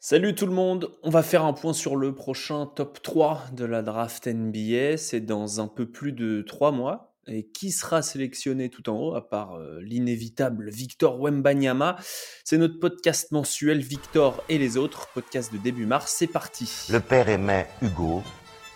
Salut 0.00 0.32
tout 0.32 0.46
le 0.46 0.52
monde, 0.52 0.92
on 1.02 1.10
va 1.10 1.24
faire 1.24 1.44
un 1.44 1.52
point 1.52 1.72
sur 1.72 1.96
le 1.96 2.14
prochain 2.14 2.66
top 2.66 3.02
3 3.02 3.46
de 3.52 3.64
la 3.64 3.82
draft 3.82 4.28
NBA, 4.28 4.96
c'est 4.96 5.20
dans 5.20 5.60
un 5.60 5.66
peu 5.66 5.90
plus 5.90 6.12
de 6.12 6.42
3 6.42 6.70
mois. 6.70 7.16
Et 7.26 7.48
qui 7.48 7.72
sera 7.72 8.00
sélectionné 8.00 8.70
tout 8.70 8.88
en 8.88 8.96
haut, 8.96 9.14
à 9.16 9.28
part 9.28 9.56
euh, 9.56 9.80
l'inévitable 9.82 10.70
Victor 10.70 11.20
Wembanyama? 11.20 11.96
C'est 12.44 12.58
notre 12.58 12.78
podcast 12.78 13.32
mensuel 13.32 13.80
Victor 13.80 14.44
et 14.48 14.56
les 14.56 14.76
autres, 14.76 15.08
podcast 15.14 15.52
de 15.52 15.58
début 15.58 15.84
mars, 15.84 16.14
c'est 16.16 16.28
parti. 16.28 16.86
Le 16.90 17.00
père 17.00 17.28
aimait 17.28 17.66
Hugo, 17.82 18.22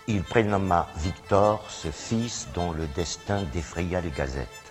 il 0.09 0.23
prénomma 0.23 0.89
Victor, 0.97 1.65
ce 1.71 1.87
fils 1.87 2.49
dont 2.53 2.73
le 2.73 2.85
destin 2.97 3.43
défraya 3.53 4.01
les 4.01 4.11
gazettes. 4.11 4.62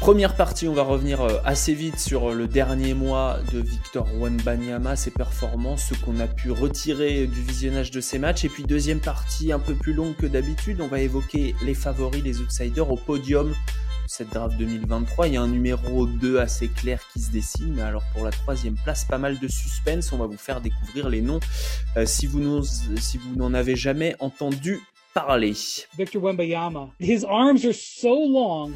Première 0.00 0.36
partie, 0.36 0.68
on 0.68 0.74
va 0.74 0.82
revenir 0.82 1.22
euh, 1.22 1.38
assez 1.44 1.72
vite 1.72 1.98
sur 1.98 2.30
euh, 2.30 2.34
le 2.34 2.46
dernier 2.46 2.92
mois 2.92 3.38
de 3.52 3.58
Victor 3.58 4.06
Wembanyama, 4.18 4.96
ses 4.96 5.10
performances, 5.10 5.84
ce 5.88 5.94
qu'on 5.94 6.20
a 6.20 6.26
pu 6.26 6.50
retirer 6.50 7.26
du 7.26 7.40
visionnage 7.40 7.90
de 7.90 8.00
ses 8.00 8.18
matchs. 8.18 8.44
Et 8.44 8.48
puis 8.48 8.64
deuxième 8.64 9.00
partie, 9.00 9.50
un 9.50 9.58
peu 9.58 9.74
plus 9.74 9.94
longue 9.94 10.14
que 10.16 10.26
d'habitude, 10.26 10.80
on 10.82 10.88
va 10.88 11.00
évoquer 11.00 11.54
les 11.64 11.74
favoris, 11.74 12.22
les 12.22 12.40
outsiders 12.40 12.90
au 12.90 12.96
podium 12.96 13.48
de 13.48 13.54
cette 14.06 14.30
draft 14.30 14.58
2023. 14.58 15.28
Il 15.28 15.34
y 15.34 15.36
a 15.38 15.42
un 15.42 15.48
numéro 15.48 16.06
2 16.06 16.38
assez 16.38 16.68
clair 16.68 17.00
qui 17.12 17.20
se 17.20 17.30
dessine, 17.30 17.72
mais 17.74 17.82
alors 17.82 18.04
pour 18.12 18.24
la 18.24 18.30
troisième 18.30 18.74
place, 18.74 19.06
pas 19.06 19.18
mal 19.18 19.38
de 19.38 19.48
suspense. 19.48 20.12
On 20.12 20.18
va 20.18 20.26
vous 20.26 20.36
faire 20.36 20.60
découvrir 20.60 21.08
les 21.08 21.22
noms 21.22 21.40
euh, 21.96 22.04
si 22.04 22.26
vous 22.26 22.40
n'en 23.36 23.54
avez 23.54 23.76
jamais 23.76 24.16
entendu 24.18 24.80
parler. 25.14 25.54
Victor 25.96 26.22
Wembanyama, 26.22 26.90
his 27.00 27.24
arms 27.24 27.64
are 27.64 27.72
so 27.72 28.28
long. 28.28 28.72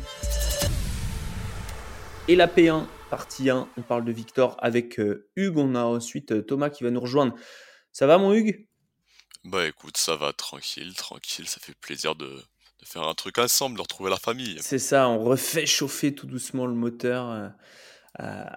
Et 2.30 2.36
la 2.36 2.46
P1, 2.46 2.84
partie 3.08 3.48
1, 3.48 3.66
on 3.78 3.80
parle 3.80 4.04
de 4.04 4.12
Victor 4.12 4.54
avec 4.58 5.00
euh, 5.00 5.30
Hugues. 5.34 5.56
On 5.56 5.74
a 5.74 5.84
ensuite 5.84 6.32
euh, 6.32 6.42
Thomas 6.42 6.68
qui 6.68 6.84
va 6.84 6.90
nous 6.90 7.00
rejoindre. 7.00 7.34
Ça 7.90 8.06
va 8.06 8.18
mon 8.18 8.34
Hugues? 8.34 8.68
Bah 9.44 9.66
écoute, 9.66 9.96
ça 9.96 10.14
va 10.14 10.34
tranquille, 10.34 10.94
tranquille. 10.94 11.48
Ça 11.48 11.58
fait 11.58 11.74
plaisir 11.80 12.16
de, 12.16 12.30
faire 12.84 13.04
un 13.04 13.14
truc 13.14 13.38
ensemble, 13.38 13.76
de 13.76 13.80
retrouver 13.80 14.10
la 14.10 14.18
famille. 14.18 14.58
C'est 14.60 14.78
ça, 14.78 15.08
on 15.08 15.20
refait 15.20 15.64
chauffer 15.64 16.14
tout 16.14 16.26
doucement 16.26 16.66
le 16.66 16.74
moteur 16.74 17.30
euh, 17.30 17.48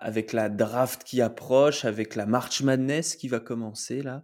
avec 0.02 0.34
la 0.34 0.50
draft 0.50 1.06
qui 1.06 1.22
approche, 1.22 1.86
avec 1.86 2.18
la 2.18 2.26
March 2.26 2.62
Madness 2.64 3.16
qui 3.16 3.30
va 3.30 3.40
commencer 3.40 4.02
là, 4.02 4.24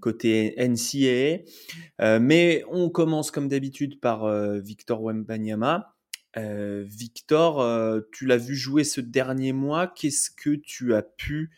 côté 0.00 0.54
NCAA. 0.58 2.18
mais 2.20 2.62
on 2.70 2.88
commence 2.88 3.32
comme 3.32 3.48
d'habitude 3.48 3.98
par 3.98 4.28
Victor 4.60 5.02
Wembanyama. 5.02 5.93
Euh, 6.36 6.84
Victor, 6.86 7.60
euh, 7.60 8.00
tu 8.12 8.26
l'as 8.26 8.36
vu 8.36 8.56
jouer 8.56 8.84
ce 8.84 9.00
dernier 9.00 9.52
mois. 9.52 9.86
Qu'est-ce 9.86 10.30
que 10.30 10.54
tu 10.54 10.94
as 10.94 11.02
pu 11.02 11.50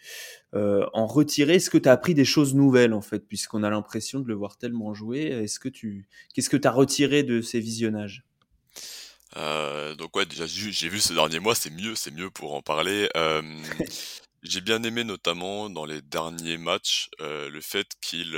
euh, 0.55 0.87
en 0.93 1.07
retirer? 1.07 1.55
Est-ce 1.55 1.71
que 1.71 1.79
tu 1.79 1.89
as 1.89 1.93
appris 1.93 2.15
des 2.15 2.25
choses 2.25 2.55
nouvelles 2.55 2.93
en 2.93 3.01
fait, 3.01 3.21
puisqu'on 3.21 3.63
a 3.63 3.71
l'impression 3.71 4.21
de 4.21 4.29
le 4.29 4.35
voir 4.35 4.59
tellement 4.59 4.95
jouer? 4.95 5.25
Est-ce 5.25 5.59
que 5.59 5.69
tu, 5.69 6.09
qu'est-ce 6.35 6.51
que 6.51 6.57
tu 6.57 6.69
as 6.69 6.73
retiré 6.73 7.23
de 7.23 7.41
ces 7.41 7.61
visionnages? 7.61 8.25
Donc 9.99 10.17
ouais, 10.17 10.25
déjà 10.25 10.47
j'ai 10.47 10.89
vu 10.89 10.99
ce 10.99 11.13
dernier 11.13 11.41
mois, 11.41 11.55
c'est 11.55 11.71
mieux, 11.71 11.95
c'est 11.95 12.11
mieux 12.11 12.31
pour 12.31 12.55
en 12.55 12.63
parler. 12.63 13.09
j'ai 14.43 14.61
bien 14.63 14.83
aimé 14.83 15.05
notamment 15.05 15.69
dans 15.69 15.85
les 15.85 16.01
derniers 16.01 16.57
matchs 16.57 17.11
le 17.21 17.61
fait 17.61 17.87
qu'il, 18.01 18.33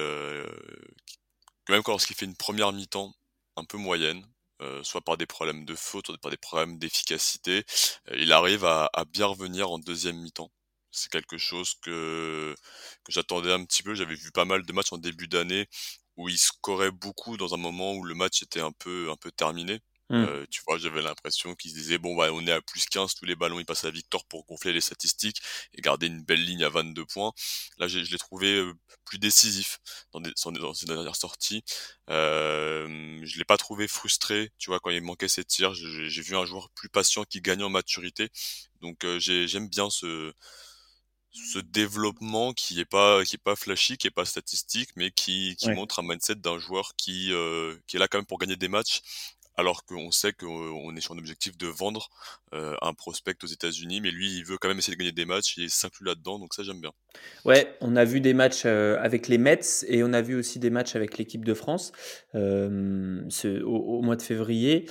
même 1.68 1.82
quand 1.84 1.92
lorsqu'il 1.92 2.16
fait 2.16 2.26
une 2.26 2.36
première 2.36 2.72
mi-temps 2.72 3.14
un 3.56 3.64
peu 3.64 3.78
moyenne, 3.78 4.24
euh, 4.60 4.82
soit 4.84 5.00
par 5.02 5.16
des 5.16 5.26
problèmes 5.26 5.64
de 5.64 5.74
faute, 5.74 6.06
soit 6.06 6.18
par 6.18 6.30
des 6.30 6.36
problèmes 6.36 6.78
d'efficacité, 6.78 7.64
euh, 8.10 8.16
il 8.18 8.32
arrive 8.32 8.64
à, 8.64 8.90
bien 9.12 9.26
revenir 9.26 9.70
en 9.70 9.78
deuxième 9.78 10.16
mi-temps. 10.18 10.50
C'est 10.90 11.10
quelque 11.10 11.38
chose 11.38 11.74
que, 11.82 12.54
que 13.04 13.12
j'attendais 13.12 13.52
un 13.52 13.64
petit 13.64 13.82
peu. 13.82 13.94
J'avais 13.94 14.14
vu 14.14 14.32
pas 14.32 14.44
mal 14.44 14.64
de 14.64 14.72
matchs 14.72 14.92
en 14.92 14.98
début 14.98 15.28
d'année 15.28 15.68
où 16.16 16.28
il 16.28 16.38
scorait 16.38 16.90
beaucoup 16.90 17.36
dans 17.36 17.54
un 17.54 17.58
moment 17.58 17.94
où 17.94 18.04
le 18.04 18.14
match 18.14 18.42
était 18.42 18.60
un 18.60 18.72
peu, 18.72 19.10
un 19.10 19.16
peu 19.16 19.30
terminé. 19.32 19.80
Mmh. 20.10 20.14
Euh, 20.16 20.46
tu 20.50 20.62
vois, 20.66 20.78
j'avais 20.78 21.02
l'impression 21.02 21.54
qu'ils 21.54 21.72
se 21.72 21.76
disaient 21.76 21.98
bon 21.98 22.16
bah 22.16 22.30
on 22.32 22.46
est 22.46 22.52
à 22.52 22.62
plus 22.62 22.86
15, 22.86 23.14
tous 23.14 23.26
les 23.26 23.36
ballons 23.36 23.60
ils 23.60 23.66
passent 23.66 23.84
à 23.84 23.90
Victor 23.90 24.24
pour 24.24 24.46
gonfler 24.46 24.72
les 24.72 24.80
statistiques 24.80 25.42
et 25.74 25.82
garder 25.82 26.06
une 26.06 26.22
belle 26.22 26.42
ligne 26.42 26.64
à 26.64 26.70
22 26.70 27.04
points. 27.04 27.32
Là, 27.78 27.88
je, 27.88 27.98
l'ai 27.98 28.18
trouvé 28.18 28.54
euh, 28.54 28.72
plus 29.04 29.18
décisif 29.18 29.80
dans, 30.12 30.20
des, 30.20 30.32
dans 30.58 30.74
ses 30.74 30.86
dernières 30.86 31.16
sorties. 31.16 31.62
Euh, 32.10 33.20
je 33.22 33.38
l'ai 33.38 33.44
pas 33.44 33.58
trouvé 33.58 33.86
frustré, 33.86 34.50
tu 34.58 34.70
vois, 34.70 34.80
quand 34.80 34.90
il 34.90 35.02
manquait 35.02 35.28
ses 35.28 35.44
tirs. 35.44 35.74
J'ai 35.74 36.22
vu 36.22 36.36
un 36.36 36.46
joueur 36.46 36.70
plus 36.70 36.88
patient 36.88 37.24
qui 37.24 37.40
gagne 37.40 37.62
en 37.62 37.70
maturité. 37.70 38.30
Donc 38.80 39.04
euh, 39.04 39.18
j'aime 39.18 39.68
bien 39.68 39.90
ce 39.90 40.32
ce 41.30 41.58
développement 41.58 42.52
qui 42.52 42.80
est 42.80 42.84
pas 42.84 43.22
qui 43.24 43.36
est 43.36 43.42
pas 43.42 43.56
flashy, 43.56 43.98
qui 43.98 44.06
est 44.06 44.10
pas 44.10 44.24
statistique, 44.24 44.90
mais 44.96 45.10
qui, 45.10 45.56
qui 45.56 45.70
montre 45.70 46.00
un 46.00 46.02
mindset 46.02 46.36
d'un 46.36 46.58
joueur 46.58 46.92
qui 46.96 47.32
euh, 47.32 47.76
qui 47.86 47.96
est 47.96 48.00
là 48.00 48.08
quand 48.08 48.18
même 48.18 48.26
pour 48.26 48.38
gagner 48.38 48.56
des 48.56 48.68
matchs 48.68 49.02
alors 49.58 49.84
qu'on 49.84 50.12
sait 50.12 50.32
qu'on 50.32 50.94
est 50.96 51.00
sur 51.00 51.14
un 51.14 51.18
objectif 51.18 51.58
de 51.58 51.66
vendre 51.66 52.08
euh, 52.54 52.76
un 52.80 52.94
prospect 52.94 53.34
aux 53.42 53.48
États-Unis, 53.48 54.00
mais 54.00 54.12
lui, 54.12 54.38
il 54.38 54.44
veut 54.44 54.56
quand 54.56 54.68
même 54.68 54.78
essayer 54.78 54.94
de 54.94 54.98
gagner 54.98 55.12
des 55.12 55.24
matchs, 55.24 55.56
il 55.56 55.68
s'inclut 55.68 56.06
là-dedans, 56.06 56.38
donc 56.38 56.54
ça 56.54 56.62
j'aime 56.62 56.80
bien. 56.80 56.92
Ouais, 57.44 57.76
on 57.80 57.96
a 57.96 58.04
vu 58.04 58.20
des 58.20 58.34
matchs 58.34 58.62
euh, 58.66 58.96
avec 59.00 59.26
les 59.26 59.36
Mets 59.36 59.84
et 59.88 60.04
on 60.04 60.12
a 60.12 60.22
vu 60.22 60.36
aussi 60.36 60.60
des 60.60 60.70
matchs 60.70 60.94
avec 60.94 61.18
l'équipe 61.18 61.44
de 61.44 61.54
France 61.54 61.90
euh, 62.36 63.28
au, 63.64 64.00
mois 64.00 64.14
de 64.14 64.22
février. 64.22 64.86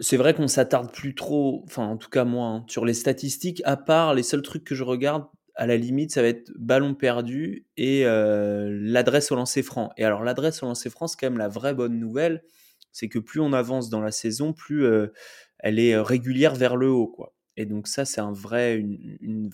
C'est 0.00 0.16
vrai 0.16 0.34
qu'on 0.34 0.48
s'attarde 0.48 0.92
plus 0.92 1.14
trop, 1.14 1.62
enfin 1.66 1.86
en 1.86 1.96
tout 1.96 2.10
cas 2.10 2.24
moi, 2.24 2.46
hein, 2.48 2.64
sur 2.66 2.84
les 2.84 2.94
statistiques, 2.94 3.62
à 3.64 3.76
part 3.76 4.14
les 4.14 4.24
seuls 4.24 4.42
trucs 4.42 4.64
que 4.64 4.74
je 4.74 4.82
regarde, 4.82 5.26
à 5.54 5.66
la 5.66 5.76
limite, 5.76 6.10
ça 6.10 6.22
va 6.22 6.28
être 6.28 6.50
ballon 6.58 6.94
perdu 6.94 7.66
et 7.76 8.04
l'adresse 8.04 9.30
au 9.30 9.36
lancer 9.36 9.62
franc. 9.62 9.90
Et 9.98 10.04
alors 10.04 10.24
l'adresse 10.24 10.62
au 10.62 10.66
lancer 10.66 10.90
franc, 10.90 11.06
c'est 11.06 11.20
quand 11.20 11.26
même 11.26 11.38
la 11.38 11.48
vraie 11.48 11.74
bonne 11.74 12.00
nouvelle 12.00 12.42
c'est 12.92 13.08
que 13.08 13.18
plus 13.18 13.40
on 13.40 13.52
avance 13.52 13.88
dans 13.90 14.00
la 14.00 14.12
saison, 14.12 14.52
plus 14.52 14.86
elle 15.58 15.78
est 15.78 15.96
régulière 15.98 16.54
vers 16.54 16.76
le 16.76 16.88
haut, 16.88 17.08
quoi. 17.08 17.34
Et 17.56 17.66
donc 17.66 17.86
ça, 17.86 18.04
c'est 18.04 18.20
un 18.20 18.32
vrai, 18.32 18.76
une, 18.76 19.50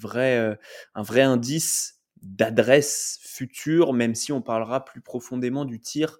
un 0.94 1.02
vrai 1.02 1.22
indice 1.22 2.00
d'adresse 2.22 3.18
future, 3.22 3.92
même 3.92 4.14
si 4.14 4.32
on 4.32 4.42
parlera 4.42 4.84
plus 4.84 5.00
profondément 5.00 5.64
du 5.64 5.80
tir 5.80 6.18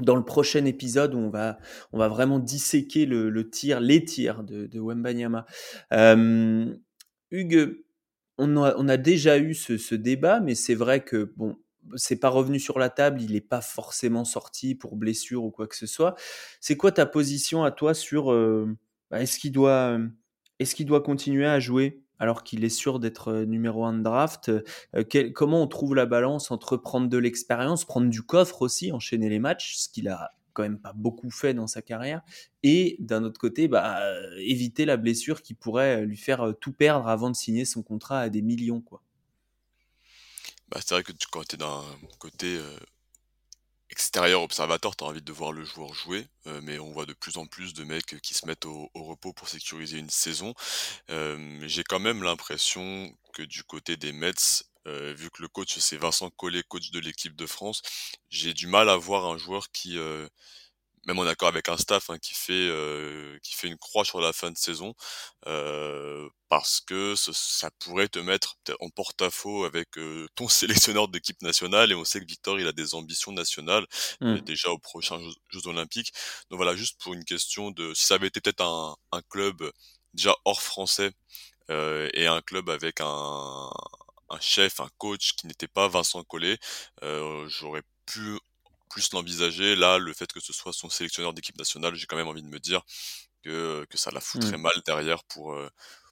dans 0.00 0.16
le 0.16 0.24
prochain 0.24 0.64
épisode 0.64 1.14
où 1.14 1.18
on 1.18 1.28
va, 1.28 1.58
on 1.92 1.98
va 1.98 2.08
vraiment 2.08 2.38
disséquer 2.38 3.04
le, 3.04 3.50
tir, 3.50 3.80
les 3.80 4.04
tirs 4.04 4.42
de, 4.42 4.80
Wembanyama. 4.80 5.46
Hugues, 7.30 7.84
on 8.38 8.56
a, 8.62 8.74
on 8.76 8.88
a, 8.88 8.96
déjà 8.96 9.38
eu 9.38 9.54
ce, 9.54 9.76
ce 9.78 9.94
débat, 9.94 10.40
mais 10.40 10.54
c'est 10.54 10.74
vrai 10.74 11.04
que 11.04 11.32
bon, 11.36 11.58
c'est 11.96 12.16
pas 12.16 12.28
revenu 12.28 12.60
sur 12.60 12.78
la 12.78 12.90
table, 12.90 13.20
il 13.22 13.32
n'est 13.32 13.40
pas 13.40 13.60
forcément 13.60 14.24
sorti 14.24 14.74
pour 14.74 14.96
blessure 14.96 15.44
ou 15.44 15.50
quoi 15.50 15.66
que 15.66 15.76
ce 15.76 15.86
soit. 15.86 16.14
C'est 16.60 16.76
quoi 16.76 16.92
ta 16.92 17.06
position 17.06 17.64
à 17.64 17.70
toi 17.70 17.94
sur 17.94 18.32
euh, 18.32 18.68
bah, 19.10 19.20
est-ce 19.20 19.38
qu'il 19.38 19.52
doit, 19.52 19.98
est-ce 20.58 20.74
qu'il 20.74 20.86
doit 20.86 21.02
continuer 21.02 21.46
à 21.46 21.60
jouer 21.60 22.00
alors 22.18 22.44
qu'il 22.44 22.64
est 22.64 22.68
sûr 22.68 23.00
d'être 23.00 23.28
euh, 23.28 23.44
numéro 23.44 23.84
un 23.84 23.94
de 23.94 24.02
draft? 24.02 24.50
Euh, 24.94 25.04
Comment 25.34 25.62
on 25.62 25.66
trouve 25.66 25.94
la 25.94 26.06
balance 26.06 26.50
entre 26.50 26.76
prendre 26.76 27.08
de 27.08 27.18
l'expérience, 27.18 27.84
prendre 27.84 28.08
du 28.08 28.22
coffre 28.22 28.62
aussi, 28.62 28.92
enchaîner 28.92 29.28
les 29.28 29.38
matchs, 29.38 29.76
ce 29.76 29.88
qu'il 29.88 30.08
a 30.08 30.30
quand 30.54 30.62
même 30.62 30.78
pas 30.78 30.92
beaucoup 30.92 31.30
fait 31.30 31.54
dans 31.54 31.66
sa 31.66 31.80
carrière, 31.80 32.20
et 32.62 32.96
d'un 33.00 33.24
autre 33.24 33.40
côté, 33.40 33.68
bah, 33.68 34.00
éviter 34.36 34.84
la 34.84 34.98
blessure 34.98 35.40
qui 35.40 35.54
pourrait 35.54 36.04
lui 36.04 36.18
faire 36.18 36.52
tout 36.60 36.72
perdre 36.72 37.08
avant 37.08 37.30
de 37.30 37.36
signer 37.36 37.64
son 37.64 37.82
contrat 37.82 38.20
à 38.20 38.28
des 38.28 38.42
millions, 38.42 38.82
quoi? 38.82 39.02
Bah, 40.72 40.80
c'est 40.80 40.94
vrai 40.94 41.02
que 41.02 41.12
quand 41.30 41.46
tu 41.46 41.56
es 41.56 41.58
d'un 41.58 41.84
côté 42.18 42.56
euh, 42.56 42.78
extérieur 43.90 44.40
observateur, 44.40 44.96
tu 44.96 45.04
as 45.04 45.06
envie 45.06 45.20
de 45.20 45.32
voir 45.32 45.52
le 45.52 45.64
joueur 45.64 45.92
jouer, 45.92 46.26
euh, 46.46 46.62
mais 46.62 46.78
on 46.78 46.90
voit 46.92 47.04
de 47.04 47.12
plus 47.12 47.36
en 47.36 47.44
plus 47.46 47.74
de 47.74 47.84
mecs 47.84 48.18
qui 48.22 48.32
se 48.32 48.46
mettent 48.46 48.64
au, 48.64 48.90
repos 48.94 49.34
pour 49.34 49.50
sécuriser 49.50 49.98
une 49.98 50.08
saison. 50.08 50.54
Euh, 51.10 51.60
j'ai 51.66 51.84
quand 51.84 52.00
même 52.00 52.22
l'impression 52.22 53.14
que 53.34 53.42
du 53.42 53.64
côté 53.64 53.98
des 53.98 54.12
Mets, 54.12 54.64
vu 54.86 55.30
que 55.30 55.42
le 55.42 55.48
coach 55.48 55.78
c'est 55.78 55.98
Vincent 55.98 56.30
Collet, 56.30 56.62
coach 56.62 56.90
de 56.90 57.00
l'équipe 57.00 57.36
de 57.36 57.46
France, 57.46 57.82
j'ai 58.30 58.54
du 58.54 58.66
mal 58.66 58.88
à 58.88 58.96
voir 58.96 59.26
un 59.26 59.36
joueur 59.36 59.70
qui 59.72 59.98
même 61.06 61.18
en 61.18 61.26
accord 61.26 61.48
avec 61.48 61.68
un 61.68 61.76
staff 61.76 62.10
hein, 62.10 62.18
qui 62.18 62.34
fait 62.34 62.52
euh, 62.52 63.38
qui 63.42 63.54
fait 63.54 63.68
une 63.68 63.78
croix 63.78 64.04
sur 64.04 64.20
la 64.20 64.32
fin 64.32 64.50
de 64.50 64.56
saison 64.56 64.94
euh, 65.46 66.28
parce 66.48 66.80
que 66.80 67.14
ça 67.16 67.70
pourrait 67.80 68.08
te 68.08 68.18
mettre 68.18 68.56
en 68.80 68.88
porte-à-faux 68.90 69.64
avec 69.64 69.98
euh, 69.98 70.28
ton 70.34 70.48
sélectionneur 70.48 71.08
d'équipe 71.08 71.40
nationale 71.42 71.92
et 71.92 71.94
on 71.94 72.04
sait 72.04 72.20
que 72.20 72.26
Victor 72.26 72.60
il 72.60 72.66
a 72.66 72.72
des 72.72 72.94
ambitions 72.94 73.32
nationales 73.32 73.86
mmh. 74.20 74.38
déjà 74.40 74.70
aux 74.70 74.78
prochains 74.78 75.18
Jeux, 75.50 75.66
Olympiques 75.66 76.12
donc 76.50 76.58
voilà 76.58 76.76
juste 76.76 77.00
pour 77.00 77.14
une 77.14 77.24
question 77.24 77.70
de 77.70 77.94
si 77.94 78.06
ça 78.06 78.14
avait 78.14 78.28
été 78.28 78.40
peut-être 78.40 78.62
un, 78.62 78.96
un 79.12 79.22
club 79.22 79.70
déjà 80.14 80.34
hors 80.44 80.62
français 80.62 81.12
et 81.68 82.26
un 82.26 82.42
club 82.42 82.68
avec 82.68 83.00
un 83.00 83.70
un 84.28 84.40
chef, 84.40 84.80
un 84.80 84.88
coach 84.98 85.34
qui 85.36 85.46
n'était 85.46 85.68
pas 85.68 85.88
Vincent 85.88 86.22
Collet, 86.24 86.58
j'aurais 87.00 87.82
pu 88.04 88.38
plus 88.92 89.12
l'envisager. 89.12 89.74
Là, 89.74 89.98
le 89.98 90.12
fait 90.12 90.30
que 90.32 90.40
ce 90.40 90.52
soit 90.52 90.72
son 90.72 90.88
sélectionneur 90.88 91.32
d'équipe 91.32 91.58
nationale, 91.58 91.94
j'ai 91.94 92.06
quand 92.06 92.16
même 92.16 92.28
envie 92.28 92.42
de 92.42 92.48
me 92.48 92.58
dire 92.58 92.82
que, 93.42 93.84
que 93.86 93.98
ça 93.98 94.10
la 94.10 94.20
foutrait 94.20 94.58
mmh. 94.58 94.62
mal 94.62 94.72
derrière 94.86 95.24
pour, 95.24 95.54
euh, 95.54 95.68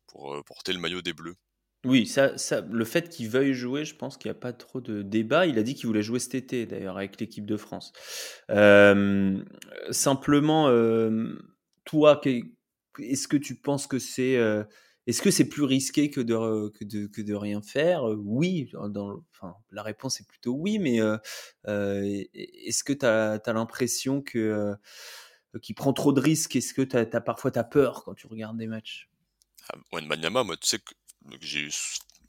pour 0.07 0.35
euh, 0.35 0.43
porter 0.43 0.73
le 0.73 0.79
maillot 0.79 1.03
des 1.03 1.13
Bleus. 1.13 1.37
Oui, 1.85 2.07
ça 2.07 2.37
ça 2.37 2.61
le 2.61 2.85
fait 2.85 3.09
qu'il 3.09 3.31
veuille 3.31 3.55
jouer, 3.55 3.87
je 3.87 3.95
pense 3.95 4.19
qu'il 4.19 4.29
y 4.29 4.31
a 4.31 4.35
pas 4.35 4.53
trop 4.53 4.83
de 4.83 5.01
débat. 5.01 5.47
Il 5.47 5.59
a 5.59 5.63
dit 5.63 5.75
qu'il 5.75 5.87
voulait 5.87 6.03
jouer 6.03 6.19
cet 6.19 6.35
été 6.35 6.67
d'ailleurs 6.67 6.99
avec 6.99 7.19
l'équipe 7.19 7.47
de 7.47 7.57
France. 7.57 7.93
Simplement, 9.91 10.69
toi, 11.87 12.21
est-ce 12.99 13.29
que 13.29 13.37
tu 13.37 13.55
penses 13.55 13.87
que 13.87 13.99
c'est, 13.99 14.37
heu, 14.37 14.67
est-ce 15.07 15.23
que 15.23 15.31
c'est 15.31 15.49
plus 15.49 15.65
risqué 15.65 16.11
que 16.11 16.21
de 16.21 16.69
que 16.71 16.85
de 16.85 17.07
que 17.07 17.23
de 17.23 17.35
rien 17.35 17.63
faire? 17.63 18.07
Heu, 18.09 18.17
oui, 18.17 18.71
enfin, 19.33 19.57
la 19.71 19.83
réponse 19.83 20.21
est 20.21 20.27
plutôt 20.27 20.53
oui, 20.53 20.79
mais, 20.79 21.01
heu, 21.01 21.19
est 21.67 22.31
est-ce 22.35 22.85
que 22.85 22.93
tu 22.93 23.07
as 23.07 23.41
l'impression 23.53 24.23
que, 24.23 24.75
qu'il 25.63 25.75
prend 25.75 25.93
trop 25.93 26.13
de 26.13 26.21
risques? 26.21 26.57
Est-ce 26.57 26.75
que 26.75 26.83
tu 26.83 26.97
as 26.97 27.21
parfois 27.21 27.51
tu 27.51 27.59
as 27.59 27.65
peur 27.65 28.05
quand 28.05 28.15
tu 28.15 28.27
regardes 28.27 28.59
des 28.59 28.67
matchs? 28.67 29.09
Ah, 29.73 29.77
moi, 29.91 30.57
tu 30.57 30.67
sais 30.67 30.79
que 30.79 30.95
j'ai 31.41 31.69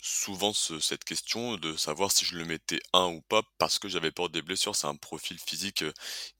souvent 0.03 0.51
ce- 0.53 0.80
cette 0.80 1.03
question 1.03 1.57
de 1.57 1.77
savoir 1.77 2.12
si 2.12 2.25
je 2.25 2.36
le 2.36 2.44
mettais 2.45 2.80
un 2.94 3.07
ou 3.07 3.21
pas 3.21 3.44
parce 3.59 3.77
que 3.80 3.88
j'avais 3.88 4.12
peur 4.12 4.30
des 4.30 4.42
blessures. 4.42 4.75
C'est 4.75 4.88
un 4.88 4.95
profil 4.95 5.38
physique 5.39 5.83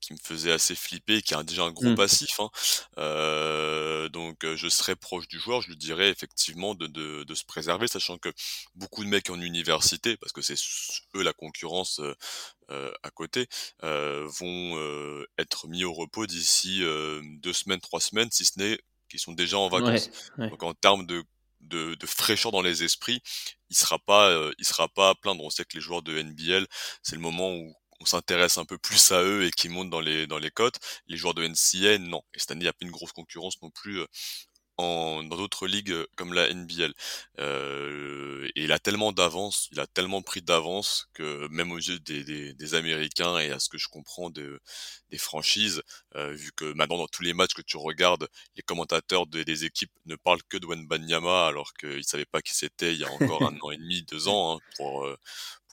qui 0.00 0.12
me 0.12 0.18
faisait 0.22 0.50
assez 0.52 0.74
flipper 0.74 1.16
et 1.18 1.22
qui 1.22 1.34
a 1.34 1.42
déjà 1.44 1.62
un 1.64 1.70
gros 1.72 1.90
Mmh. 1.90 1.94
passif. 1.94 2.40
hein. 2.40 2.50
Euh, 2.98 4.08
donc 4.08 4.44
je 4.54 4.68
serais 4.68 4.96
proche 4.96 5.28
du 5.28 5.38
joueur, 5.38 5.62
je 5.62 5.68
lui 5.68 5.76
dirais 5.76 6.08
effectivement 6.10 6.74
de, 6.74 6.86
de, 6.88 7.24
de 7.24 7.34
se 7.34 7.44
préserver, 7.44 7.86
sachant 7.88 8.18
que 8.18 8.30
beaucoup 8.74 9.04
de 9.04 9.08
mecs 9.08 9.30
en 9.30 9.40
université, 9.40 10.16
parce 10.16 10.32
que 10.32 10.42
c'est 10.42 10.54
s- 10.54 11.02
eux 11.14 11.22
la 11.22 11.32
concurrence 11.32 12.00
à 13.02 13.10
côté, 13.10 13.46
euh, 13.84 14.26
vont 14.28 14.76
euh, 14.78 15.26
être 15.38 15.68
mis 15.68 15.84
au 15.84 15.92
repos 15.92 16.26
d'ici 16.26 16.82
euh, 16.82 17.20
deux 17.38 17.52
semaines, 17.52 17.80
trois 17.80 18.00
semaines, 18.00 18.30
si 18.30 18.44
ce 18.44 18.58
n'est 18.58 18.78
qu'ils 19.08 19.20
sont 19.20 19.32
déjà 19.32 19.58
en 19.58 19.68
vacances. 19.68 20.08
Ouais, 20.08 20.12
ouais. 20.38 20.50
Donc 20.50 20.62
en 20.62 20.74
termes 20.74 21.06
de, 21.06 21.24
de, 21.62 21.94
de 21.94 22.06
fraîcheur 22.06 22.52
dans 22.52 22.62
les 22.62 22.84
esprits, 22.84 23.20
il 23.70 23.76
sera 23.76 23.98
pas, 23.98 24.28
euh, 24.30 24.52
il 24.58 24.64
sera 24.66 24.88
pas 24.88 25.10
à 25.10 25.14
plaindre. 25.14 25.42
On 25.44 25.50
sait 25.50 25.64
que 25.64 25.76
les 25.76 25.80
joueurs 25.80 26.02
de 26.02 26.18
NBL, 26.18 26.66
c'est 27.02 27.16
le 27.16 27.22
moment 27.22 27.54
où 27.54 27.74
on 28.00 28.04
s'intéresse 28.04 28.58
un 28.58 28.64
peu 28.64 28.78
plus 28.78 29.12
à 29.12 29.22
eux 29.22 29.44
et 29.46 29.50
qui 29.50 29.68
montent 29.68 29.90
dans 29.90 30.00
les 30.00 30.26
dans 30.26 30.38
les 30.38 30.50
cotes. 30.50 30.78
Les 31.06 31.16
joueurs 31.16 31.34
de 31.34 31.44
NCA, 31.44 31.98
non. 31.98 32.22
Et 32.34 32.38
cette 32.38 32.50
année, 32.52 32.60
il 32.60 32.64
n'y 32.64 32.68
a 32.68 32.72
pas 32.72 32.84
une 32.84 32.90
grosse 32.90 33.12
concurrence 33.12 33.60
non 33.62 33.70
plus 33.70 34.00
euh, 34.00 34.06
en 34.78 35.22
dans 35.24 35.36
d'autres 35.36 35.66
ligues 35.66 35.92
euh, 35.92 36.06
comme 36.16 36.32
la 36.34 36.48
NBL. 36.50 36.94
Heu 37.38 38.50
et 38.56 38.64
il 38.64 38.72
a 38.72 38.78
tellement 38.78 39.12
d'avance, 39.12 39.68
il 39.72 39.80
a 39.80 39.86
tellement 39.86 40.22
pris 40.22 40.42
d'avance 40.42 41.08
que 41.14 41.46
même 41.48 41.72
aux 41.72 41.78
yeux 41.78 41.98
des 42.00 42.24
des 42.24 42.54
des 42.54 42.74
Américains 42.74 43.38
et 43.38 43.50
à 43.50 43.58
ce 43.58 43.68
que 43.68 43.78
je 43.78 43.88
comprends 43.88 44.30
de 44.30 44.60
des 45.10 45.18
franchises, 45.18 45.82
heu, 46.16 46.32
vu 46.32 46.52
que 46.56 46.72
maintenant 46.74 46.98
dans 46.98 47.06
tous 47.08 47.22
les 47.22 47.34
matchs 47.34 47.54
que 47.54 47.62
tu 47.62 47.76
regardes, 47.76 48.28
les 48.56 48.62
commentateurs 48.62 49.26
de 49.26 49.42
des 49.42 49.64
équipes 49.64 49.92
ne 50.06 50.16
parlent 50.16 50.42
que 50.48 50.56
de 50.58 50.66
Wembanyama 50.66 51.46
alors 51.46 51.72
qu'ils 51.74 52.04
savaient 52.04 52.24
pas 52.26 52.42
qui 52.42 52.54
c'était 52.54 52.92
il 52.94 53.00
y 53.00 53.04
a 53.04 53.10
encore 53.12 53.44
un 53.44 53.56
an 53.62 53.70
et 53.70 53.76
demi, 53.76 54.02
2 54.02 54.28
ans, 54.28 54.56
hein, 54.56 54.60
pour, 54.76 55.06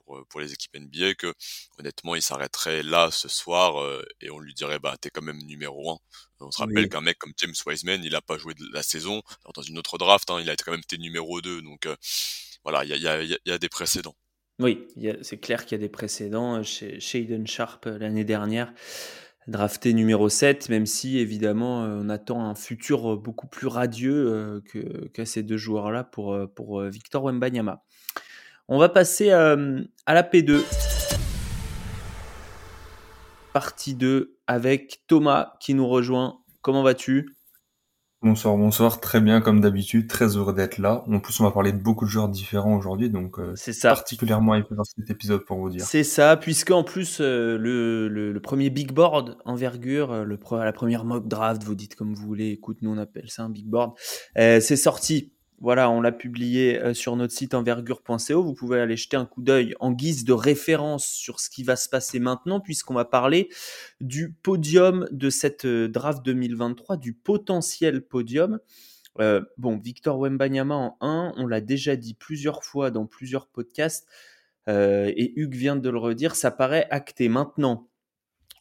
pour, 0.10 0.18
heu, 0.20 0.26
pour 0.30 0.40
les 0.42 0.54
équipes 0.54 0.76
NBA 0.76 1.14
que 1.16 1.34
honnêtement 1.78 2.16
il 2.16 2.22
s'arrêterait 2.22 2.82
là 2.84 3.12
ce 3.12 3.28
soir, 3.28 3.80
heu 3.84 4.04
et 4.22 4.30
on 4.32 4.40
lui 4.40 4.54
dirait: 4.56 4.80
«Bah, 4.80 4.96
t'es 5.00 5.10
quand 5.12 5.22
même 5.22 5.38
numéro 5.44 5.92
un 5.92 5.98
on 6.42 6.52
se 6.52 6.60
rappelle 6.60 6.88
Oui. 6.88 6.90
qu'un 6.90 7.02
mec 7.02 7.18
comme 7.20 7.34
James 7.38 7.54
Wiseman, 7.66 8.02
il 8.04 8.16
a 8.16 8.22
pas 8.22 8.38
joué 8.38 8.54
de 8.54 8.64
la 8.72 8.82
saison. 8.82 9.22
Dans 9.54 9.62
une 9.62 9.78
autre 9.78 9.98
draft, 9.98 10.30
hein, 10.32 10.40
il 10.42 10.50
a 10.50 10.56
quand 10.56 10.72
même 10.72 10.80
été 10.80 10.98
numéro 10.98 11.42
2. 11.42 11.62
Donc 11.62 11.86
euh, 11.86 11.96
voilà, 12.64 12.86
il 12.86 12.90
y 12.90 12.94
a, 12.94 12.96
il 12.98 13.04
y, 13.04 13.08
a, 13.08 13.22
il 13.22 13.38
y 13.46 13.52
a 13.52 13.58
des 13.58 13.68
précédents. 13.70 14.16
Oui, 14.60 14.88
c'est 15.22 15.38
clair 15.38 15.66
qu'il 15.66 15.78
y 15.78 15.80
a 15.80 15.86
des 15.86 15.90
précédents, 15.90 16.58
heu, 16.60 16.64
chez 16.64 17.00
Shaedon 17.00 17.46
Sharp, 17.46 17.86
l'année 17.86 18.26
dernière, 18.26 18.74
drafté 19.48 19.94
numéro 19.94 20.28
7, 20.28 20.68
même 20.70 20.86
si 20.86 21.18
évidemment, 21.18 21.80
on 21.84 22.10
attend 22.10 22.44
un 22.46 22.56
futur, 22.56 23.18
beaucoup 23.18 23.48
plus 23.48 23.68
radieux, 23.68 24.62
que 24.66 25.08
qu'à 25.10 25.26
ces 25.26 25.44
2 25.44 25.56
joueurs-là 25.58 26.04
pour, 26.04 26.38
pour, 26.56 26.82
Victor 26.84 27.24
Wembanyama. 27.24 27.84
On 28.72 28.78
va 28.78 28.88
passer, 28.88 29.26
hem, 29.26 29.88
à 30.06 30.14
la 30.14 30.22
P2. 30.22 30.62
Partie 33.52 33.96
2 33.96 34.38
avec 34.46 35.02
Thomas 35.08 35.54
qui 35.60 35.74
nous 35.74 35.88
rejoint. 35.88 36.38
Comment 36.62 36.84
vas-tu? 36.84 37.36
Bonsoir, 38.22 38.56
bonsoir, 38.58 39.00
très 39.00 39.22
bien 39.22 39.42
comme 39.42 39.60
d'habitude, 39.60 40.08
très 40.08 40.36
heureux 40.38 40.54
d'être 40.54 40.78
là. 40.78 41.04
En 41.08 41.20
plus, 41.20 41.40
on 41.40 41.46
va 41.46 41.52
parler 41.52 41.72
de 41.72 41.80
beaucoup 41.80 42.06
de 42.06 42.12
joueurs 42.12 42.30
différents 42.30 42.76
aujourd'hui, 42.78 43.10
donc 43.10 43.40
euh, 43.40 43.54
C'est 43.56 43.74
ça. 43.74 43.90
particulièrement 43.90 44.62
par 44.62 44.86
cet 44.86 45.10
épisode 45.10 45.46
pour 45.46 45.58
vous 45.58 45.72
dire. 45.72 45.82
C'est 45.82 46.04
ça, 46.04 46.38
puisque 46.38 46.70
en 46.70 46.84
plus 46.84 47.22
euh, 47.22 47.58
le, 47.58 48.08
le, 48.08 48.32
le 48.34 48.40
premier 48.40 48.70
big 48.70 48.92
board 48.92 49.38
envergure, 49.46 50.12
euh, 50.12 50.24
le, 50.26 50.38
la 50.64 50.74
première 50.74 51.06
mock 51.06 51.28
draft, 51.28 51.64
vous 51.64 51.74
dites 51.74 51.96
comme 51.96 52.14
vous 52.14 52.28
voulez, 52.28 52.50
écoute, 52.50 52.78
nous 52.84 52.92
on 52.92 52.98
appelle 53.00 53.32
ça 53.32 53.44
un 53.44 53.50
big 53.50 53.66
board, 53.66 53.94
euh, 54.38 54.60
c'est 54.60 54.76
sorti. 54.76 55.34
Voilà, 55.62 55.90
on 55.90 56.00
l'a 56.00 56.14
publié 56.14 56.80
euh, 56.80 56.94
sur 56.94 57.18
notre 57.18 57.34
site 57.34 57.54
envergure.co. 57.54 58.44
Vous 58.44 58.54
pouvez 58.54 58.80
aller 58.80 58.96
jeter 58.96 59.18
un 59.18 59.26
coup 59.26 59.42
d'œil 59.42 59.76
en 59.82 59.92
guise 59.92 60.24
de 60.24 60.32
référence 60.32 61.06
sur 61.06 61.42
ce 61.42 61.50
qui 61.50 61.64
va 61.64 61.76
se 61.76 61.90
passer 61.90 62.20
maintenant, 62.20 62.62
puisqu'on 62.62 62.94
va 62.94 63.04
parler 63.04 63.50
du 64.00 64.32
podium 64.32 65.08
de 65.12 65.30
cette 65.30 65.66
euh, 65.66 65.90
draft 65.90 66.24
2023, 66.24 66.96
du 66.96 67.14
potentiel 67.14 68.02
podium. 68.02 68.60
Euh, 69.20 69.42
bon, 69.58 69.78
Victor 69.78 70.18
Wembanyama 70.18 70.76
en 70.76 70.98
1, 71.02 71.34
on 71.36 71.46
l'a 71.46 71.60
déjà 71.60 71.98
dit 71.98 72.14
plusieurs 72.14 72.64
fois 72.64 72.90
dans 72.90 73.06
plusieurs 73.06 73.48
podcasts, 73.48 74.08
et 74.68 75.34
Hugues 75.36 75.56
vient 75.56 75.76
de 75.76 75.90
le 75.90 75.98
redire, 75.98 76.36
ça 76.36 76.52
paraît 76.52 76.86
acté. 76.92 77.28
Maintenant, 77.28 77.90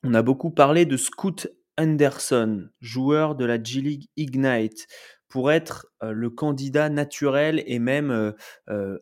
on 0.03 0.15
a 0.15 0.23
beaucoup 0.23 0.51
parlé 0.51 0.87
de 0.87 0.97
Scoot 0.97 1.49
Anderson, 1.79 2.71
joueur 2.81 3.35
de 3.35 3.45
la 3.45 3.63
G 3.63 3.83
League 3.83 4.09
Ignite, 4.17 4.89
pour 5.29 5.53
être 5.53 5.87
le 6.03 6.31
candidat 6.31 6.89
naturel 6.89 7.63
et 7.67 7.79
même 7.79 8.35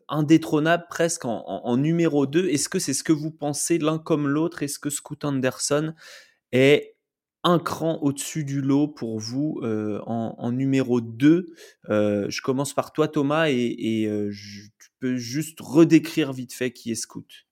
indétrônable 0.07 0.85
presque 0.89 1.25
en, 1.25 1.77
numéro 1.77 2.25
2. 2.25 2.49
Est-ce 2.49 2.69
que 2.69 2.79
c'est 2.79 2.93
ce 2.93 3.03
que 3.03 3.13
vous 3.13 3.31
pensez 3.31 3.77
l'un 3.77 3.97
comme 3.97 4.27
l'autre? 4.27 4.63
Est-ce 4.63 4.79
que 4.79 4.89
Scoot 4.89 5.23
Anderson 5.23 5.93
est 6.51 6.97
un 7.43 7.59
cran 7.59 7.99
au-dessus 8.01 8.43
du 8.43 8.61
lot 8.61 8.87
pour 8.89 9.19
vous 9.19 9.61
en, 10.05 10.51
numéro 10.51 10.99
2 11.01 11.47
Euh, 11.89 12.25
Je 12.29 12.41
commence 12.41 12.73
par 12.73 12.91
toi 12.91 13.07
Thomas 13.07 13.49
et, 13.49 14.09
tu 14.29 14.89
peux 14.99 15.15
juste 15.15 15.59
redécrire 15.61 16.33
vite 16.33 16.53
fait 16.53 16.71
qui 16.71 16.91
est 16.91 16.95
Scoot. 16.95 17.46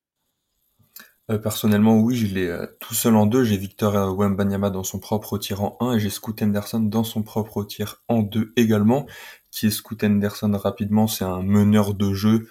Euh, 1.32 1.40
personnellement, 1.40 1.98
oui, 1.98 2.16
je 2.16 2.28
l'ai 2.34 2.48
euh, 2.48 2.68
tout 2.80 2.94
seul 2.94 3.16
en 3.16 3.26
deux. 3.26 3.44
J'ai 3.44 3.58
Victor 3.58 3.96
euh, 3.96 4.14
Wembanyama 4.14 4.70
dans 4.70 4.84
son 4.84 5.00
propre 5.00 5.40
tir 5.40 5.64
en 5.64 5.76
1 5.80 5.96
et 5.96 6.00
j'ai 6.00 6.12
Scoot 6.12 6.40
Henderson 6.42 6.80
dans 6.80 7.04
son 7.04 7.24
propre 7.24 7.64
tir 7.64 8.04
en 8.08 8.22
2 8.22 8.54
également. 8.58 9.08
Qui 9.50 9.68
est 9.68 9.72
Scoot 9.72 10.04
Henderson 10.04 10.52
rapidement 10.56 11.08
C'est 11.08 11.26
un 11.26 11.42
meneur 11.42 11.96
de 11.96 12.14
jeu 12.14 12.48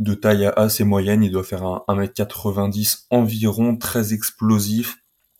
de 0.00 0.14
taille 0.14 0.50
assez 0.56 0.82
moyenne. 0.82 1.22
Il 1.22 1.30
doit 1.30 1.44
faire 1.44 1.62
un 1.62 1.84
1m90 1.88 3.06
environ, 3.10 3.76
très 3.76 4.12
explosif. 4.12 4.96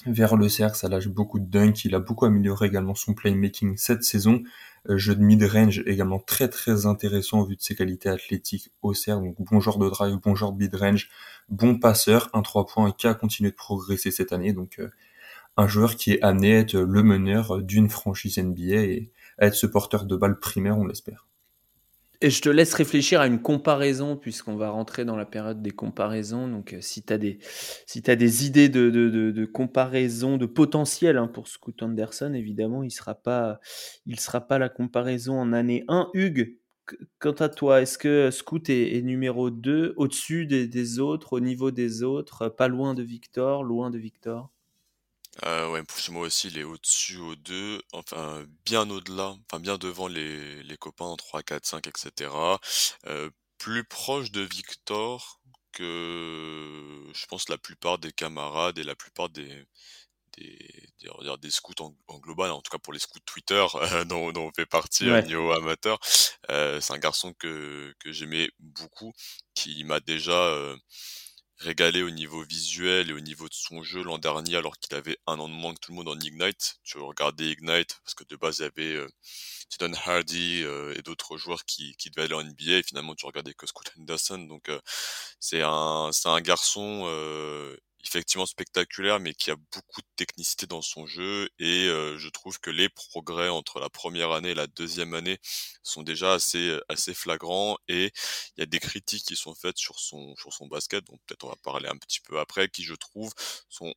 Vers 0.06 0.36
le 0.36 0.48
cercle, 0.48 0.76
ça 0.76 0.88
lâche 0.88 1.08
beaucoup 1.08 1.40
de 1.40 1.46
dunk. 1.46 1.84
Il 1.84 1.94
a 1.94 1.98
beaucoup 1.98 2.24
amélioré 2.24 2.68
également 2.68 2.94
son 2.94 3.14
playmaking 3.14 3.76
cette 3.76 4.04
saison. 4.04 4.42
Euh, 4.88 4.96
jeu 4.96 5.16
de 5.16 5.22
mid-range 5.22 5.82
également 5.86 6.20
très 6.20 6.48
très 6.48 6.86
intéressant 6.86 7.40
au 7.40 7.46
vu 7.46 7.56
de 7.56 7.60
ses 7.60 7.74
qualités 7.74 8.08
athlétiques 8.08 8.70
au 8.82 8.94
cercle. 8.94 9.24
Donc 9.24 9.36
bon 9.40 9.60
genre 9.60 9.78
de 9.78 9.88
drive, 9.88 10.16
bon 10.22 10.36
genre 10.36 10.52
de 10.52 10.58
mid-range, 10.58 11.10
bon 11.48 11.78
passeur, 11.78 12.30
un 12.32 12.42
3 12.42 12.66
points 12.66 12.92
qui 12.92 13.08
a 13.08 13.14
continué 13.14 13.50
de 13.50 13.56
progresser 13.56 14.12
cette 14.12 14.32
année. 14.32 14.52
Donc 14.52 14.78
euh, 14.78 14.88
un 15.56 15.66
joueur 15.66 15.96
qui 15.96 16.12
est 16.12 16.22
amené 16.22 16.56
à 16.56 16.60
être 16.60 16.74
le 16.78 17.02
meneur 17.02 17.60
d'une 17.62 17.90
franchise 17.90 18.38
NBA 18.38 18.62
et 18.62 19.10
à 19.38 19.46
être 19.46 19.54
ce 19.54 19.66
porteur 19.66 20.04
de 20.04 20.16
balle 20.16 20.38
primaire, 20.38 20.78
on 20.78 20.86
l'espère. 20.86 21.26
Et 22.20 22.30
je 22.30 22.42
te 22.42 22.48
laisse 22.48 22.74
réfléchir 22.74 23.20
à 23.20 23.28
une 23.28 23.40
comparaison, 23.40 24.16
puisqu'on 24.16 24.56
va 24.56 24.70
rentrer 24.70 25.04
dans 25.04 25.16
la 25.16 25.24
période 25.24 25.62
des 25.62 25.70
comparaisons. 25.70 26.48
Donc, 26.48 26.72
euh, 26.72 26.80
si 26.80 27.04
tu 27.04 27.12
as 27.12 27.18
des, 27.18 27.38
si 27.86 28.00
des 28.02 28.44
idées 28.46 28.68
de, 28.68 28.90
de, 28.90 29.08
de, 29.30 29.44
comparaison, 29.46 30.36
de 30.36 30.46
potentiel 30.46 31.16
hein, 31.16 31.28
pour 31.28 31.46
Scoot 31.46 31.80
Anderson, 31.80 32.32
évidemment, 32.34 32.82
il 32.82 32.86
ne 32.86 32.90
sera, 32.92 33.14
pas, 33.14 33.60
il 34.04 34.18
sera 34.18 34.40
pas 34.40 34.58
la 34.58 34.68
comparaison 34.68 35.38
en 35.38 35.52
année 35.52 35.84
1. 35.86 36.08
Hugues, 36.12 36.56
qu- 36.86 36.98
quant 37.20 37.32
à 37.38 37.48
toi, 37.48 37.82
est-ce 37.82 37.98
que 37.98 38.32
Scoot 38.32 38.68
est, 38.68 39.00
numéro 39.02 39.50
2, 39.50 39.94
au-dessus 39.96 40.46
des, 40.46 40.66
des 40.66 40.98
autres, 40.98 41.34
au 41.34 41.40
niveau 41.40 41.70
des 41.70 42.02
autres, 42.02 42.48
pas 42.48 42.66
loin 42.66 42.94
de 42.94 43.02
Victor, 43.04 43.62
loin 43.62 43.90
de 43.90 43.98
Victor? 43.98 44.50
Euh, 45.44 45.70
ouais, 45.70 45.82
pour 45.84 45.96
moi 46.12 46.26
aussi, 46.26 46.48
il 46.48 46.58
est 46.58 46.64
au-dessus, 46.64 47.18
au 47.18 47.36
2, 47.36 47.80
enfin 47.92 48.44
bien 48.64 48.88
au-delà, 48.90 49.36
enfin 49.50 49.60
bien 49.60 49.78
devant 49.78 50.08
les, 50.08 50.62
les 50.62 50.76
copains 50.76 51.04
en 51.06 51.16
3, 51.16 51.42
4, 51.42 51.66
5, 51.66 51.86
etc. 51.86 52.60
Euh, 53.06 53.30
plus 53.58 53.84
proche 53.84 54.30
de 54.32 54.40
Victor 54.42 55.40
que 55.72 57.04
je 57.14 57.26
pense 57.26 57.48
la 57.48 57.58
plupart 57.58 57.98
des 57.98 58.12
camarades 58.12 58.78
et 58.78 58.84
la 58.84 58.96
plupart 58.96 59.28
des, 59.28 59.64
des, 60.38 60.58
des, 61.00 61.10
on 61.12 61.18
va 61.18 61.24
dire 61.24 61.38
des 61.38 61.50
scouts 61.50 61.74
en, 61.80 61.96
en 62.08 62.18
global, 62.18 62.50
en 62.52 62.62
tout 62.62 62.70
cas 62.70 62.78
pour 62.78 62.92
les 62.92 62.98
scouts 63.00 63.20
Twitter 63.26 63.66
euh, 63.76 64.04
dont, 64.04 64.32
dont 64.32 64.48
on 64.48 64.52
fait 64.54 64.66
partie 64.66 65.08
euh, 65.08 65.20
Ouais. 65.20 65.22
niveau 65.22 65.52
amateur. 65.52 65.98
Euh, 66.50 66.80
c'est 66.80 66.94
un 66.94 66.98
garçon 66.98 67.34
que, 67.34 67.94
que 68.00 68.12
j'aimais 68.12 68.50
beaucoup, 68.60 69.12
qui 69.54 69.84
m'a 69.84 70.00
déjà 70.00 70.32
euh, 70.34 70.76
régalé 71.58 72.02
au 72.02 72.10
niveau 72.10 72.42
visuel 72.44 73.10
et 73.10 73.12
au 73.12 73.20
niveau 73.20 73.48
de 73.48 73.54
son 73.54 73.82
jeu 73.82 74.02
l'an 74.02 74.18
dernier 74.18 74.56
alors 74.56 74.78
qu'il 74.78 74.94
avait 74.96 75.18
un 75.26 75.38
an 75.38 75.48
de 75.48 75.54
moins 75.54 75.74
que 75.74 75.80
tout 75.80 75.92
le 75.92 75.96
monde 75.96 76.08
en 76.08 76.18
Ignite. 76.20 76.76
Tu 76.84 76.98
regardais 76.98 77.52
Ignite 77.52 77.98
parce 78.04 78.14
que 78.14 78.24
de 78.24 78.36
base 78.36 78.58
il 78.58 78.62
y 78.62 78.64
avait 78.66 78.94
euh, 78.94 79.08
Hardy 80.04 80.62
euh, 80.64 80.94
et 80.96 81.02
d'autres 81.02 81.36
joueurs 81.36 81.64
qui, 81.64 81.96
qui 81.96 82.10
devaient 82.10 82.24
aller 82.24 82.34
en 82.34 82.44
NBA 82.44 82.78
et 82.78 82.82
finalement 82.82 83.14
tu 83.14 83.26
regardais 83.26 83.54
que 83.54 83.66
Scott 83.66 83.92
Henderson. 83.98 84.38
Donc 84.38 84.68
euh, 84.68 84.80
c'est 85.40 85.62
un 85.62 86.10
c'est 86.12 86.28
un 86.28 86.40
garçon 86.40 87.04
euh, 87.06 87.76
effectivement 88.04 88.46
spectaculaire, 88.46 89.20
mais 89.20 89.34
qui 89.34 89.50
a 89.50 89.56
beaucoup 89.56 90.00
de 90.00 90.06
technicité 90.16 90.66
dans 90.66 90.82
son 90.82 91.06
jeu. 91.06 91.48
Et 91.58 91.86
euh, 91.88 92.16
je 92.18 92.28
trouve 92.28 92.58
que 92.60 92.70
les 92.70 92.88
progrès 92.88 93.48
entre 93.48 93.80
la 93.80 93.90
première 93.90 94.32
année 94.32 94.50
et 94.50 94.54
la 94.54 94.66
deuxième 94.66 95.14
année 95.14 95.38
sont 95.82 96.02
déjà 96.02 96.34
assez 96.34 96.78
assez 96.88 97.14
flagrants. 97.14 97.76
Et 97.88 98.12
il 98.56 98.60
y 98.60 98.62
a 98.62 98.66
des 98.66 98.80
critiques 98.80 99.24
qui 99.24 99.36
sont 99.36 99.54
faites 99.54 99.78
sur 99.78 99.98
son 99.98 100.34
sur 100.36 100.52
son 100.52 100.66
basket, 100.66 101.04
donc 101.04 101.20
peut-être 101.26 101.44
on 101.44 101.48
va 101.48 101.56
parler 101.62 101.88
un 101.88 101.96
petit 101.96 102.20
peu 102.20 102.38
après, 102.38 102.68
qui 102.68 102.84
je 102.84 102.94
trouve 102.94 103.32
sont 103.68 103.94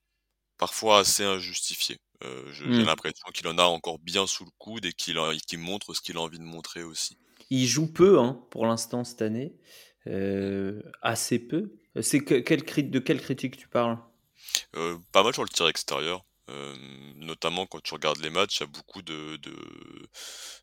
parfois 0.58 1.00
assez 1.00 1.24
injustifiées. 1.24 1.98
Euh, 2.24 2.52
j'ai 2.54 2.66
mmh. 2.66 2.86
l'impression 2.86 3.28
qu'il 3.34 3.48
en 3.48 3.58
a 3.58 3.64
encore 3.64 3.98
bien 3.98 4.28
sous 4.28 4.46
le 4.46 4.52
coude 4.60 4.86
et 4.86 4.94
qu'il 4.94 5.18
qu'il 5.48 5.60
montre 5.60 5.94
ce 5.96 6.02
qu'il 6.02 6.18
a 6.18 6.22
envie 6.22 6.38
de 6.38 6.44
montrer 6.44 6.84
aussi. 6.84 7.18
Il 7.50 7.66
joue 7.66 7.92
peu 7.92 8.20
hein, 8.20 8.46
pour 8.52 8.66
l'instant 8.66 9.04
cette 9.04 9.22
année, 9.22 9.56
euh, 10.08 10.82
assez 11.02 11.40
peu. 11.40 11.81
C'est 12.02 12.24
que, 12.24 12.36
quel, 12.36 12.64
de 12.90 13.00
quelle 13.00 13.22
critique 13.22 13.58
tu 13.58 13.68
parles? 13.68 13.98
Euh, 14.76 14.98
Pas 15.12 15.24
mal 15.24 15.34
sur 15.34 15.44
le 15.44 15.50
tir 15.50 15.68
extérieur. 15.68 16.24
Euh, 16.50 16.76
notamment 17.16 17.66
quand 17.66 17.82
tu 17.82 17.94
regardes 17.94 18.20
les 18.20 18.30
matchs, 18.30 18.58
il 18.58 18.62
y 18.62 18.64
a 18.64 18.68
beaucoup 18.68 19.02
de 19.02 19.40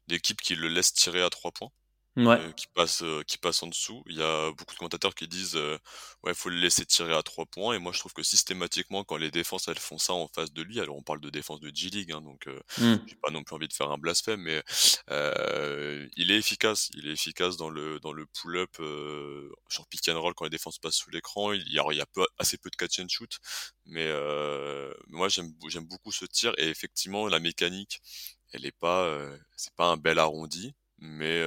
d'équipes 0.06 0.40
qui 0.40 0.54
le 0.54 0.68
laissent 0.68 0.92
tirer 0.92 1.22
à 1.22 1.30
trois 1.30 1.52
points. 1.52 1.70
Euh, 2.18 2.52
qui 2.52 2.66
passe 2.74 3.02
euh, 3.02 3.22
qui 3.22 3.38
passe 3.38 3.62
en 3.62 3.68
dessous. 3.68 4.02
Il 4.06 4.16
y 4.16 4.22
a 4.22 4.50
beaucoup 4.50 4.74
de 4.74 4.78
commentateurs 4.78 5.14
qui 5.14 5.28
disent 5.28 5.56
euh, 5.56 5.78
ouais 6.24 6.34
faut 6.34 6.48
le 6.48 6.56
laisser 6.56 6.84
tirer 6.84 7.14
à 7.14 7.22
trois 7.22 7.46
points 7.46 7.74
et 7.74 7.78
moi 7.78 7.92
je 7.92 8.00
trouve 8.00 8.12
que 8.12 8.22
systématiquement 8.22 9.04
quand 9.04 9.16
les 9.16 9.30
défenses 9.30 9.68
elles 9.68 9.78
font 9.78 9.98
ça 9.98 10.14
en 10.14 10.26
face 10.28 10.52
de 10.52 10.62
lui, 10.62 10.80
alors 10.80 10.96
on 10.96 11.02
parle 11.02 11.20
de 11.20 11.30
défense 11.30 11.60
de 11.60 11.70
G 11.72 11.90
League 11.90 12.12
hein, 12.12 12.20
donc 12.20 12.46
mmh. 12.78 12.94
j'ai 13.06 13.14
pas 13.16 13.30
non 13.30 13.44
plus 13.44 13.54
envie 13.54 13.68
de 13.68 13.72
faire 13.72 13.90
un 13.90 13.98
blasphème 13.98 14.40
mais 14.40 14.62
il 16.16 16.30
est 16.30 16.36
efficace, 16.36 16.90
il 16.94 17.08
est 17.08 17.12
efficace 17.12 17.56
dans 17.56 17.70
le 17.70 18.00
dans 18.00 18.12
le 18.12 18.26
pull-up 18.26 18.76
sur 19.68 19.86
pick 19.86 20.08
and 20.08 20.20
roll 20.20 20.34
quand 20.34 20.44
les 20.44 20.50
défenses 20.50 20.78
passent 20.78 20.96
sous 20.96 21.10
l'écran. 21.10 21.52
Il 21.52 21.72
y 21.72 21.78
a, 21.78 21.84
il 21.90 21.96
y 21.96 22.00
a 22.00 22.06
peu, 22.06 22.26
assez 22.38 22.58
peu 22.58 22.70
de 22.70 22.76
catch 22.76 22.98
and 23.00 23.08
shoot 23.08 23.38
mais 23.86 24.08
moi 25.08 25.28
j'aime 25.28 25.52
j'aime 25.68 25.86
beaucoup 25.86 26.12
ce 26.12 26.24
tir 26.24 26.52
et 26.58 26.68
effectivement 26.68 27.28
la 27.28 27.38
mécanique 27.38 28.00
elle 28.52 28.66
est 28.66 28.76
pas 28.76 29.06
c'est 29.56 29.74
pas 29.74 29.86
un 29.86 29.96
bel 29.96 30.18
arrondi 30.18 30.74
mais 31.00 31.44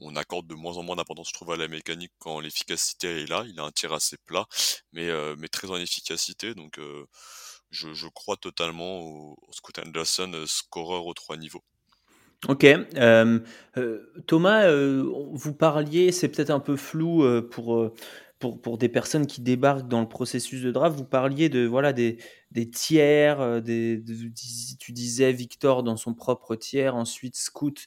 on 0.00 0.14
accorde 0.16 0.46
de 0.46 0.54
moins 0.54 0.76
en 0.76 0.82
moins 0.82 0.96
d'importance, 0.96 1.28
je 1.28 1.34
trouve, 1.34 1.52
à 1.52 1.56
la 1.56 1.68
mécanique 1.68 2.12
quand 2.18 2.40
l'efficacité 2.40 3.22
est 3.22 3.28
là. 3.28 3.44
Il 3.48 3.58
a 3.58 3.64
un 3.64 3.70
tir 3.70 3.92
assez 3.92 4.16
plat, 4.26 4.46
mais, 4.92 5.10
mais 5.38 5.48
très 5.48 5.70
en 5.70 5.76
efficacité. 5.76 6.54
Donc, 6.54 6.78
je, 7.70 7.92
je, 7.92 8.06
crois 8.08 8.36
totalement 8.36 9.00
au, 9.00 9.36
Scott 9.50 9.80
Anderson, 9.84 10.32
scoreur 10.46 11.06
aux 11.06 11.14
trois 11.14 11.36
niveaux. 11.36 11.64
Ok. 12.48 12.64
Euh, 12.64 13.38
Thomas, 14.26 14.70
vous 14.70 15.54
parliez, 15.54 16.12
c'est 16.12 16.28
peut-être 16.28 16.50
un 16.50 16.60
peu 16.60 16.76
flou 16.76 17.24
pour, 17.50 17.92
pour, 18.38 18.60
pour, 18.60 18.78
des 18.78 18.88
personnes 18.88 19.26
qui 19.26 19.40
débarquent 19.40 19.88
dans 19.88 20.00
le 20.00 20.08
processus 20.08 20.62
de 20.62 20.70
draft. 20.70 20.96
Vous 20.96 21.04
parliez 21.04 21.48
de 21.48 21.66
voilà 21.66 21.92
des, 21.92 22.18
des 22.52 22.70
tiers, 22.70 23.60
tu 23.64 24.92
disais 24.92 25.32
Victor 25.32 25.82
dans 25.82 25.96
son 25.96 26.14
propre 26.14 26.54
tiers, 26.54 26.94
ensuite 26.94 27.36
Scoot 27.36 27.86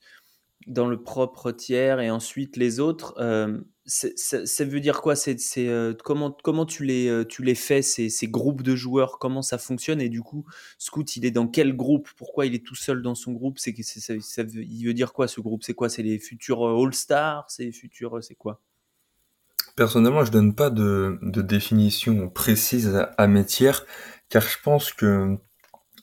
dans 0.67 0.87
le 0.87 1.01
propre 1.01 1.51
tiers 1.51 1.99
et 1.99 2.09
ensuite 2.09 2.57
les 2.57 2.79
autres, 2.79 3.13
euh, 3.19 3.59
ça, 3.85 4.65
veut 4.65 4.79
dire 4.79 5.01
quoi? 5.01 5.13
Euh, 5.57 5.93
comment 6.03 6.35
comment 6.43 6.65
tu 6.65 6.85
les 6.85 7.07
euh, 7.07 7.23
tu 7.23 7.43
les 7.43 7.53
fais 7.53 7.83
ces, 7.83 8.09
groupes 8.27 8.63
de 8.63 8.75
joueurs? 8.75 9.19
Comment 9.19 9.43
ça 9.43 9.59
fonctionne? 9.59 10.01
Et 10.01 10.09
du 10.09 10.21
coup, 10.21 10.45
Scout, 10.79 11.15
il 11.17 11.25
est 11.25 11.31
dans 11.31 11.47
quel 11.47 11.75
groupe? 11.75 12.09
Pourquoi 12.17 12.47
il 12.47 12.55
est 12.55 12.65
tout 12.65 12.75
seul 12.75 13.03
dans 13.03 13.15
son 13.15 13.31
groupe? 13.33 13.59
Il 13.65 14.85
veut 14.85 14.93
dire 14.93 15.13
quoi 15.13 15.27
ce 15.27 15.39
groupe? 15.39 15.63
C'est 15.63 15.75
quoi? 15.75 15.89
C'est 15.89 16.03
les 16.03 16.17
futurs 16.17 16.65
All 16.65 16.93
Stars 16.93 17.45
C'est 17.49 17.71
futurs 17.71 18.23
c'est 18.23 18.35
quoi? 18.35 18.61
Personnellement, 19.75 20.23
je 20.23 20.31
donne 20.31 20.55
pas 20.55 20.69
de, 20.69 21.19
définition 21.21 22.29
précise 22.29 23.05
à 23.17 23.27
mes 23.27 23.45
tiers, 23.45 23.85
car 24.29 24.41
je 24.41 24.57
pense 24.63 24.93
que 24.93 25.37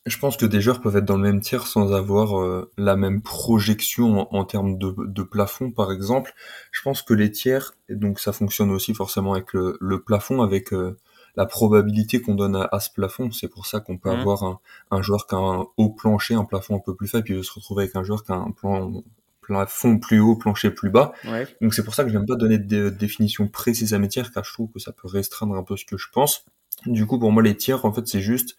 je 0.06 0.18
pense 0.18 0.36
que 0.36 0.46
des 0.46 0.60
joueurs 0.60 0.80
peuvent 0.80 0.96
être 0.96 1.04
dans 1.04 1.16
le 1.16 1.22
même 1.22 1.40
tiers 1.40 1.66
sans 1.66 1.92
avoir 1.92 2.40
euh, 2.40 2.70
la 2.76 2.96
même 2.96 3.22
projection 3.22 4.34
en, 4.34 4.44
termes 4.44 4.76
de, 4.76 4.94
de, 4.98 5.22
plafond, 5.22 5.70
par 5.70 5.92
exemple. 5.92 6.34
Je 6.72 6.82
pense 6.82 7.02
que 7.02 7.14
les 7.14 7.30
tiers, 7.30 7.74
et 7.88 7.94
donc 7.94 8.18
ça 8.18 8.32
fonctionne 8.32 8.70
aussi 8.70 8.94
forcément 8.94 9.34
avec 9.34 9.52
le, 9.52 9.78
le 9.80 10.02
plafond, 10.02 10.42
avec 10.42 10.72
euh, 10.72 10.98
la 11.36 11.46
probabilité 11.46 12.20
qu'on 12.20 12.34
donne 12.34 12.56
à, 12.56 12.80
ce 12.80 12.90
plafond. 12.90 13.30
C'est 13.30 13.48
pour 13.48 13.66
ça 13.66 13.80
qu'on 13.80 13.96
peut 13.96 14.10
mmh. 14.10 14.20
avoir 14.20 14.42
un, 14.42 14.60
un, 14.90 15.02
joueur 15.02 15.26
qui 15.26 15.34
a 15.34 15.38
un 15.38 15.66
haut 15.76 15.90
plancher, 15.90 16.34
un 16.34 16.44
plafond 16.44 16.76
un 16.76 16.80
peu 16.80 16.96
plus 16.96 17.08
faible, 17.08 17.24
puis 17.24 17.34
il 17.34 17.36
veut 17.36 17.42
se 17.42 17.52
retrouver 17.52 17.84
avec 17.84 17.94
un 17.94 18.02
joueur 18.02 18.24
qui 18.24 18.32
a 18.32 18.36
un 18.36 18.50
plan, 18.50 19.02
plafond 19.42 19.98
plus 19.98 20.20
haut, 20.20 20.36
plancher 20.36 20.70
plus 20.70 20.90
bas. 20.90 21.12
Donc 21.60 21.74
c'est 21.74 21.84
pour 21.84 21.94
ça 21.94 22.04
que 22.04 22.10
je 22.10 22.16
n'aime 22.16 22.26
pas 22.26 22.36
donner 22.36 22.58
de, 22.58 22.88
définition 22.88 23.48
précise 23.48 23.92
à 23.92 23.98
mes 23.98 24.08
tiers, 24.08 24.32
car 24.32 24.44
je 24.44 24.52
trouve 24.52 24.70
que 24.70 24.78
ça 24.78 24.92
peut 24.92 25.08
restreindre 25.08 25.54
un 25.54 25.62
peu 25.62 25.76
ce 25.76 25.84
que 25.84 25.98
je 25.98 26.08
pense. 26.10 26.46
Du 26.86 27.06
coup, 27.06 27.18
pour 27.18 27.30
moi, 27.30 27.42
les 27.42 27.56
tiers, 27.56 27.84
en 27.84 27.92
fait, 27.92 28.06
c'est 28.06 28.20
juste 28.20 28.56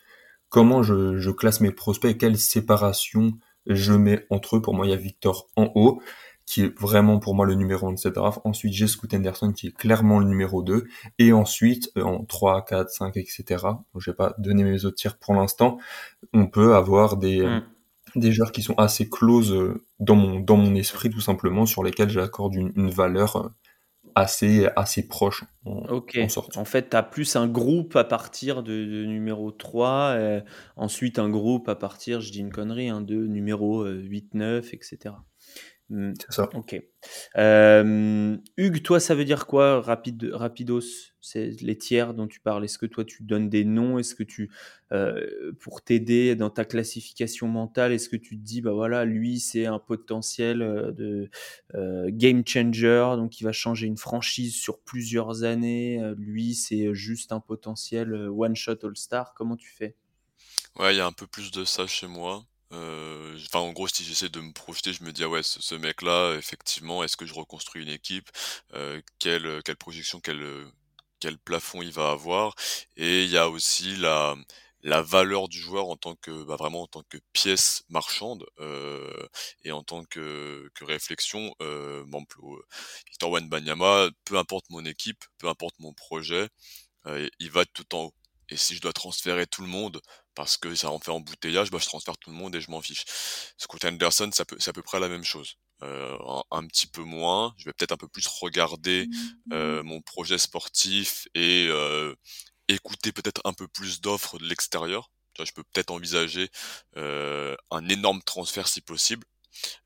comment 0.53 0.83
je, 0.83 1.17
je 1.17 1.31
classe 1.31 1.61
mes 1.61 1.71
prospects, 1.71 2.15
quelle 2.15 2.37
séparation 2.37 3.31
je 3.65 3.93
mets 3.93 4.27
entre 4.29 4.57
eux. 4.57 4.61
Pour 4.61 4.75
moi, 4.75 4.85
il 4.85 4.91
y 4.91 4.93
a 4.93 4.97
Victor 4.97 5.47
en 5.55 5.71
haut, 5.73 5.99
qui 6.45 6.61
est 6.61 6.79
vraiment 6.79 7.17
pour 7.17 7.33
moi 7.33 7.47
le 7.47 7.55
numéro 7.55 7.87
1 7.87 7.93
de 7.93 7.97
cette 7.97 8.13
draft. 8.13 8.39
Ensuite, 8.43 8.71
j'ai 8.71 8.85
Scoot 8.85 9.11
Anderson, 9.15 9.51
qui 9.51 9.67
est 9.67 9.75
clairement 9.75 10.19
le 10.19 10.27
numéro 10.27 10.61
2. 10.61 10.85
Et 11.17 11.33
ensuite, 11.33 11.91
euh, 11.97 12.03
en 12.03 12.23
3, 12.23 12.65
4, 12.65 12.87
5, 12.87 13.17
etc. 13.17 13.65
Je 13.97 14.11
vais 14.11 14.15
pas 14.15 14.35
donner 14.37 14.63
mes 14.63 14.85
autres 14.85 14.95
tirs 14.95 15.17
pour 15.17 15.33
l'instant. 15.33 15.79
On 16.33 16.45
peut 16.45 16.75
avoir 16.75 17.17
des, 17.17 17.41
mm. 17.41 17.63
des 18.17 18.31
joueurs 18.31 18.51
qui 18.51 18.61
sont 18.61 18.75
assez 18.75 19.09
close 19.09 19.51
euh, 19.51 19.83
dans 19.99 20.15
mon, 20.15 20.39
dans 20.39 20.57
mon 20.57 20.75
esprit, 20.75 21.09
tout 21.09 21.19
simplement, 21.19 21.65
sur 21.65 21.83
lesquels 21.83 22.09
j'accorde 22.09 22.53
une, 22.53 22.71
une 22.75 22.91
valeur 22.91 23.37
euh, 23.37 23.49
assez, 24.15 24.67
assez 24.75 25.07
proche 25.07 25.43
en, 25.65 25.83
ok. 25.89 26.19
En, 26.55 26.65
fait, 26.65 26.89
tu 26.89 26.97
as 26.97 27.03
plus 27.03 27.35
un 27.35 27.47
groupe 27.47 27.95
à 27.95 28.03
partir 28.03 28.63
de, 28.63 29.05
numéro 29.05 29.51
3, 29.51 29.89
euh, 29.89 30.41
ensuite 30.75 31.19
un 31.19 31.29
groupe 31.29 31.69
à 31.69 31.75
partir, 31.75 32.21
je 32.21 32.31
dis 32.31 32.39
une 32.39 32.51
connerie, 32.51 32.89
hein, 32.89 33.01
de 33.01 33.15
numéro 33.15 33.85
8, 33.85 34.33
9, 34.33 34.73
etc. 34.73 35.15
C'est 35.89 36.31
ça. 36.31 36.49
Ok. 36.53 36.81
Euh, 37.37 38.37
Hugues, 38.57 38.81
toi, 38.81 38.99
ça 38.99 39.15
veut 39.15 39.25
dire 39.25 39.45
quoi, 39.45 39.81
rapide, 39.81 40.29
rapidos? 40.33 41.12
Les 41.35 41.77
tiers 41.77 42.13
dont 42.13 42.27
tu 42.27 42.39
parles. 42.39 42.65
Est-ce 42.65 42.77
que 42.77 42.85
toi, 42.85 43.05
tu 43.05 43.23
donnes 43.23 43.49
des 43.49 43.65
noms? 43.65 43.97
Est-ce 43.99 44.15
que 44.15 44.23
tu, 44.23 44.51
euh, 44.91 45.53
pour 45.59 45.81
t'aider 45.81 46.35
dans 46.35 46.49
ta 46.49 46.65
classification 46.65 47.47
mentale, 47.47 47.91
est-ce 47.91 48.09
que 48.09 48.15
tu 48.15 48.37
te 48.37 48.43
dis, 48.43 48.61
bah 48.61 48.73
voilà, 48.73 49.05
lui, 49.05 49.39
c'est 49.39 49.65
un 49.65 49.79
potentiel 49.79 50.61
euh, 50.61 50.91
de 50.91 51.29
game 52.09 52.43
changer, 52.45 53.15
donc 53.17 53.39
il 53.39 53.43
va 53.43 53.51
changer 53.51 53.87
une 53.87 53.97
franchise 53.97 54.55
sur 54.55 54.79
plusieurs 54.79 55.43
années. 55.43 56.01
lui, 56.17 56.53
c'est 56.53 56.93
juste 56.93 57.31
un 57.31 57.39
potentiel 57.39 58.13
one 58.13 58.55
shot 58.55 58.77
all 58.83 58.95
star? 58.95 59.33
Comment 59.33 59.55
tu 59.55 59.69
fais? 59.69 59.95
Ouais, 60.77 60.93
il 60.93 60.97
y 60.97 61.01
a 61.01 61.05
un 61.05 61.11
peu 61.11 61.27
plus 61.27 61.51
de 61.51 61.65
ça 61.65 61.87
chez 61.87 62.07
moi. 62.07 62.45
Euh, 62.73 63.37
enfin, 63.47 63.59
en 63.59 63.71
gros, 63.71 63.87
si 63.87 64.03
j'essaie 64.03 64.29
de 64.29 64.39
me 64.39 64.51
projeter, 64.51 64.93
je 64.93 65.03
me 65.03 65.11
dis, 65.11 65.23
ah 65.23 65.43
ce, 65.43 65.75
mec-là, 65.75 66.35
effectivement, 66.35 67.03
est-ce 67.03 67.17
que 67.17 67.25
je 67.25 67.33
reconstruis 67.33 67.83
une 67.83 67.89
équipe? 67.89 68.29
Euh, 68.73 69.01
quelle, 69.19 69.61
quelle 69.63 69.75
projection, 69.75 70.19
quel, 70.19 70.41
quel 71.23 71.37
plafond 71.37 71.81
il 71.81 71.93
va 71.93 72.11
avoir 72.11 72.53
Et 72.97 73.23
il 73.23 73.29
y 73.29 73.37
a 73.37 73.49
aussi 73.49 73.95
la, 73.95 74.35
valeur 74.83 75.47
du 75.47 75.57
joueur 75.57 75.87
en 75.87 75.95
tant 75.95 76.15
que 76.15 76.43
bah, 76.43 76.57
vraiment 76.57 76.81
en 76.81 76.87
tant 76.87 77.03
que 77.03 77.17
pièce 77.31 77.83
marchande 77.87 78.45
euh, 78.59 79.25
et 79.63 79.71
en 79.71 79.83
tant 79.83 80.03
que, 80.03 80.69
que 80.75 80.83
réflexion 80.83 81.55
euh, 81.61 82.03
Victor 83.07 83.31
Banyama 83.41 84.09
peu 84.25 84.37
importe 84.37 84.65
mon 84.69 84.83
équipe 84.83 85.23
peu 85.37 85.47
importe 85.47 85.75
mon 85.79 85.93
projet 85.93 86.49
euh, 87.07 87.29
il 87.39 87.51
va 87.51 87.63
tout 87.63 87.95
en 87.95 88.03
haut 88.07 88.13
et 88.49 88.57
si 88.57 88.75
je 88.75 88.81
dois 88.81 88.91
transférer 88.91 89.47
tout 89.47 89.61
le 89.61 89.69
monde 89.69 90.01
parce 90.35 90.57
que 90.57 90.75
ça 90.75 90.91
en 90.91 90.99
fait 90.99 91.11
embouteillage, 91.11 91.71
bah, 91.71 91.77
je 91.79 91.85
transfère 91.85 92.17
tout 92.17 92.31
le 92.31 92.35
monde 92.35 92.55
et 92.55 92.61
je 92.61 92.69
m'en 92.71 92.81
fiche. 92.81 93.05
Scott 93.57 93.85
Anderson, 93.85 94.29
c'est 94.33 94.67
à 94.67 94.73
peu 94.73 94.81
près 94.81 94.99
la 94.99 95.09
même 95.09 95.23
chose. 95.23 95.57
Euh, 95.83 96.17
un, 96.51 96.65
petit 96.67 96.87
peu 96.87 97.01
moins, 97.01 97.53
je 97.57 97.65
vais 97.65 97.73
peut-être 97.73 97.91
un 97.91 97.97
peu 97.97 98.07
plus 98.07 98.27
regarder 98.27 99.07
euh, 99.51 99.83
mon 99.83 100.01
projet 100.01 100.37
sportif 100.37 101.27
et 101.35 101.67
euh, 101.69 102.15
écouter 102.67 103.11
peut-être 103.11 103.41
un 103.43 103.53
peu 103.53 103.67
plus 103.67 103.99
d'offres 104.01 104.37
de 104.39 104.45
l'extérieur. 104.45 105.11
Je 105.43 105.51
peux 105.51 105.63
peut-être 105.63 105.91
envisager 105.91 106.49
un 106.95 107.89
énorme 107.89 108.21
transfert 108.21 108.67
si 108.67 108.81
possible. 108.81 109.25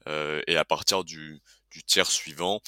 Et 0.05 0.57
à 0.57 0.65
partir 0.65 1.03
du, 1.05 1.41
du 1.71 1.83
tiers 1.83 2.11
suivant, 2.11 2.61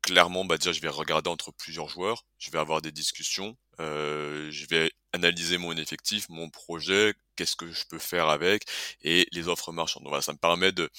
clairement, 0.00 0.44
bah 0.46 0.56
déjà, 0.56 0.72
je 0.72 0.80
vais 0.80 0.88
regarder 0.88 1.28
entre 1.28 1.52
plusieurs 1.52 1.88
joueurs, 1.88 2.24
je 2.38 2.50
vais 2.50 2.58
avoir 2.58 2.80
des 2.80 2.92
discussions, 2.92 3.58
je 3.78 4.66
vais 4.68 4.90
analyser 5.14 5.58
mon 5.58 5.72
effectif, 5.76 6.28
mon 6.28 6.50
projet, 6.50 7.14
qu'est-ce 7.36 7.56
que 7.56 7.70
je 7.70 7.84
peux 7.88 8.00
faire 8.00 8.28
avec, 8.28 8.64
et 9.02 9.26
les 9.32 9.48
offres 9.48 9.72
marchandes. 9.72 10.02
Donc 10.02 10.10
voilà, 10.10 10.22
ça 10.22 10.32
me 10.32 10.38
permet 10.38 10.72
de, 10.72 10.90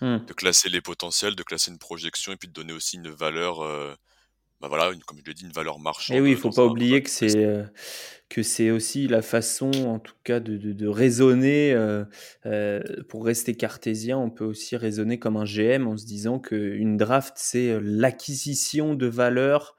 mmh. 0.00 0.18
de 0.26 0.32
classer 0.32 0.68
les 0.68 0.80
potentiels, 0.80 1.34
de 1.34 1.42
classer 1.42 1.72
une 1.72 1.78
projection, 1.78 2.32
et 2.32 2.36
puis 2.36 2.48
de 2.48 2.52
donner 2.52 2.72
aussi 2.72 2.96
une 2.96 3.10
valeur, 3.10 3.62
euh, 3.62 3.94
bah 4.60 4.68
voilà, 4.68 4.92
une, 4.92 5.02
comme 5.02 5.18
je 5.18 5.24
l'ai 5.26 5.34
dit, 5.34 5.44
une 5.44 5.52
valeur 5.52 5.80
marchande. 5.80 6.16
Et 6.16 6.20
oui, 6.20 6.30
il 6.30 6.34
euh, 6.34 6.40
faut 6.40 6.50
pas 6.50 6.62
un- 6.62 6.66
oublier 6.66 7.02
que 7.02 7.10
c'est 7.10 7.36
euh, 7.36 7.64
que 8.28 8.42
c'est 8.42 8.70
aussi 8.70 9.08
la 9.08 9.22
façon, 9.22 9.70
en 9.72 9.98
tout 9.98 10.14
cas, 10.22 10.38
de, 10.40 10.56
de, 10.56 10.72
de 10.72 10.86
raisonner. 10.86 11.72
euh, 11.72 12.04
euh, 12.46 12.80
pour 13.08 13.24
rester 13.26 13.56
cartésien, 13.56 14.16
on 14.18 14.30
peut 14.30 14.44
aussi 14.44 14.76
raisonner 14.76 15.18
comme 15.18 15.36
un 15.36 15.44
GM 15.44 15.86
en 15.86 15.96
se 15.96 16.06
disant 16.06 16.38
qu'une 16.38 16.96
draft, 16.96 17.34
c'est 17.36 17.78
l'acquisition 17.82 18.94
de 18.94 19.06
valeur 19.06 19.76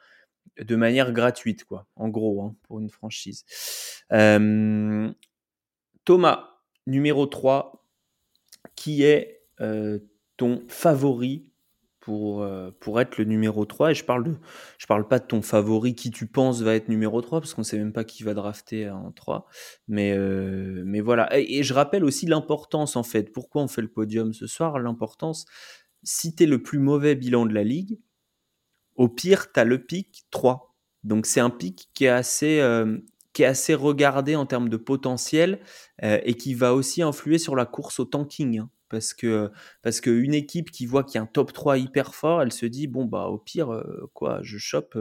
de 0.62 0.75
manière 0.75 1.12
gratuite, 1.12 1.65
quoi, 1.65 1.88
en 1.95 2.09
gros, 2.09 2.41
hein, 2.41 2.55
pour 2.63 2.79
une 2.79 2.89
franchise. 2.89 3.45
Thomas, 6.05 6.51
numéro 6.85 7.25
3, 7.25 7.83
qui 8.75 9.03
est 9.03 9.41
euh, 9.62 10.00
ton 10.38 10.63
favori 10.67 11.50
pour, 12.00 12.43
euh, 12.43 12.69
pour 12.79 13.01
être 13.01 13.17
le 13.17 13.24
numéro 13.24 13.65
3 13.65 13.91
Et 13.91 13.95
je 13.95 14.05
parle, 14.05 14.24
de, 14.24 14.35
je 14.77 14.85
parle 14.85 15.07
pas 15.07 15.17
de 15.17 15.25
ton 15.25 15.41
favori 15.41 15.95
qui 15.95 16.12
tu 16.12 16.27
penses 16.27 16.62
va 16.62 16.75
être 16.75 16.88
numéro 16.88 17.21
3, 17.21 17.41
parce 17.41 17.55
qu'on 17.55 17.63
sait 17.63 17.79
même 17.79 17.93
pas 17.93 18.03
qui 18.03 18.24
va 18.24 18.35
drafter 18.35 18.89
en 18.89 19.12
3. 19.12 19.47
Mais, 19.88 20.13
euh, 20.15 20.83
mais 20.85 21.01
voilà. 21.01 21.35
Et, 21.38 21.57
et 21.57 21.63
je 21.63 21.74
rappelle 21.74 22.03
aussi 22.03 22.27
l'importance, 22.27 22.95
en 22.95 23.03
fait. 23.03 23.31
Pourquoi 23.31 23.63
on 23.63 23.67
fait 23.67 23.81
le 23.81 23.91
podium 23.91 24.33
ce 24.33 24.45
soir? 24.45 24.77
L'importance, 24.77 25.45
si 26.03 26.35
tu 26.35 26.43
es 26.43 26.45
le 26.45 26.62
plus 26.62 26.79
mauvais 26.79 27.15
bilan 27.15 27.47
de 27.47 27.53
la 27.53 27.63
ligue, 27.63 28.00
au 28.96 29.08
pire, 29.10 29.52
tu 29.52 29.60
as 29.60 29.64
le 29.64 29.84
pic 29.84 30.25
3. 30.32 30.75
Donc 31.04 31.25
c'est 31.25 31.40
un 31.40 31.50
pic 31.50 31.90
qui 31.94 32.06
est 32.06 32.10
assez, 32.10 32.60
euh, 32.60 32.98
qui 33.34 33.44
est 33.44 33.46
assez 33.46 33.75
regardé 33.75 34.36
en 34.36 34.46
termes 34.46 34.70
de 34.70 34.78
potentiel 34.78 35.60
euh, 36.04 36.20
et 36.24 36.34
qui 36.36 36.54
va 36.54 36.74
aussi 36.74 37.02
influer 37.02 37.38
sur 37.38 37.56
la 37.56 37.66
course 37.66 38.00
au 38.00 38.06
tanking. 38.06 38.60
hein. 38.60 38.70
parce 38.90 39.14
que 39.14 39.52
parce 39.84 40.02
qu'une 40.02 40.34
équipe 40.34 40.72
qui 40.72 40.86
voit 40.86 41.04
qu'il 41.04 41.16
y 41.16 41.18
a 41.20 41.22
un 41.24 41.28
top 41.28 41.54
3 41.54 41.78
hyper 41.78 42.16
fort, 42.16 42.42
elle 42.42 42.52
se 42.52 42.66
dit 42.66 42.88
bon 42.88 43.06
bah 43.06 43.28
au 43.28 43.38
pire 43.38 43.72
euh, 43.74 44.10
quoi, 44.14 44.40
je 44.42 44.58
chope 44.58 44.98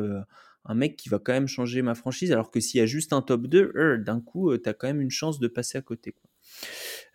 un 0.67 0.75
mec 0.75 0.97
qui 0.97 1.09
va 1.09 1.19
quand 1.19 1.33
même 1.33 1.49
changer 1.49 1.83
ma 1.83 1.95
franchise 1.95 2.33
alors 2.33 2.51
que 2.51 2.61
s'il 2.61 2.81
y 2.81 2.83
a 2.83 2.87
juste 2.87 3.13
un 3.13 3.23
top 3.23 3.47
2, 3.47 3.73
euh, 3.77 3.99
d'un 3.99 4.21
coup 4.21 4.57
tu 4.59 4.69
as 4.69 4.75
quand 4.75 4.87
même 4.89 5.01
une 5.01 5.11
chance 5.11 5.39
de 5.39 5.49
passer 5.49 5.79
à 5.79 5.83
côté 5.83 6.15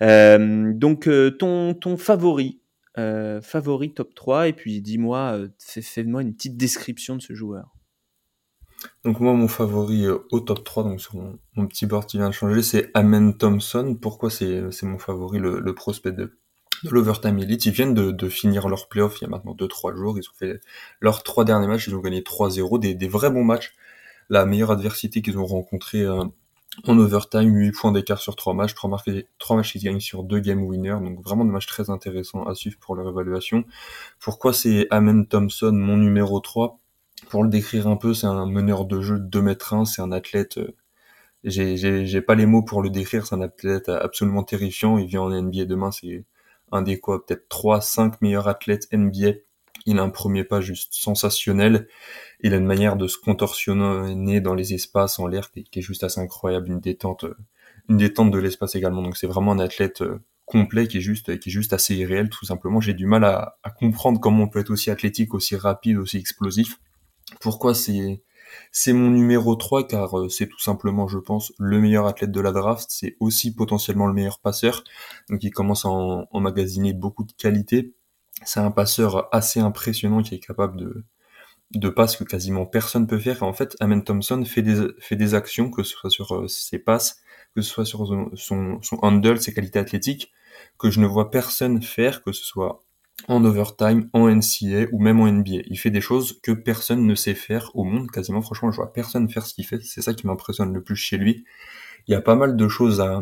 donc 0.01 1.09
ton 1.37 1.73
ton 1.73 1.97
favori 1.97 2.61
euh, 2.97 3.41
favori 3.41 3.93
top 3.93 4.13
3 4.15 4.47
et 4.47 4.53
puis 4.53 4.81
dis-moi 4.81 5.37
euh, 5.37 5.47
fais- 5.59 5.81
fais-moi 5.81 6.21
une 6.21 6.33
petite 6.33 6.57
description 6.57 7.15
de 7.15 7.21
ce 7.21 7.33
joueur. 7.33 7.75
Donc 9.03 9.19
moi, 9.19 9.33
mon 9.33 9.47
favori 9.47 10.05
euh, 10.05 10.19
au 10.31 10.39
top 10.39 10.63
3, 10.63 10.83
donc 10.83 11.01
sur 11.01 11.15
mon, 11.55 11.67
petit 11.67 11.85
board 11.85 12.05
qui 12.05 12.17
vient 12.17 12.29
de 12.29 12.33
changer, 12.33 12.61
c'est 12.61 12.91
Amen 12.93 13.37
Thompson. 13.37 13.97
Pourquoi 13.99 14.29
c'est 14.29 14.83
mon 14.83 14.97
favori, 14.97 15.39
le, 15.39 15.73
prospect 15.73 16.11
de, 16.11 16.37
de 16.83 16.89
l'Overtime 16.89 17.37
Elite? 17.39 17.65
Ils 17.65 17.73
viennent 17.73 17.93
de, 17.93 18.11
de 18.11 18.29
finir 18.29 18.69
leur 18.69 18.87
playoff 18.87 19.19
il 19.19 19.25
y 19.25 19.27
a 19.27 19.29
maintenant 19.29 19.53
2-3 19.53 19.95
jours. 19.95 20.17
Ils 20.17 20.29
ont 20.29 20.37
fait 20.37 20.61
leurs 21.01 21.23
trois 21.23 21.45
derniers 21.45 21.67
matchs, 21.67 21.87
ils 21.87 21.95
ont 21.95 21.99
gagné 21.99 22.21
3-0, 22.21 22.79
des, 22.79 22.93
des 22.95 23.07
vrais 23.07 23.29
bons 23.29 23.43
matchs. 23.43 23.75
La 24.29 24.45
meilleure 24.45 24.71
adversité 24.71 25.21
qu'ils 25.21 25.37
ont 25.37 25.45
rencontrée 25.45 26.03
euh, 26.03 26.23
en 26.85 26.97
overtime, 26.97 27.53
8 27.55 27.71
points 27.71 27.91
d'écart 27.91 28.19
sur 28.19 28.35
3 28.35 28.53
matchs, 28.53 28.73
3 28.75 28.89
matchs, 28.89 29.25
3 29.39 29.57
matchs 29.57 29.71
qu'ils 29.73 29.83
gagnent 29.83 29.99
sur 29.99 30.23
2 30.23 30.39
game 30.39 30.63
winners, 30.63 30.97
donc 31.01 31.21
vraiment 31.21 31.43
des 31.43 31.51
matchs 31.51 31.67
très 31.67 31.89
intéressants 31.89 32.43
à 32.45 32.55
suivre 32.55 32.77
pour 32.79 32.95
leur 32.95 33.09
évaluation. 33.09 33.65
Pourquoi 34.19 34.53
c'est 34.53 34.87
Amen 34.91 35.27
Thompson, 35.27 35.71
mon 35.73 35.97
numéro 35.97 36.39
3 36.39 36.79
Pour 37.29 37.43
le 37.43 37.49
décrire 37.49 37.87
un 37.87 37.97
peu, 37.97 38.13
c'est 38.13 38.27
un 38.27 38.45
meneur 38.45 38.85
de 38.85 39.01
jeu 39.01 39.19
de 39.19 39.25
2 39.25 39.41
mètres 39.41 39.73
1, 39.73 39.85
c'est 39.85 40.01
un 40.01 40.11
athlète, 40.11 40.57
euh, 40.57 40.75
j'ai 41.43 42.21
pas 42.21 42.35
les 42.35 42.45
mots 42.45 42.63
pour 42.63 42.81
le 42.81 42.89
décrire, 42.89 43.25
c'est 43.25 43.35
un 43.35 43.41
athlète 43.41 43.89
absolument 43.89 44.43
terrifiant, 44.43 44.97
il 44.97 45.07
vient 45.07 45.21
en 45.21 45.29
NBA 45.29 45.65
demain, 45.65 45.91
c'est 45.91 46.25
un 46.71 46.81
des 46.81 46.99
quoi, 46.99 47.25
peut-être 47.25 47.47
3, 47.49 47.81
5 47.81 48.21
meilleurs 48.21 48.47
athlètes 48.47 48.87
NBA. 48.91 49.33
Il 49.85 49.97
a 49.99 50.03
un 50.03 50.09
premier 50.09 50.43
pas 50.43 50.61
juste 50.61 50.93
sensationnel. 50.93 51.87
Il 52.41 52.53
a 52.53 52.57
une 52.57 52.65
manière 52.65 52.95
de 52.95 53.07
se 53.07 53.17
contorsionner 53.17 54.41
dans 54.41 54.53
les 54.53 54.73
espaces 54.73 55.19
en 55.19 55.27
l'air 55.27 55.51
qui, 55.51 55.67
est 55.73 55.81
juste 55.81 56.03
assez 56.03 56.21
incroyable, 56.21 56.69
une 56.69 56.79
détente, 56.79 57.25
euh, 57.25 57.37
une 57.89 57.97
détente 57.97 58.31
de 58.31 58.37
l'espace 58.37 58.75
également. 58.75 59.01
Donc 59.01 59.17
c'est 59.17 59.27
vraiment 59.27 59.51
un 59.51 59.59
athlète 59.59 60.01
euh, 60.01 60.19
complet 60.45 60.87
qui 60.87 60.97
est 60.97 61.01
juste, 61.01 61.37
qui 61.39 61.49
est 61.49 61.51
juste 61.51 61.73
assez 61.73 61.95
irréel, 61.95 62.29
tout 62.29 62.45
simplement. 62.45 62.79
J'ai 62.81 62.93
du 62.93 63.05
mal 63.05 63.23
à, 63.25 63.57
à 63.63 63.71
comprendre 63.71 64.19
comment 64.19 64.43
on 64.43 64.47
peut 64.47 64.59
être 64.59 64.71
aussi 64.71 64.89
athlétique, 64.89 65.33
aussi 65.33 65.55
rapide, 65.55 65.97
aussi 65.97 66.17
explosif. 66.17 66.79
Pourquoi 67.41 67.75
c'est, 67.75 68.21
c'est 68.71 68.93
mon 68.93 69.09
numéro 69.09 69.55
3 69.55 69.87
car 69.87 70.17
euh, 70.17 70.29
c'est 70.29 70.47
tout 70.47 70.59
simplement, 70.59 71.07
je 71.07 71.19
pense, 71.19 71.53
le 71.59 71.79
meilleur 71.79 72.07
athlète 72.07 72.31
de 72.31 72.41
la 72.41 72.51
draft. 72.51 72.87
C'est 72.89 73.15
aussi 73.19 73.53
potentiellement 73.53 74.07
le 74.07 74.13
meilleur 74.13 74.39
passeur. 74.39 74.83
Donc 75.29 75.43
il 75.43 75.51
commence 75.51 75.85
à 75.85 75.89
emmagasiner 75.89 76.93
beaucoup 76.93 77.23
de 77.23 77.33
qualité. 77.33 77.93
C'est 78.45 78.59
un 78.61 78.71
passeur 78.71 79.27
assez 79.33 79.59
impressionnant 79.59 80.23
qui 80.23 80.35
est 80.35 80.39
capable 80.39 80.77
de, 80.77 81.03
de 81.71 81.89
passes 81.89 82.17
que 82.17 82.23
quasiment 82.23 82.65
personne 82.65 83.07
peut 83.07 83.19
faire. 83.19 83.43
En 83.43 83.53
fait, 83.53 83.75
Amen 83.79 84.03
Thompson 84.03 84.43
fait 84.45 84.61
des, 84.61 84.87
fait 84.99 85.15
des 85.15 85.35
actions, 85.35 85.69
que 85.69 85.83
ce 85.83 85.95
soit 85.95 86.09
sur 86.09 86.35
euh, 86.35 86.47
ses 86.47 86.79
passes, 86.79 87.21
que 87.55 87.61
ce 87.61 87.69
soit 87.69 87.85
sur 87.85 88.07
son, 88.35 88.81
son 88.81 88.99
handle, 89.01 89.39
ses 89.39 89.53
qualités 89.53 89.79
athlétiques, 89.79 90.31
que 90.77 90.89
je 90.89 90.99
ne 90.99 91.05
vois 91.05 91.31
personne 91.31 91.81
faire, 91.81 92.23
que 92.23 92.31
ce 92.31 92.43
soit 92.43 92.81
en 93.27 93.43
overtime, 93.43 94.09
en 94.13 94.29
NCA 94.29 94.87
ou 94.91 94.99
même 94.99 95.19
en 95.19 95.31
NBA. 95.31 95.61
Il 95.67 95.77
fait 95.77 95.91
des 95.91 96.01
choses 96.01 96.39
que 96.41 96.51
personne 96.51 97.05
ne 97.05 97.15
sait 97.15 97.35
faire 97.35 97.71
au 97.75 97.83
monde, 97.83 98.09
quasiment. 98.09 98.41
Franchement, 98.41 98.71
je 98.71 98.77
vois 98.77 98.93
personne 98.93 99.29
faire 99.29 99.45
ce 99.45 99.53
qu'il 99.53 99.65
fait. 99.65 99.81
C'est 99.83 100.01
ça 100.01 100.13
qui 100.13 100.25
m'impressionne 100.25 100.73
le 100.73 100.81
plus 100.81 100.95
chez 100.95 101.17
lui. 101.17 101.45
Il 102.07 102.11
y 102.11 102.15
a 102.15 102.21
pas 102.21 102.35
mal 102.35 102.55
de 102.55 102.67
choses 102.67 103.01
à... 103.01 103.21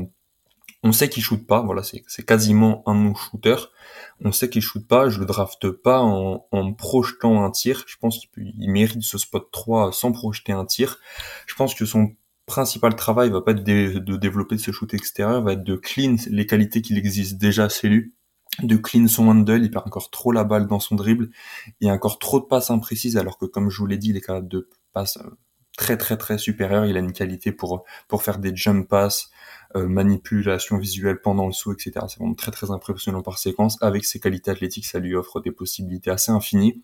On 0.83 0.91
sait 0.91 1.09
qu'il 1.09 1.23
shoot 1.23 1.45
pas, 1.45 1.61
voilà, 1.61 1.81
c'est 1.83 2.25
quasiment 2.25 2.83
un 2.85 2.93
non-shooter. 2.93 3.55
On 4.21 4.31
sait 4.31 4.49
qu'il 4.49 4.61
shoot 4.61 4.87
pas, 4.87 5.09
je 5.09 5.19
le 5.19 5.25
drafte 5.25 5.69
pas 5.71 6.01
en, 6.01 6.45
en 6.51 6.73
projetant 6.73 7.43
un 7.43 7.51
tir. 7.51 7.83
Je 7.87 7.95
pense 7.99 8.19
qu'il 8.33 8.71
mérite 8.71 9.01
ce 9.01 9.17
spot 9.17 9.49
3 9.51 9.91
sans 9.91 10.11
projeter 10.11 10.51
un 10.51 10.65
tir. 10.65 10.99
Je 11.47 11.55
pense 11.55 11.73
que 11.73 11.85
son 11.85 12.11
principal 12.47 12.95
travail 12.95 13.29
va 13.29 13.41
pas 13.41 13.51
être 13.51 13.63
de, 13.63 13.99
de 13.99 14.17
développer 14.17 14.57
ce 14.57 14.71
shoot 14.71 14.91
extérieur, 14.93 15.43
va 15.43 15.53
être 15.53 15.63
de 15.63 15.75
clean 15.75 16.15
les 16.29 16.47
qualités 16.47 16.81
qu'il 16.81 16.97
existe 16.97 17.37
déjà 17.37 17.69
chez 17.69 17.89
lui, 17.89 18.13
de 18.63 18.77
clean 18.77 19.07
son 19.07 19.27
handle, 19.27 19.63
il 19.63 19.69
perd 19.69 19.85
encore 19.85 20.09
trop 20.09 20.31
la 20.31 20.45
balle 20.45 20.65
dans 20.65 20.79
son 20.79 20.95
dribble, 20.95 21.29
il 21.81 21.87
y 21.87 21.89
a 21.89 21.93
encore 21.93 22.17
trop 22.19 22.39
de 22.39 22.45
passes 22.45 22.71
imprécises 22.71 23.17
alors 23.17 23.37
que 23.37 23.45
comme 23.45 23.69
je 23.69 23.77
vous 23.77 23.85
l'ai 23.85 23.97
dit, 23.97 24.09
il 24.09 24.17
est 24.17 24.21
capable 24.21 24.47
de 24.47 24.69
passes 24.93 25.17
euh, 25.17 25.29
très 25.77 25.97
très 25.97 26.17
très 26.17 26.37
supérieures, 26.37 26.85
il 26.85 26.95
a 26.95 27.01
une 27.01 27.11
qualité 27.11 27.51
pour 27.51 27.83
pour 28.07 28.23
faire 28.23 28.39
des 28.39 28.55
jump 28.55 28.87
passes, 28.87 29.29
euh, 29.75 29.87
manipulation 29.87 30.77
visuelle 30.77 31.19
pendant 31.21 31.47
le 31.47 31.53
saut, 31.53 31.73
etc. 31.73 32.05
C'est 32.07 32.19
vraiment 32.19 32.35
très 32.35 32.51
très 32.51 32.71
impressionnant 32.71 33.21
par 33.21 33.37
séquence. 33.37 33.77
Avec 33.81 34.05
ses 34.05 34.19
qualités 34.19 34.51
athlétiques, 34.51 34.85
ça 34.85 34.99
lui 34.99 35.15
offre 35.15 35.41
des 35.41 35.51
possibilités 35.51 36.09
assez 36.09 36.31
infinies. 36.31 36.81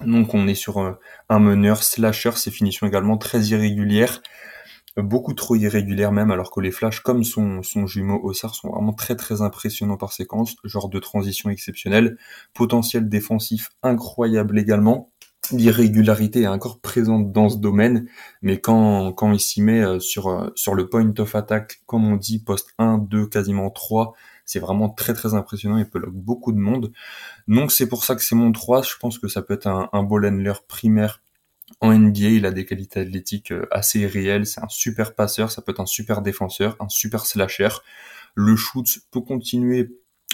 Donc 0.00 0.34
on 0.34 0.48
est 0.48 0.54
sur 0.54 0.78
un, 0.78 0.98
un 1.28 1.38
meneur 1.38 1.82
slasher, 1.82 2.32
ses 2.32 2.50
finitions 2.50 2.86
également 2.86 3.16
très 3.16 3.40
irrégulières, 3.42 4.22
euh, 4.98 5.02
beaucoup 5.02 5.34
trop 5.34 5.54
irrégulières 5.56 6.12
même, 6.12 6.30
alors 6.30 6.50
que 6.50 6.60
les 6.60 6.70
flashs 6.70 7.00
comme 7.00 7.24
son, 7.24 7.62
son 7.62 7.86
jumeau 7.86 8.20
Ossar 8.24 8.54
sont 8.54 8.70
vraiment 8.70 8.92
très 8.92 9.16
très 9.16 9.42
impressionnants 9.42 9.96
par 9.96 10.12
séquence, 10.12 10.56
genre 10.64 10.88
de 10.88 10.98
transition 10.98 11.50
exceptionnelle, 11.50 12.16
potentiel 12.54 13.08
défensif 13.08 13.70
incroyable 13.82 14.58
également. 14.58 15.12
L'irrégularité 15.52 16.42
est 16.42 16.46
encore 16.48 16.80
présente 16.80 17.30
dans 17.32 17.48
ce 17.48 17.58
domaine, 17.58 18.08
mais 18.40 18.60
quand, 18.60 19.12
quand 19.12 19.32
il 19.32 19.40
s'y 19.40 19.60
met 19.60 19.82
euh, 19.82 20.00
sur, 20.00 20.28
euh, 20.28 20.50
sur 20.54 20.74
le 20.74 20.88
point 20.88 21.12
of 21.18 21.34
attack, 21.34 21.82
comme 21.86 22.06
on 22.06 22.16
dit, 22.16 22.38
poste 22.38 22.70
1, 22.78 22.98
2, 22.98 23.26
quasiment 23.26 23.70
3, 23.70 24.14
c'est 24.46 24.58
vraiment 24.58 24.88
très 24.88 25.12
très 25.12 25.34
impressionnant, 25.34 25.78
il 25.78 25.88
peut 25.88 25.98
lock 25.98 26.14
beaucoup 26.14 26.52
de 26.52 26.58
monde. 26.58 26.92
Donc 27.46 27.72
c'est 27.72 27.88
pour 27.88 28.04
ça 28.04 28.14
que 28.14 28.22
c'est 28.22 28.34
mon 28.34 28.52
3, 28.52 28.82
je 28.82 28.94
pense 28.98 29.18
que 29.18 29.28
ça 29.28 29.42
peut 29.42 29.54
être 29.54 29.66
un, 29.66 29.88
un 29.92 30.02
ball 30.02 30.26
handler 30.26 30.54
primaire 30.66 31.20
en 31.80 31.92
NBA, 31.92 32.28
il 32.28 32.46
a 32.46 32.50
des 32.50 32.64
qualités 32.64 33.00
athlétiques 33.00 33.52
euh, 33.52 33.66
assez 33.70 34.06
réelles, 34.06 34.46
c'est 34.46 34.62
un 34.62 34.68
super 34.68 35.14
passeur, 35.14 35.50
ça 35.50 35.62
peut 35.62 35.72
être 35.72 35.80
un 35.80 35.86
super 35.86 36.22
défenseur, 36.22 36.76
un 36.80 36.88
super 36.88 37.26
slasher. 37.26 37.68
Le 38.34 38.56
shoot 38.56 38.86
peut 39.10 39.20
continuer 39.20 39.90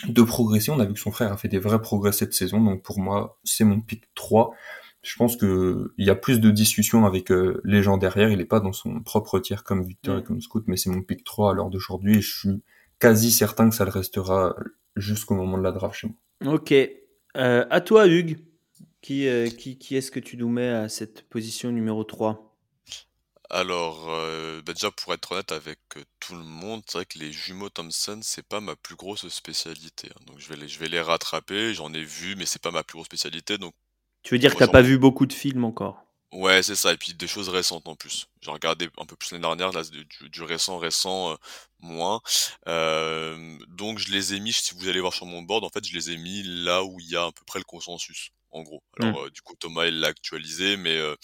de 0.09 0.23
progresser, 0.23 0.71
on 0.71 0.81
a 0.81 0.85
vu 0.85 0.95
que 0.95 1.01
son 1.01 1.13
frère 1.13 1.33
a 1.33 1.37
fait 1.37 1.49
des 1.49 1.59
vrais 1.59 1.81
progrès 1.81 2.13
cette 2.13 2.35
saison, 2.35 2.61
donc 2.61 2.83
pour 2.83 2.99
moi 2.99 3.39
c'est 3.45 3.65
mon 3.65 3.81
pick 3.81 4.05
3. 4.15 4.55
Je 5.03 5.17
pense 5.17 5.37
que 5.37 5.93
il 5.97 6.07
y 6.07 6.11
a 6.11 6.15
plus 6.15 6.41
de 6.41 6.51
discussions 6.51 7.07
avec 7.07 7.31
euh, 7.33 7.61
les 7.65 7.83
gens 7.83 7.97
derrière. 7.97 8.31
Il 8.31 8.41
est 8.41 8.45
pas 8.45 8.61
dans 8.61 8.73
son 8.73 9.01
propre 9.01 9.39
tiers 9.41 9.65
comme 9.65 9.83
Victor 9.85 10.19
et 10.19 10.23
comme 10.23 10.41
Scout, 10.43 10.65
mais 10.67 10.77
c'est 10.77 10.91
mon 10.91 11.03
pick 11.03 11.25
3 11.25 11.53
à 11.53 11.55
l'heure 11.55 11.71
d'aujourd'hui 11.71 12.19
et 12.19 12.21
je 12.21 12.39
suis 12.39 12.63
quasi 12.99 13.31
certain 13.33 13.69
que 13.71 13.75
ça 13.75 13.85
le 13.87 13.91
restera 13.91 14.55
jusqu'au 14.97 15.35
moment 15.35 15.57
de 15.57 15.63
la 15.63 15.73
draft 15.73 15.97
chez 15.97 16.09
moi. 16.09 16.55
Ok. 16.55 16.73
Euh, 16.73 17.67
à 17.71 17.81
toi, 17.81 18.07
Hugues. 18.07 18.39
Qui, 19.03 19.27
euh, 19.29 19.49
qui, 19.49 19.79
qui 19.79 19.97
est-ce 19.97 20.11
que 20.11 20.21
tu 20.21 20.37
nous 20.37 20.51
mets 20.51 20.69
à 20.69 20.91
cette 20.91 21.23
position 21.31 21.73
numéro 21.73 22.05
3 22.05 22.55
Alors, 23.49 24.09
euh, 24.11 24.61
bah 24.65 24.75
déjà 24.75 24.91
pour 24.91 25.13
être 25.15 25.33
honnête 25.33 25.53
avec 25.53 25.79
tout 26.21 26.35
le 26.35 26.43
monde, 26.45 26.83
c'est 26.87 26.99
vrai 26.99 27.07
que 27.07 27.19
les 27.19 27.33
jumeaux 27.33 27.71
Thompson, 27.71 28.21
c'est 28.23 28.47
pas 28.47 28.61
ma 28.61 28.77
plus 28.77 28.97
grosse 28.97 29.27
spécialité. 29.29 30.09
hein. 30.15 30.21
Donc 30.27 30.39
je 30.39 30.49
vais 30.49 30.57
les, 30.57 30.69
je 30.69 30.79
vais 30.79 30.89
les 30.89 31.01
rattraper. 31.01 31.73
J'en 31.75 31.93
ai 31.95 32.05
vu, 32.05 32.37
mais 32.37 32.45
c'est 32.47 32.61
pas 32.61 32.71
ma 32.71 32.83
plus 32.85 32.97
grosse 32.97 33.07
spécialité. 33.07 33.57
Donc 33.59 33.73
Tu 34.23 34.33
veux 34.35 34.39
dire 34.39 34.55
que 34.55 34.59
t'as 34.61 34.67
pas 34.69 34.81
vu 34.81 34.97
beaucoup 34.97 35.27
de 35.27 35.33
films 35.35 35.65
encore? 35.65 36.07
Ouais, 36.33 36.63
c'est 36.63 36.77
ça. 36.77 36.93
Et 36.93 36.97
puis 36.97 37.13
des 37.15 37.27
choses 37.27 37.49
récentes 37.49 37.89
en 37.89 37.97
plus. 37.97 38.27
J'ai 38.41 38.53
regardé 38.53 38.89
un 38.99 39.05
peu 39.05 39.17
plus 39.17 39.33
l'année 39.33 39.43
dernière, 39.43 39.73
là, 39.73 39.83
du, 39.83 40.07
du 40.29 40.43
récent, 40.45 40.79
récent, 40.79 41.33
euh, 41.33 41.37
moins. 41.81 42.21
Euh, 42.69 43.59
donc 43.69 43.99
je 43.99 44.13
les 44.13 44.35
ai 44.35 44.41
mis. 44.41 44.53
Si 44.53 44.75
vous 44.77 44.89
allez 44.89 45.01
voir 45.01 45.13
sur 45.13 45.27
mon 45.27 45.43
board, 45.43 45.65
en 45.65 45.71
fait, 45.71 45.85
je 45.85 45.93
les 45.93 46.11
ai 46.13 46.17
mis 46.17 46.43
là 46.45 46.85
où 46.85 47.01
il 47.01 47.09
y 47.11 47.17
a 47.17 47.25
à 47.25 47.33
peu 47.33 47.43
près 47.47 47.59
le 47.59 47.65
consensus. 47.65 48.31
en 48.53 48.63
gros. 48.63 48.83
Mmh. 49.01 49.05
Alors 49.05 49.25
euh, 49.27 49.31
du 49.31 49.43
coup 49.43 49.55
Thomas 49.57 49.87
il 49.87 50.01
l'a 50.01 50.09
actualisé, 50.09 50.77
mais 50.77 50.97
euh, 50.97 51.15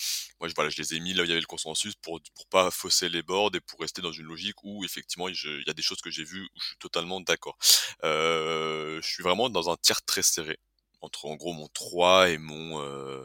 moi 0.40 0.48
je, 0.48 0.54
voilà, 0.54 0.70
je 0.70 0.78
les 0.80 0.94
ai 0.94 1.00
mis 1.00 1.12
là 1.14 1.22
où 1.22 1.24
il 1.24 1.28
y 1.28 1.32
avait 1.32 1.40
le 1.40 1.46
consensus 1.46 1.94
pour 1.96 2.20
pour 2.34 2.46
pas 2.48 2.70
fausser 2.70 3.08
les 3.08 3.22
boards 3.22 3.50
et 3.54 3.60
pour 3.60 3.80
rester 3.80 4.02
dans 4.02 4.12
une 4.12 4.26
logique 4.26 4.62
où 4.64 4.84
effectivement 4.84 5.28
il 5.28 5.34
y 5.66 5.70
a 5.70 5.74
des 5.74 5.82
choses 5.82 6.00
que 6.00 6.10
j'ai 6.10 6.24
vues 6.24 6.42
où 6.42 6.60
je 6.60 6.66
suis 6.68 6.76
totalement 6.78 7.20
d'accord. 7.20 7.56
Euh, 8.04 9.00
je 9.02 9.08
suis 9.08 9.22
vraiment 9.22 9.48
dans 9.50 9.70
un 9.70 9.76
tiers 9.76 10.02
très 10.04 10.22
serré 10.22 10.58
entre 11.06 11.26
en 11.26 11.36
gros 11.36 11.52
mon 11.52 11.68
3 11.68 12.30
et 12.30 12.38
mon 12.38 12.80
euh, 12.82 13.24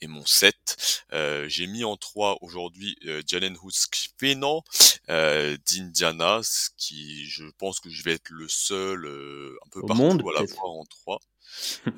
et 0.00 0.06
mon 0.06 0.24
7. 0.24 1.04
Euh, 1.12 1.48
j'ai 1.48 1.66
mis 1.66 1.84
en 1.84 1.96
3 1.96 2.38
aujourd'hui 2.42 2.96
euh, 3.06 3.22
Jalen 3.26 3.56
Hoods-Spino 3.62 4.62
euh, 5.10 5.56
d'Indiana, 5.68 6.40
ce 6.42 6.70
qui 6.76 7.26
je 7.26 7.44
pense 7.58 7.80
que 7.80 7.90
je 7.90 8.02
vais 8.04 8.12
être 8.14 8.30
le 8.30 8.48
seul 8.48 9.04
euh, 9.06 9.56
un 9.66 9.68
peu 9.70 9.80
Au 9.80 9.86
partout 9.86 9.94
monde, 9.94 10.22
à 10.30 10.40
la 10.40 10.44
peut-être. 10.44 10.54
voir 10.54 10.70
en 10.72 10.84
3. 10.84 11.18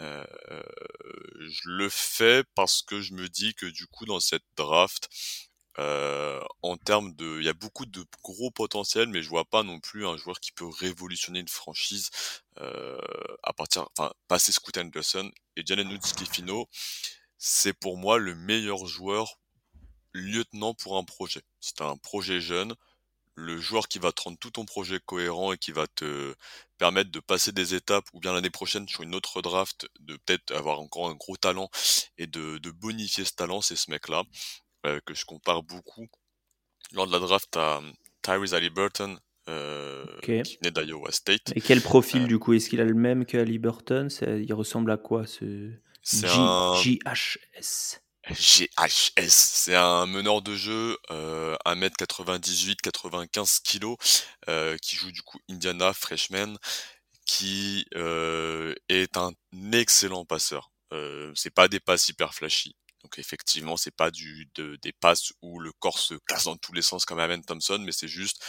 Euh, 0.00 0.24
je 1.40 1.68
le 1.68 1.88
fais 1.90 2.44
parce 2.54 2.82
que 2.82 3.00
je 3.00 3.14
me 3.14 3.28
dis 3.28 3.54
que 3.54 3.66
du 3.66 3.86
coup 3.88 4.06
dans 4.06 4.20
cette 4.20 4.44
draft, 4.56 5.08
euh, 5.78 6.42
en 6.62 6.76
termes 6.76 7.14
de, 7.14 7.38
il 7.38 7.44
y 7.44 7.48
a 7.48 7.54
beaucoup 7.54 7.86
de 7.86 8.04
gros 8.22 8.50
potentiel, 8.50 9.08
mais 9.08 9.22
je 9.22 9.28
vois 9.28 9.44
pas 9.44 9.62
non 9.62 9.78
plus 9.80 10.06
un 10.06 10.16
joueur 10.16 10.40
qui 10.40 10.52
peut 10.52 10.66
révolutionner 10.66 11.40
une 11.40 11.48
franchise 11.48 12.10
euh, 12.60 12.98
à 13.42 13.52
partir, 13.52 13.88
enfin, 13.96 14.12
passer 14.28 14.52
Scoot 14.52 14.76
Anderson. 14.78 15.30
Et 15.56 15.62
Jalen 15.64 15.92
Hoods-Sclifino, 15.92 16.68
c'est 17.38 17.72
pour 17.72 17.96
moi 17.96 18.18
le 18.18 18.34
meilleur 18.34 18.86
joueur 18.86 19.38
lieutenant 20.12 20.74
pour 20.74 20.96
un 20.96 21.04
projet. 21.04 21.42
C'est 21.60 21.80
un 21.82 21.96
projet 21.96 22.40
jeune, 22.40 22.74
le 23.34 23.58
joueur 23.58 23.88
qui 23.88 23.98
va 23.98 24.12
te 24.12 24.22
rendre 24.22 24.38
tout 24.38 24.50
ton 24.50 24.64
projet 24.64 25.00
cohérent 25.06 25.52
et 25.52 25.58
qui 25.58 25.72
va 25.72 25.86
te 25.86 26.34
permettre 26.78 27.10
de 27.10 27.20
passer 27.20 27.52
des 27.52 27.74
étapes 27.74 28.06
ou 28.12 28.20
bien 28.20 28.32
l'année 28.32 28.50
prochaine 28.50 28.88
sur 28.88 29.02
une 29.02 29.14
autre 29.14 29.40
draft, 29.40 29.88
de 30.00 30.16
peut-être 30.16 30.50
avoir 30.50 30.80
encore 30.80 31.08
un 31.08 31.14
gros 31.14 31.36
talent 31.36 31.70
et 32.18 32.26
de, 32.26 32.58
de 32.58 32.70
bonifier 32.70 33.24
ce 33.24 33.32
talent, 33.32 33.60
c'est 33.60 33.76
ce 33.76 33.90
mec-là 33.90 34.24
euh, 34.86 35.00
que 35.04 35.14
je 35.14 35.24
compare 35.24 35.62
beaucoup 35.62 36.08
lors 36.92 37.06
de 37.06 37.12
la 37.12 37.18
draft 37.18 37.56
à 37.56 37.80
Tyrese 38.22 38.54
Halliburton 38.54 39.18
euh, 39.48 40.04
qui 40.22 40.56
venait 40.62 40.70
d'Iowa 40.70 41.10
State. 41.12 41.52
Et 41.54 41.60
quel 41.60 41.80
profil 41.80 42.22
Euh, 42.22 42.26
du 42.26 42.38
coup? 42.38 42.52
Est-ce 42.52 42.68
qu'il 42.68 42.80
a 42.80 42.84
le 42.84 42.94
même 42.94 43.24
que 43.24 43.58
Burton 43.58 44.08
Il 44.22 44.52
ressemble 44.54 44.90
à 44.90 44.96
quoi 44.96 45.26
ce 45.26 45.72
J- 46.02 46.26
un 46.36 46.74
JHS 46.76 48.00
GHS, 48.28 49.28
c'est 49.30 49.74
un 49.74 50.06
meneur 50.06 50.42
de 50.42 50.54
jeu, 50.54 50.96
euh, 51.10 51.56
1m98, 51.66 52.76
95 52.82 53.60
kg, 53.60 53.94
euh, 54.48 54.76
qui 54.78 54.96
joue 54.96 55.10
du 55.10 55.22
coup 55.22 55.38
Indiana, 55.48 55.92
freshman, 55.92 56.56
qui 57.26 57.86
euh, 57.96 58.74
est 58.88 59.16
un 59.16 59.32
excellent 59.72 60.24
passeur. 60.24 60.70
Euh, 60.92 61.32
c'est 61.34 61.50
pas 61.54 61.68
des 61.68 61.80
passes 61.80 62.08
hyper 62.08 62.34
flashy. 62.34 62.76
Donc 63.02 63.18
effectivement, 63.18 63.76
c'est 63.76 63.94
pas 63.94 64.10
du 64.10 64.48
de, 64.54 64.76
des 64.82 64.92
passes 64.92 65.32
où 65.42 65.58
le 65.58 65.72
corps 65.72 65.98
se 65.98 66.14
casse 66.26 66.44
dans 66.44 66.56
tous 66.56 66.72
les 66.72 66.82
sens 66.82 67.04
comme 67.04 67.18
Amen 67.18 67.42
Thompson, 67.44 67.78
mais 67.80 67.92
c'est 67.92 68.08
juste 68.08 68.42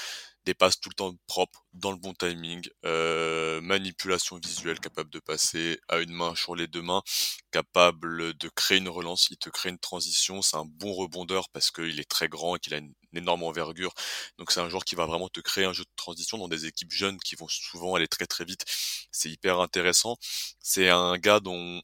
des 0.45 0.53
passes 0.53 0.79
tout 0.79 0.89
le 0.89 0.95
temps 0.95 1.13
propres, 1.27 1.65
dans 1.73 1.91
le 1.91 1.97
bon 1.97 2.13
timing, 2.13 2.67
euh, 2.85 3.61
manipulation 3.61 4.37
visuelle 4.37 4.79
capable 4.79 5.09
de 5.11 5.19
passer 5.19 5.79
à 5.87 5.99
une 5.99 6.11
main 6.11 6.33
sur 6.35 6.55
les 6.55 6.67
deux 6.67 6.81
mains, 6.81 7.03
capable 7.51 8.33
de 8.33 8.49
créer 8.49 8.79
une 8.79 8.89
relance, 8.89 9.29
il 9.29 9.37
te 9.37 9.49
crée 9.49 9.69
une 9.69 9.77
transition, 9.77 10.41
c'est 10.41 10.57
un 10.57 10.65
bon 10.65 10.93
rebondeur 10.93 11.49
parce 11.49 11.69
qu'il 11.69 11.99
est 11.99 12.09
très 12.09 12.27
grand 12.27 12.55
et 12.55 12.59
qu'il 12.59 12.73
a 12.73 12.77
une, 12.77 12.93
une 13.11 13.19
énorme 13.19 13.43
envergure. 13.43 13.93
Donc 14.37 14.51
c'est 14.51 14.61
un 14.61 14.69
joueur 14.69 14.83
qui 14.83 14.95
va 14.95 15.05
vraiment 15.05 15.29
te 15.29 15.39
créer 15.41 15.65
un 15.65 15.73
jeu 15.73 15.83
de 15.83 15.89
transition 15.95 16.37
dans 16.37 16.47
des 16.47 16.65
équipes 16.65 16.91
jeunes 16.91 17.19
qui 17.19 17.35
vont 17.35 17.47
souvent 17.47 17.95
aller 17.95 18.07
très 18.07 18.25
très 18.25 18.45
vite. 18.45 18.65
C'est 19.11 19.29
hyper 19.29 19.59
intéressant. 19.59 20.17
C'est 20.59 20.89
un 20.89 21.17
gars 21.17 21.39
dont 21.39 21.81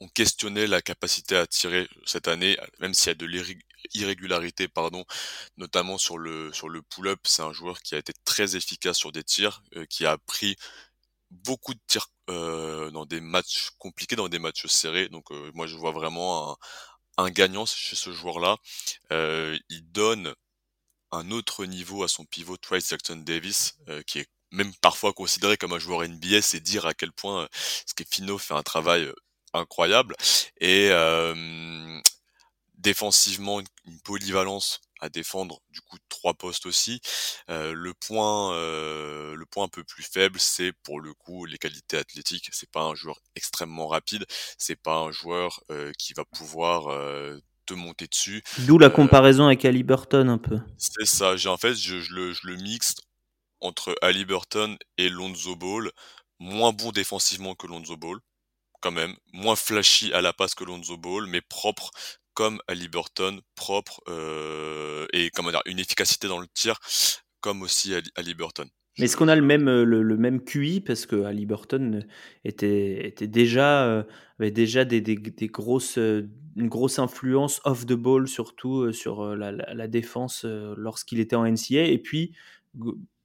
on 0.00 0.08
questionnait 0.08 0.66
la 0.66 0.82
capacité 0.82 1.36
à 1.36 1.46
tirer 1.46 1.88
cette 2.04 2.28
année, 2.28 2.58
même 2.80 2.94
s'il 2.94 3.08
y 3.08 3.10
a 3.10 3.14
de 3.14 3.26
l'irrégularité, 3.94 4.68
pardon, 4.68 5.04
notamment 5.56 5.98
sur 5.98 6.18
le 6.18 6.52
sur 6.52 6.68
le 6.68 6.82
pull-up. 6.82 7.20
C'est 7.24 7.42
un 7.42 7.52
joueur 7.52 7.80
qui 7.82 7.94
a 7.94 7.98
été 7.98 8.12
très 8.24 8.56
efficace 8.56 8.98
sur 8.98 9.12
des 9.12 9.24
tirs, 9.24 9.62
euh, 9.76 9.86
qui 9.86 10.06
a 10.06 10.18
pris 10.18 10.56
beaucoup 11.30 11.74
de 11.74 11.80
tirs 11.86 12.08
euh, 12.30 12.90
dans 12.90 13.06
des 13.06 13.20
matchs 13.20 13.70
compliqués, 13.78 14.16
dans 14.16 14.28
des 14.28 14.38
matchs 14.38 14.66
serrés. 14.66 15.08
Donc 15.08 15.30
euh, 15.32 15.50
moi 15.54 15.66
je 15.66 15.76
vois 15.76 15.92
vraiment 15.92 16.58
un, 17.18 17.30
gagnant 17.30 17.66
chez 17.66 17.96
ce 17.96 18.12
joueur-là. 18.12 18.56
Euh, 19.12 19.58
il 19.68 19.90
donne 19.92 20.34
un 21.14 21.30
autre 21.30 21.64
niveau 21.66 22.02
à 22.02 22.08
son 22.08 22.24
pivot 22.24 22.56
Trice 22.56 22.88
Jackson 22.88 23.16
Davis, 23.16 23.76
euh, 23.88 24.02
qui 24.02 24.20
est 24.20 24.28
même 24.50 24.72
parfois 24.80 25.12
considéré 25.12 25.56
comme 25.56 25.72
un 25.72 25.78
joueur 25.78 26.06
NBA, 26.06 26.42
c'est 26.42 26.60
dire 26.60 26.86
à 26.86 26.94
quel 26.94 27.12
point 27.12 27.44
euh, 27.44 27.48
Skeffino 27.86 28.38
fait 28.38 28.54
un 28.54 28.62
travail 28.62 29.02
euh, 29.04 29.14
incroyable. 29.54 30.14
Et 30.60 30.90
défensivement, 32.78 33.60
une, 33.60 33.66
une, 33.86 34.00
polyvalence 34.00 34.80
à 35.00 35.08
défendre, 35.08 35.60
du 35.70 35.80
coup 35.80 35.96
trois 36.08 36.34
postes 36.34 36.66
aussi. 36.66 37.00
Euh, 37.50 37.72
le 37.74 37.92
point, 37.94 38.54
euh, 38.54 39.34
le 39.34 39.46
point 39.46 39.64
un 39.64 39.68
peu 39.68 39.84
plus 39.84 40.02
faible, 40.02 40.38
c'est 40.40 40.72
pour 40.82 41.00
le 41.00 41.12
coup 41.14 41.44
les 41.44 41.58
qualités 41.58 41.96
athlétiques. 41.96 42.48
C'est 42.52 42.70
pas 42.70 42.82
un 42.82 42.94
joueur 42.94 43.20
extrêmement 43.36 43.88
rapide, 43.88 44.24
c'est 44.58 44.80
pas 44.80 44.96
un 44.96 45.10
joueur 45.10 45.60
euh, 45.70 45.92
qui 45.98 46.12
va 46.14 46.24
pouvoir 46.24 46.84
te 47.66 47.74
monter 47.74 48.06
dessus. 48.06 48.42
D'où 48.58 48.78
la 48.78 48.90
comparaison 48.90 49.46
avec 49.46 49.64
Ali 49.64 49.82
Burton 49.82 50.28
un 50.28 50.38
peu. 50.38 50.58
C'est 50.78 51.06
ça. 51.06 51.36
J'ai 51.36 51.48
en 51.48 51.56
fait, 51.56 51.74
je, 51.74 52.00
je, 52.00 52.12
le, 52.12 52.32
je 52.32 52.46
le 52.46 52.56
mixte 52.56 53.02
entre 53.60 53.94
Ali 54.02 54.24
Burton 54.24 54.76
et 54.98 55.08
Lonzo 55.08 55.56
Ball, 55.56 55.90
moins 56.38 56.72
bon 56.72 56.92
défensivement 56.92 57.54
que 57.54 57.66
Lonzo 57.66 57.96
Ball 57.96 58.18
quand 58.84 58.92
même, 58.92 59.14
moins 59.32 59.56
flashy 59.56 60.12
à 60.12 60.20
la 60.20 60.34
passe 60.34 60.54
que 60.54 60.62
Lonzo 60.62 60.98
Ball, 60.98 61.26
mais 61.26 61.40
propre 61.40 61.90
comme 62.34 62.60
Ali 62.68 62.88
Burton, 62.88 63.40
propre 63.54 64.02
euh, 64.08 65.06
et 65.14 65.30
comment 65.30 65.50
dire, 65.50 65.62
une 65.64 65.78
efficacité 65.78 66.28
dans 66.28 66.38
le 66.38 66.46
tir 66.52 66.78
comme 67.40 67.62
aussi 67.62 67.94
Ali 68.14 68.34
Burton. 68.34 68.68
Mais 68.98 69.06
est-ce 69.06 69.16
qu'on 69.16 69.28
a 69.28 69.36
le 69.36 69.42
même, 69.42 69.64
le, 69.64 70.02
le, 70.02 70.16
même 70.18 70.44
QI 70.44 70.82
Parce 70.82 71.06
que 71.06 71.24
Ali 71.24 71.46
Burton 71.46 72.06
était, 72.44 73.06
était 73.06 73.26
déjà, 73.26 73.86
euh, 73.86 74.02
avait 74.38 74.50
déjà 74.50 74.84
des, 74.84 75.00
des, 75.00 75.16
des 75.16 75.46
grosses, 75.46 75.96
euh, 75.96 76.28
une 76.54 76.68
grosse 76.68 76.98
influence 76.98 77.62
off 77.64 77.86
the 77.86 77.94
ball, 77.94 78.28
surtout 78.28 78.82
euh, 78.82 78.92
sur 78.92 79.34
la, 79.34 79.50
la, 79.50 79.72
la 79.72 79.88
défense 79.88 80.44
euh, 80.44 80.74
lorsqu'il 80.76 81.20
était 81.20 81.36
en 81.36 81.44
NCA. 81.44 81.84
Et 81.84 81.98
puis, 81.98 82.34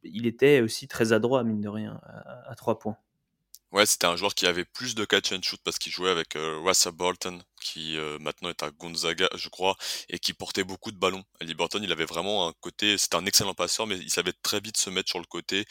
il 0.03 0.25
était 0.25 0.61
aussi 0.61 0.87
très 0.87 1.11
adroit, 1.11 1.43
mine 1.43 1.61
de 1.61 1.69
rien, 1.69 1.99
à, 2.03 2.49
à 2.49 2.55
trois 2.55 2.79
points. 2.79 2.97
Ouais, 3.71 3.85
c'était 3.85 4.07
un 4.07 4.15
joueur 4.15 4.33
qui 4.33 4.47
avait 4.47 4.65
plus 4.65 4.95
de 4.95 5.05
catch 5.05 5.31
and 5.31 5.41
shoot 5.43 5.59
parce 5.63 5.77
qu'il 5.77 5.91
jouait 5.91 6.09
avec 6.09 6.35
euh, 6.35 6.59
Russell 6.65 6.91
Bolton, 6.91 7.39
qui 7.61 7.97
euh, 7.97 8.17
maintenant 8.19 8.49
est 8.49 8.63
à 8.63 8.71
Gonzaga, 8.71 9.29
je 9.35 9.47
crois, 9.49 9.75
et 10.09 10.17
qui 10.17 10.33
portait 10.33 10.63
beaucoup 10.63 10.91
de 10.91 10.97
ballons. 10.97 11.23
Ali 11.39 11.53
Burton, 11.53 11.83
il 11.83 11.91
avait 11.91 12.05
vraiment 12.05 12.47
un 12.47 12.53
côté, 12.61 12.97
c'était 12.97 13.15
un 13.17 13.27
excellent 13.27 13.53
passeur, 13.53 13.85
mais 13.85 13.97
il 13.97 14.09
savait 14.09 14.33
très 14.41 14.59
vite 14.59 14.77
se 14.77 14.89
mettre 14.89 15.09
sur 15.09 15.19
le 15.19 15.25
côté 15.25 15.65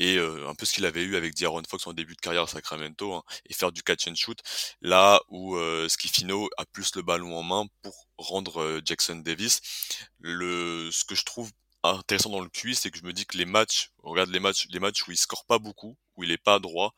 et 0.00 0.16
euh, 0.16 0.48
un 0.48 0.54
peu 0.54 0.66
ce 0.66 0.72
qu'il 0.72 0.86
avait 0.86 1.02
eu 1.02 1.16
avec 1.16 1.34
D'Aaron 1.34 1.62
Fox 1.68 1.86
en 1.86 1.92
début 1.92 2.14
de 2.14 2.20
carrière 2.20 2.44
à 2.44 2.46
Sacramento, 2.48 3.14
hein, 3.14 3.22
et 3.46 3.54
faire 3.54 3.70
du 3.70 3.82
catch 3.82 4.08
and 4.08 4.14
shoot. 4.16 4.38
Là 4.80 5.20
où 5.28 5.56
euh, 5.56 5.88
Skifino 5.88 6.48
a 6.56 6.64
plus 6.66 6.96
le 6.96 7.02
ballon 7.02 7.36
en 7.36 7.42
main 7.42 7.66
pour 7.82 8.08
rendre 8.18 8.62
euh, 8.62 8.80
Jackson 8.84 9.16
Davis. 9.16 9.60
Le, 10.20 10.90
ce 10.90 11.04
que 11.04 11.14
je 11.14 11.24
trouve 11.24 11.50
intéressant 11.82 12.30
dans 12.30 12.40
le 12.40 12.48
QI, 12.48 12.74
c'est 12.74 12.90
que 12.90 12.98
je 12.98 13.04
me 13.04 13.12
dis 13.12 13.26
que 13.26 13.36
les 13.36 13.44
matchs, 13.44 13.90
on 14.02 14.10
regarde 14.10 14.30
les 14.30 14.40
matchs, 14.40 14.66
les 14.70 14.80
matchs 14.80 15.06
où 15.06 15.12
il 15.12 15.16
score 15.18 15.44
pas 15.46 15.58
beaucoup, 15.58 15.96
où 16.16 16.24
il 16.24 16.30
est 16.30 16.38
pas 16.38 16.58
droit, 16.58 16.94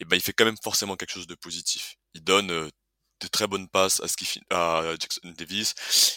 et 0.00 0.04
ben 0.04 0.16
il 0.16 0.22
fait 0.22 0.32
quand 0.32 0.44
même 0.44 0.58
forcément 0.62 0.96
quelque 0.96 1.12
chose 1.12 1.26
de 1.26 1.34
positif. 1.34 1.96
Il 2.14 2.22
donne 2.24 2.50
euh, 2.50 2.68
de 3.20 3.28
très 3.28 3.46
bonnes 3.46 3.68
passes 3.68 4.00
à, 4.00 4.08
Skiffy, 4.08 4.40
à 4.50 4.82
Jackson 4.98 5.32
Davis, 5.36 5.74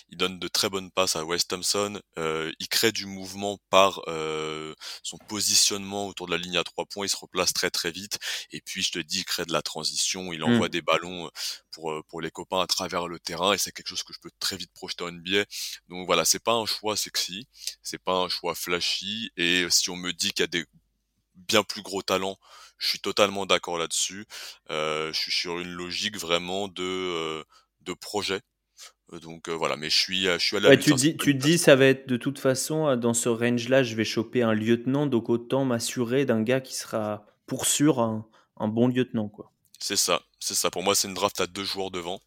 il 0.09 0.17
donne 0.17 0.39
de 0.39 0.47
très 0.47 0.69
bonnes 0.69 0.91
passes 0.91 1.15
à 1.15 1.23
Wes 1.23 1.47
Thompson, 1.47 2.01
euh, 2.17 2.51
il 2.59 2.67
crée 2.67 2.91
du 2.91 3.05
mouvement 3.05 3.59
par 3.69 4.01
euh, 4.07 4.73
son 5.03 5.17
positionnement 5.17 6.07
autour 6.07 6.27
de 6.27 6.31
la 6.31 6.37
ligne 6.37 6.57
à 6.57 6.63
trois 6.63 6.85
points, 6.85 7.05
il 7.05 7.09
se 7.09 7.15
replace 7.15 7.53
très 7.53 7.69
très 7.69 7.91
vite, 7.91 8.19
et 8.51 8.61
puis 8.61 8.83
je 8.83 8.91
te 8.91 8.99
dis, 8.99 9.19
il 9.19 9.25
crée 9.25 9.45
de 9.45 9.53
la 9.53 9.61
transition, 9.61 10.33
il 10.33 10.43
envoie 10.43 10.67
mmh. 10.67 10.71
des 10.71 10.81
ballons 10.81 11.31
pour 11.71 11.93
pour 12.07 12.21
les 12.21 12.31
copains 12.31 12.61
à 12.61 12.67
travers 12.67 13.07
le 13.07 13.19
terrain, 13.19 13.53
et 13.53 13.57
c'est 13.57 13.71
quelque 13.71 13.89
chose 13.89 14.03
que 14.03 14.13
je 14.13 14.19
peux 14.19 14.31
très 14.39 14.57
vite 14.57 14.71
projeter 14.73 15.03
en 15.03 15.11
NBA. 15.11 15.45
Donc 15.89 16.05
voilà, 16.07 16.25
c'est 16.25 16.43
pas 16.43 16.53
un 16.53 16.65
choix 16.65 16.97
sexy, 16.97 17.47
c'est 17.83 18.01
pas 18.01 18.15
un 18.15 18.29
choix 18.29 18.55
flashy, 18.55 19.31
et 19.37 19.67
si 19.69 19.89
on 19.89 19.95
me 19.95 20.11
dit 20.11 20.31
qu'il 20.31 20.41
y 20.41 20.43
a 20.43 20.47
des 20.47 20.65
bien 21.47 21.63
plus 21.63 21.81
gros 21.81 22.01
talents, 22.01 22.38
je 22.77 22.89
suis 22.89 22.99
totalement 22.99 23.45
d'accord 23.45 23.77
là-dessus. 23.77 24.25
Euh, 24.69 25.12
je 25.13 25.19
suis 25.19 25.31
sur 25.31 25.60
une 25.60 25.71
logique 25.71 26.17
vraiment 26.17 26.67
de 26.67 26.83
euh, 26.83 27.43
de 27.81 27.93
projet. 27.93 28.41
Donc 29.21 29.47
euh, 29.47 29.53
voilà, 29.53 29.77
mais 29.77 29.89
je 29.89 29.97
suis 29.97 30.23
je 30.25 30.38
suis 30.38 30.57
à 30.57 30.60
la 30.60 30.69
ouais, 30.69 30.79
tu 30.79 30.93
dis 30.93 31.15
tu 31.15 31.33
dis 31.33 31.57
ça 31.57 31.75
va 31.75 31.86
être 31.86 32.07
de 32.10 32.17
toute 32.17 32.39
façon 32.39 32.95
dans 32.97 33.13
ce 33.13 33.29
range 33.29 33.69
là, 33.69 33.81
je 33.81 33.95
vais 33.95 34.03
choper 34.03 34.43
un 34.43 34.53
lieutenant 34.53 35.05
donc 35.05 35.29
autant 35.29 35.63
m'assurer 35.63 36.25
d'un 36.25 36.43
gars 36.43 36.60
qui 36.60 36.75
sera 36.75 37.25
pour 37.45 37.65
sûr 37.65 37.99
un, 37.99 38.27
un 38.57 38.67
bon 38.67 38.89
lieutenant 38.89 39.29
quoi. 39.29 39.51
C'est 39.79 39.95
ça, 39.95 40.21
c'est 40.39 40.55
ça. 40.55 40.71
Pour 40.71 40.83
moi, 40.83 40.95
c'est 40.95 41.07
une 41.07 41.13
draft 41.13 41.39
à 41.39 41.47
deux 41.47 41.63
joueurs 41.63 41.91
devant. 41.91 42.19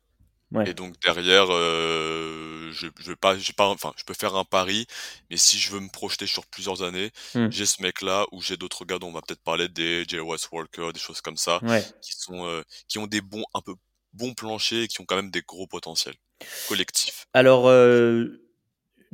Ouais. 0.52 0.68
Et 0.68 0.74
donc 0.74 0.98
derrière, 1.00 1.46
euh, 1.50 2.70
je, 2.72 2.88
je 2.98 3.10
vais 3.10 3.16
pas, 3.16 3.38
j'ai 3.38 3.52
pas, 3.52 3.68
enfin, 3.68 3.92
je 3.96 4.04
peux 4.04 4.14
faire 4.14 4.34
un 4.34 4.44
pari, 4.44 4.86
mais 5.30 5.36
si 5.36 5.58
je 5.58 5.70
veux 5.70 5.78
me 5.80 5.88
projeter 5.88 6.26
sur 6.26 6.44
plusieurs 6.46 6.82
années, 6.82 7.10
mm. 7.34 7.50
j'ai 7.50 7.66
ce 7.66 7.80
mec-là 7.82 8.26
ou 8.32 8.42
j'ai 8.42 8.56
d'autres 8.56 8.84
gars 8.84 8.98
dont 8.98 9.08
on 9.08 9.12
va 9.12 9.20
peut-être 9.20 9.42
parler 9.42 9.68
des 9.68 10.04
J. 10.08 10.18
West 10.18 10.48
Walker, 10.50 10.90
des 10.92 10.98
choses 10.98 11.20
comme 11.20 11.36
ça, 11.36 11.60
ouais. 11.62 11.84
qui 12.02 12.14
sont, 12.16 12.46
euh, 12.46 12.62
qui 12.88 12.98
ont 12.98 13.06
des 13.06 13.20
bons 13.20 13.44
un 13.54 13.60
peu 13.60 13.74
bon 14.12 14.34
plancher 14.34 14.82
et 14.82 14.88
qui 14.88 15.00
ont 15.00 15.04
quand 15.04 15.16
même 15.16 15.30
des 15.30 15.42
gros 15.42 15.68
potentiels 15.68 16.16
collectifs. 16.68 17.26
Alors, 17.32 17.70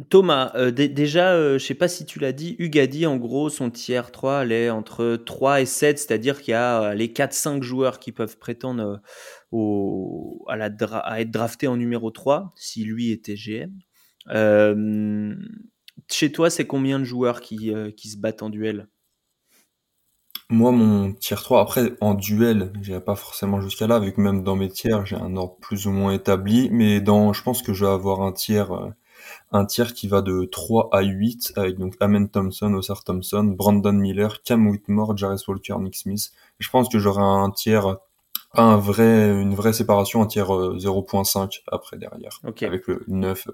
Thomas, 0.09 0.70
déjà, 0.70 1.59
je 1.59 1.62
sais 1.62 1.75
pas 1.75 1.88
si 1.88 2.07
tu 2.07 2.18
l'as 2.18 2.33
dit, 2.33 2.57
Hugues 2.59 2.79
a 2.79 2.87
dit 2.87 3.05
en 3.05 3.16
gros 3.16 3.51
son 3.51 3.70
tiers 3.70 4.11
3 4.11 4.38
allait 4.38 4.70
entre 4.70 5.16
3 5.16 5.61
et 5.61 5.66
7, 5.66 5.99
c'est-à-dire 5.99 6.40
qu'il 6.40 6.53
y 6.53 6.55
a 6.55 6.94
les 6.94 7.09
4-5 7.09 7.62
joueurs 7.62 7.99
qui 7.99 8.12
peuvent 8.12 8.38
prétendre 8.38 9.03
à, 10.49 11.21
être 11.21 11.31
draftés 11.31 11.69
en 11.69 11.77
numéro 11.77 12.11
3 12.11 12.53
si 12.57 12.85
lui 12.85 13.11
était 13.11 13.37
GM. 13.37 13.73
chez 16.11 16.33
toi, 16.33 16.51
c'est 16.51 16.66
combien 16.66 16.99
de 16.99 17.05
joueurs 17.05 17.40
qui, 17.40 17.73
qui 17.97 18.09
se 18.09 18.16
battent 18.16 18.42
en 18.42 18.51
duel? 18.51 18.88
Moi, 20.49 20.71
mon 20.71 21.12
tiers 21.12 21.42
3, 21.42 21.61
après, 21.61 21.95
en 22.01 22.14
duel, 22.14 22.73
j'irai 22.81 23.01
pas 23.01 23.16
forcément 23.16 23.61
jusqu'à 23.61 23.88
là, 23.88 23.99
vu 23.99 24.12
que 24.12 24.21
même 24.21 24.45
dans 24.45 24.55
mes 24.55 24.69
tiers, 24.69 25.05
j'ai 25.05 25.16
un 25.16 25.35
ordre 25.37 25.57
plus 25.61 25.88
ou 25.88 25.90
moins 25.90 26.12
établi, 26.12 26.69
mais 26.71 27.01
dans, 27.01 27.33
je 27.33 27.42
pense 27.42 27.62
que 27.62 27.73
je 27.73 27.85
vais 27.85 27.90
avoir 27.90 28.21
un 28.21 28.31
tiers, 28.31 28.71
euh, 28.71 28.90
un 29.51 29.64
tiers 29.64 29.92
qui 29.92 30.07
va 30.07 30.23
de 30.23 30.45
3 30.45 30.90
à 30.92 31.03
8, 31.03 31.55
avec 31.57 31.79
donc 31.79 31.97
Amen 31.99 32.29
Thompson, 32.29 32.73
Osar 32.75 33.03
Thompson, 33.03 33.42
Brandon 33.42 33.92
Miller, 33.92 34.40
Cam 34.45 34.69
Whitmore, 34.69 35.16
Jarvis 35.16 35.42
Walker, 35.49 35.75
Nick 35.81 35.97
Smith. 35.97 36.31
Je 36.61 36.71
pense 36.71 36.88
que 36.88 37.01
j'aurai 37.01 37.25
un 37.25 37.51
tiers, 37.51 37.97
un 38.59 38.77
vrai, 38.77 39.31
une 39.31 39.55
vraie 39.55 39.73
séparation, 39.73 40.23
un 40.23 40.27
tiers 40.27 40.49
0.5 40.49 41.38
euh, 41.38 41.49
après 41.69 41.97
derrière. 41.97 42.40
Avec 42.62 42.87
le 42.87 43.05
9 43.09 43.49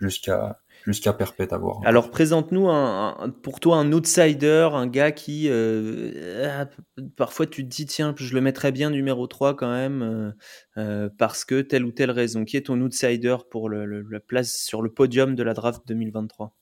jusqu'à 0.00 0.60
jusqu'à 0.86 1.12
perpète 1.12 1.52
à 1.52 1.58
voir. 1.58 1.80
Alors 1.84 2.10
présente-nous 2.10 2.68
un, 2.68 3.34
pour 3.42 3.60
toi 3.60 3.78
un 3.78 3.92
outsider, 3.92 4.68
un 4.72 4.86
gars 4.86 5.10
qui 5.10 5.48
euh, 5.48 6.64
parfois 7.16 7.46
tu 7.46 7.64
te 7.64 7.68
dis 7.68 7.86
tiens 7.86 8.14
je 8.16 8.34
le 8.34 8.40
mettrais 8.40 8.72
bien 8.72 8.90
numéro 8.90 9.26
3 9.26 9.56
quand 9.56 9.70
même 9.70 10.02
euh, 10.02 10.30
euh, 10.80 11.08
parce 11.18 11.44
que 11.44 11.60
telle 11.60 11.84
ou 11.84 11.90
telle 11.90 12.12
raison. 12.12 12.44
Qui 12.44 12.56
est 12.56 12.66
ton 12.66 12.80
outsider 12.80 13.36
pour 13.50 13.68
le, 13.68 13.84
la 14.02 14.20
place 14.20 14.56
sur 14.56 14.80
le 14.80 14.90
podium 14.90 15.34
de 15.34 15.42
la 15.42 15.54
draft 15.54 15.82
2023 15.86 16.54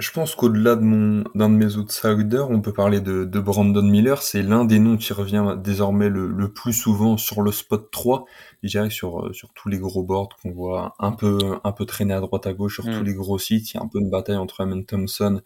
je 0.00 0.10
pense 0.10 0.34
qu'au-delà 0.34 0.76
de 0.76 0.80
mon 0.80 1.24
d'un 1.34 1.50
de 1.50 1.54
mes 1.54 1.76
outsiders, 1.76 2.50
on 2.50 2.60
peut 2.60 2.72
parler 2.72 3.00
de, 3.00 3.24
de 3.24 3.40
Brandon 3.40 3.82
Miller. 3.82 4.22
C'est 4.22 4.42
l'un 4.42 4.64
des 4.64 4.78
noms 4.78 4.96
qui 4.96 5.12
revient 5.12 5.56
désormais 5.62 6.08
le, 6.08 6.26
le, 6.26 6.52
plus 6.52 6.72
souvent 6.72 7.16
sur 7.16 7.42
le 7.42 7.52
spot 7.52 7.90
3. 7.90 8.24
Je 8.62 8.68
dirais 8.68 8.90
sur 8.90 9.26
euh, 9.26 9.32
sur 9.32 9.52
tous 9.52 9.68
les 9.68 9.78
gros 9.78 10.02
boards 10.02 10.30
qu'on 10.42 10.52
voit 10.52 10.94
un 10.98 11.12
peu 11.12 11.38
un 11.62 11.72
peu 11.72 11.84
traîner 11.84 12.14
à 12.14 12.20
droite 12.20 12.46
à 12.46 12.54
gauche 12.54 12.74
sur 12.74 12.84
tous 12.84 13.00
mm. 13.00 13.04
les 13.04 13.14
gros 13.14 13.38
sites. 13.38 13.72
Il 13.72 13.76
y 13.76 13.80
a 13.80 13.82
un 13.82 13.88
peu 13.88 14.00
une 14.00 14.10
bataille 14.10 14.36
entre 14.36 14.62
Amen 14.62 14.84
Thompson 14.86 15.42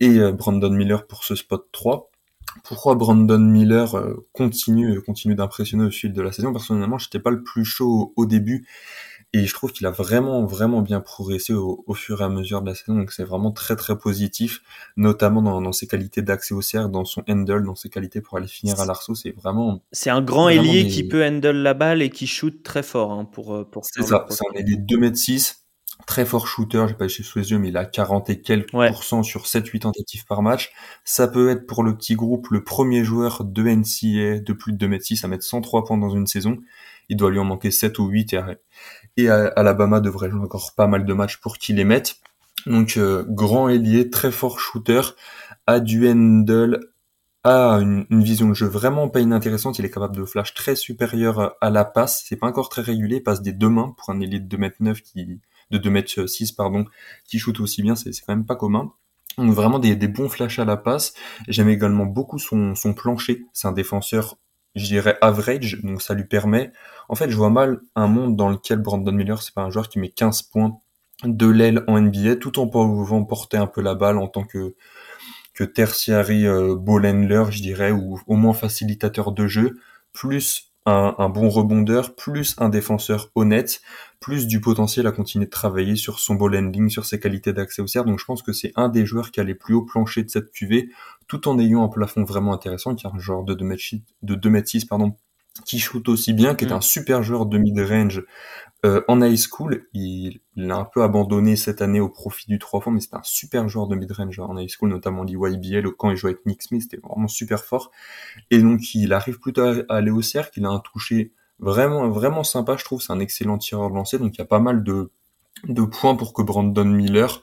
et 0.00 0.18
euh, 0.18 0.32
Brandon 0.32 0.70
Miller 0.70 1.06
pour 1.06 1.24
ce 1.24 1.34
spot 1.34 1.68
3. 1.72 2.10
Pourquoi 2.64 2.94
Brandon 2.94 3.38
Miller 3.38 3.94
euh, 3.94 4.26
continue 4.32 5.02
continue 5.02 5.34
d'impressionner 5.34 5.84
au 5.84 5.90
fil 5.90 6.14
de 6.14 6.22
la 6.22 6.32
saison? 6.32 6.50
Personnellement, 6.52 6.98
j'étais 6.98 7.20
pas 7.20 7.30
le 7.30 7.42
plus 7.42 7.64
chaud 7.66 8.14
au 8.16 8.24
début 8.24 8.66
et 9.34 9.44
je 9.44 9.52
trouve 9.52 9.72
qu'il 9.72 9.86
a 9.86 9.90
vraiment, 9.90 10.44
vraiment 10.46 10.80
bien 10.80 11.00
progressé 11.00 11.52
au, 11.52 11.94
fur 11.94 12.22
et 12.22 12.24
à 12.24 12.28
mesure 12.30 12.62
de 12.62 12.66
la 12.66 12.74
saison. 12.74 12.94
Donc 12.94 13.12
c'est 13.12 13.24
vraiment 13.24 13.52
très, 13.52 13.76
très 13.76 13.98
positif, 13.98 14.62
notamment 14.96 15.42
dans, 15.42 15.72
ses 15.72 15.86
qualités 15.86 16.22
d'accès 16.22 16.54
au 16.54 16.62
cercle, 16.62 16.90
dans 16.90 17.04
son 17.04 17.22
handle, 17.28 17.64
dans 17.64 17.74
ses 17.74 17.90
qualités 17.90 18.22
pour 18.22 18.38
aller 18.38 18.46
finir 18.46 18.80
à 18.80 18.86
l'arceau. 18.86 19.14
C'est 19.14 19.32
vraiment. 19.32 19.82
C'est 19.92 20.10
un 20.10 20.22
grand 20.22 20.48
ailier 20.48 20.86
qui 20.86 21.06
peut 21.06 21.24
handle 21.24 21.56
la 21.56 21.74
balle 21.74 22.00
et 22.00 22.08
qui 22.08 22.26
shoot 22.26 22.62
très 22.62 22.82
fort 22.82 23.12
hein, 23.12 23.26
pour, 23.26 23.54
euh, 23.54 23.64
pour 23.64 23.84
C'est 23.84 24.02
ça, 24.02 24.24
c'est 24.30 24.44
un 24.50 24.58
ailier 24.58 24.76
2m6 24.76 25.57
très 26.06 26.24
fort 26.24 26.46
shooter, 26.46 26.86
j'ai 26.88 26.94
pas 26.94 27.04
les 27.04 27.08
chiffres 27.10 27.30
sous 27.30 27.38
les 27.38 27.50
yeux, 27.50 27.58
mais 27.58 27.68
il 27.68 27.76
a 27.76 27.84
40 27.84 28.30
et 28.30 28.40
quelques 28.40 28.70
pourcents 28.70 29.22
sur 29.22 29.44
7-8 29.44 29.80
tentatives 29.80 30.24
par 30.24 30.42
match. 30.42 30.72
Ça 31.04 31.28
peut 31.28 31.50
être 31.50 31.66
pour 31.66 31.82
le 31.82 31.96
petit 31.96 32.14
groupe 32.14 32.48
le 32.50 32.64
premier 32.64 33.04
joueur 33.04 33.44
de 33.44 33.62
NCA 33.62 34.40
de 34.40 34.52
plus 34.52 34.72
de 34.72 34.86
2m6 34.86 35.24
à 35.24 35.28
mettre 35.28 35.44
103 35.44 35.84
points 35.84 35.98
dans 35.98 36.10
une 36.10 36.26
saison. 36.26 36.58
Il 37.08 37.16
doit 37.16 37.30
lui 37.30 37.38
en 37.38 37.44
manquer 37.44 37.70
7 37.70 37.98
ou 37.98 38.06
8 38.08 38.34
et, 38.34 38.40
et 39.16 39.28
Alabama 39.28 40.00
devrait 40.00 40.30
jouer 40.30 40.40
encore 40.40 40.72
pas 40.76 40.86
mal 40.86 41.04
de 41.04 41.12
matchs 41.12 41.38
pour 41.38 41.58
qu'il 41.58 41.76
les 41.76 41.84
mette. 41.84 42.16
Donc 42.66 42.96
euh, 42.96 43.24
grand 43.28 43.68
ailier, 43.68 44.10
très 44.10 44.30
fort 44.30 44.60
shooter, 44.60 45.00
a 45.66 45.80
du 45.80 46.08
handle, 46.08 46.90
a 47.44 47.76
une, 47.76 48.06
vision 48.10 48.48
de 48.48 48.54
jeu 48.54 48.66
vraiment 48.66 49.08
pas 49.08 49.20
inintéressante. 49.20 49.78
Il 49.78 49.84
est 49.84 49.90
capable 49.90 50.16
de 50.16 50.24
flash 50.24 50.54
très 50.54 50.76
supérieur 50.76 51.56
à 51.60 51.70
la 51.70 51.84
passe. 51.84 52.24
C'est 52.26 52.36
pas 52.36 52.46
encore 52.46 52.68
très 52.68 52.82
régulier. 52.82 53.16
Il 53.16 53.22
passe 53.22 53.42
des 53.42 53.52
deux 53.52 53.68
mains 53.68 53.94
pour 53.96 54.10
un 54.10 54.20
ailier 54.20 54.40
de 54.40 54.56
2m9 54.56 55.00
qui, 55.02 55.40
de 55.70 55.78
2m6 55.78 56.54
pardon, 56.54 56.84
qui 57.24 57.38
shoot 57.38 57.58
aussi 57.60 57.82
bien. 57.82 57.94
C'est 57.94 58.10
quand 58.10 58.34
même 58.34 58.46
pas 58.46 58.56
commun. 58.56 58.92
Donc 59.36 59.52
vraiment 59.52 59.78
des, 59.78 59.96
bons 60.08 60.28
flashs 60.28 60.58
à 60.58 60.64
la 60.64 60.76
passe. 60.76 61.14
J'aime 61.46 61.68
également 61.68 62.06
beaucoup 62.06 62.38
son, 62.38 62.74
son 62.74 62.94
plancher. 62.94 63.46
C'est 63.52 63.68
un 63.68 63.72
défenseur 63.72 64.36
je 64.74 64.84
dirais 64.84 65.18
average, 65.20 65.80
donc 65.82 66.02
ça 66.02 66.14
lui 66.14 66.24
permet. 66.24 66.72
En 67.08 67.14
fait, 67.14 67.30
je 67.30 67.36
vois 67.36 67.50
mal 67.50 67.80
un 67.94 68.06
monde 68.06 68.36
dans 68.36 68.48
lequel 68.48 68.78
Brandon 68.78 69.12
Miller, 69.12 69.42
c'est 69.42 69.54
pas 69.54 69.62
un 69.62 69.70
joueur 69.70 69.88
qui 69.88 69.98
met 69.98 70.08
15 70.08 70.42
points 70.42 70.78
de 71.24 71.46
l'aile 71.46 71.84
en 71.88 72.00
NBA, 72.00 72.36
tout 72.36 72.58
en 72.60 72.68
pouvant 72.68 73.24
porter 73.24 73.56
un 73.56 73.66
peu 73.66 73.80
la 73.80 73.94
balle 73.94 74.18
en 74.18 74.28
tant 74.28 74.44
que 74.44 74.74
que 75.54 75.64
tertiary 75.64 76.46
euh, 76.46 76.76
ball 76.76 77.04
handler, 77.04 77.46
je 77.50 77.60
dirais, 77.60 77.90
ou 77.90 78.20
au 78.28 78.36
moins 78.36 78.52
facilitateur 78.52 79.32
de 79.32 79.48
jeu, 79.48 79.80
plus 80.12 80.67
un, 80.88 81.28
bon 81.28 81.48
rebondeur, 81.48 82.14
plus 82.14 82.54
un 82.58 82.68
défenseur 82.68 83.30
honnête, 83.34 83.80
plus 84.20 84.46
du 84.46 84.60
potentiel 84.60 85.06
à 85.06 85.12
continuer 85.12 85.46
de 85.46 85.50
travailler 85.50 85.96
sur 85.96 86.18
son 86.18 86.34
ball 86.34 86.56
handling, 86.56 86.88
sur 86.88 87.04
ses 87.04 87.20
qualités 87.20 87.52
d'accès 87.52 87.82
au 87.82 87.86
cerf. 87.86 88.04
Donc 88.04 88.18
je 88.18 88.24
pense 88.24 88.42
que 88.42 88.52
c'est 88.52 88.72
un 88.76 88.88
des 88.88 89.04
joueurs 89.04 89.30
qui 89.30 89.40
a 89.40 89.44
les 89.44 89.54
plus 89.54 89.74
hauts 89.74 89.82
planchers 89.82 90.24
de 90.24 90.30
cette 90.30 90.50
QV, 90.50 90.88
tout 91.26 91.48
en 91.48 91.58
ayant 91.58 91.84
un 91.84 91.88
plafond 91.88 92.24
vraiment 92.24 92.52
intéressant, 92.52 92.94
qui 92.94 93.06
est 93.06 93.10
un 93.10 93.18
genre 93.18 93.44
de 93.44 93.54
2 93.54 93.64
m 93.64 93.76
de 94.22 94.34
2 94.34 94.48
m 94.48 94.64
6 94.64 94.84
pardon, 94.86 95.14
qui 95.64 95.78
shoot 95.78 96.08
aussi 96.08 96.32
bien, 96.32 96.54
qui 96.54 96.64
est 96.64 96.70
mm. 96.70 96.72
un 96.72 96.80
super 96.80 97.22
joueur 97.22 97.46
de 97.46 97.58
mid-range 97.58 98.24
euh, 98.86 99.02
en 99.08 99.20
high 99.22 99.36
school. 99.36 99.86
Il, 99.92 100.40
il, 100.56 100.70
a 100.70 100.76
un 100.76 100.84
peu 100.84 101.02
abandonné 101.02 101.56
cette 101.56 101.82
année 101.82 102.00
au 102.00 102.08
profit 102.08 102.46
du 102.46 102.58
3 102.58 102.80
fois, 102.80 102.92
mais 102.92 103.00
c'est 103.00 103.14
un 103.14 103.22
super 103.22 103.68
joueur 103.68 103.88
de 103.88 103.96
mid-range 103.96 104.38
en 104.38 104.56
high 104.56 104.68
school, 104.68 104.90
notamment 104.90 105.24
l'EYBL, 105.24 105.90
quand 105.96 106.10
il 106.10 106.16
jouait 106.16 106.30
avec 106.30 106.46
Nick 106.46 106.62
Smith, 106.62 106.82
c'était 106.82 107.00
vraiment 107.04 107.28
super 107.28 107.64
fort. 107.64 107.90
Et 108.50 108.58
donc 108.60 108.94
il 108.94 109.12
arrive 109.12 109.38
plutôt 109.40 109.62
à 109.62 109.74
aller 109.88 110.10
au 110.10 110.22
cercle, 110.22 110.58
il 110.58 110.64
a 110.64 110.70
un 110.70 110.80
toucher 110.80 111.32
vraiment 111.58 112.08
vraiment 112.08 112.44
sympa, 112.44 112.76
je 112.76 112.84
trouve, 112.84 113.02
c'est 113.02 113.12
un 113.12 113.20
excellent 113.20 113.58
tireur 113.58 113.90
de 113.90 113.96
lancer, 113.96 114.18
donc 114.18 114.34
il 114.36 114.38
y 114.38 114.42
a 114.42 114.46
pas 114.46 114.60
mal 114.60 114.84
de, 114.84 115.10
de 115.64 115.82
points 115.82 116.14
pour 116.14 116.32
que 116.32 116.42
Brandon 116.42 116.84
Miller 116.84 117.42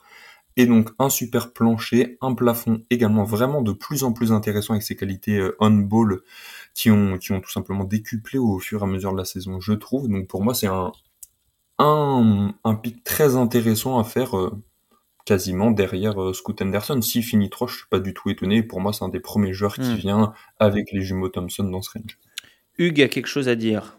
et 0.57 0.65
donc 0.65 0.89
un 0.99 1.09
super 1.09 1.51
plancher, 1.51 2.17
un 2.21 2.33
plafond 2.33 2.83
également 2.89 3.25
vraiment 3.25 3.61
de 3.61 3.73
plus 3.73 4.03
en 4.03 4.13
plus 4.13 4.31
intéressant 4.31 4.73
avec 4.73 4.83
ses 4.83 4.95
qualités 4.95 5.37
euh, 5.37 5.55
on-ball 5.59 6.21
qui 6.73 6.91
ont, 6.91 7.17
qui 7.17 7.33
ont 7.33 7.41
tout 7.41 7.51
simplement 7.51 7.83
décuplé 7.83 8.39
au 8.39 8.59
fur 8.59 8.81
et 8.81 8.83
à 8.83 8.87
mesure 8.87 9.11
de 9.11 9.17
la 9.17 9.25
saison, 9.25 9.59
je 9.59 9.73
trouve. 9.73 10.07
Donc 10.07 10.27
pour 10.27 10.43
moi, 10.43 10.53
c'est 10.53 10.67
un, 10.67 10.93
un, 11.77 12.53
un 12.63 12.75
pic 12.75 13.03
très 13.03 13.35
intéressant 13.35 13.99
à 13.99 14.03
faire 14.03 14.37
euh, 14.37 14.51
quasiment 15.25 15.71
derrière 15.71 16.21
euh, 16.21 16.33
Scoot 16.33 16.61
Anderson. 16.61 17.01
S'il 17.01 17.23
finit 17.23 17.49
3, 17.49 17.67
je 17.67 17.75
suis 17.75 17.87
pas 17.89 17.99
du 17.99 18.13
tout 18.13 18.29
étonné. 18.29 18.63
Pour 18.63 18.79
moi, 18.79 18.93
c'est 18.93 19.03
un 19.03 19.09
des 19.09 19.19
premiers 19.19 19.53
joueurs 19.53 19.75
qui 19.75 19.81
hmm. 19.81 19.95
vient 19.95 20.33
avec 20.59 20.91
les 20.91 21.01
jumeaux 21.01 21.29
Thompson 21.29 21.63
dans 21.63 21.81
ce 21.81 21.91
range. 21.91 22.17
Hugues 22.77 23.01
a 23.01 23.07
quelque 23.07 23.27
chose 23.27 23.47
à 23.47 23.55
dire? 23.55 23.97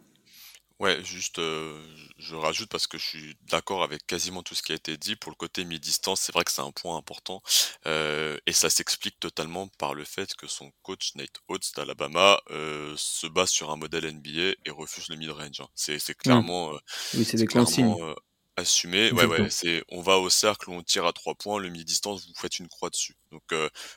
Ouais, 0.79 0.99
juste, 1.03 1.39
euh, 1.39 1.79
je 2.19 2.35
rajoute 2.35 2.69
parce 2.69 2.87
que 2.87 2.99
je 2.99 3.05
suis 3.05 3.37
d'accord 3.43 3.83
avec 3.83 4.07
quasiment 4.07 4.43
tout 4.43 4.55
ce 4.55 4.63
qui 4.63 4.73
a 4.73 4.75
été 4.75 4.97
dit. 4.97 5.17
Pour 5.17 5.31
le 5.31 5.37
côté 5.37 5.65
mi-distance, 5.65 6.21
c'est 6.21 6.33
vrai 6.33 6.45
que 6.45 6.51
c'est 6.51 6.63
un 6.63 6.71
point 6.71 6.97
important. 6.97 7.43
Euh, 7.87 8.39
et 8.47 8.53
ça 8.53 8.71
s'explique 8.71 9.21
totalement 9.21 9.69
par 9.79 9.95
le 9.95 10.05
fait 10.05 10.35
que 10.35 10.47
son 10.47 10.73
coach, 10.83 11.15
Nate 11.15 11.41
Oates 11.49 11.73
d'Alabama, 11.77 12.41
euh, 12.51 12.95
se 12.97 13.27
base 13.27 13.51
sur 13.51 13.71
un 13.71 13.77
modèle 13.77 14.07
NBA 14.07 14.55
et 14.65 14.71
refuse 14.71 15.09
le 15.09 15.17
mid-range. 15.17 15.61
Hein. 15.61 15.69
C'est 15.75 15.97
mmh. 15.97 16.15
clairement, 16.15 16.73
oui, 17.15 17.25
c'est 17.25 17.45
clairement 17.47 18.15
assumé. 18.57 19.13
Ouais, 19.13 19.27
ouais, 19.27 19.51
c'est 19.51 19.85
on 19.91 20.01
va 20.01 20.17
au 20.17 20.31
cercle, 20.31 20.71
on 20.71 20.83
tire 20.83 21.05
à 21.05 21.13
trois 21.13 21.35
points, 21.35 21.59
le 21.59 21.69
mi-distance, 21.69 22.27
vous 22.27 22.35
faites 22.35 22.59
une 22.59 22.69
croix 22.69 22.89
dessus. 22.89 23.17
Donc 23.31 23.43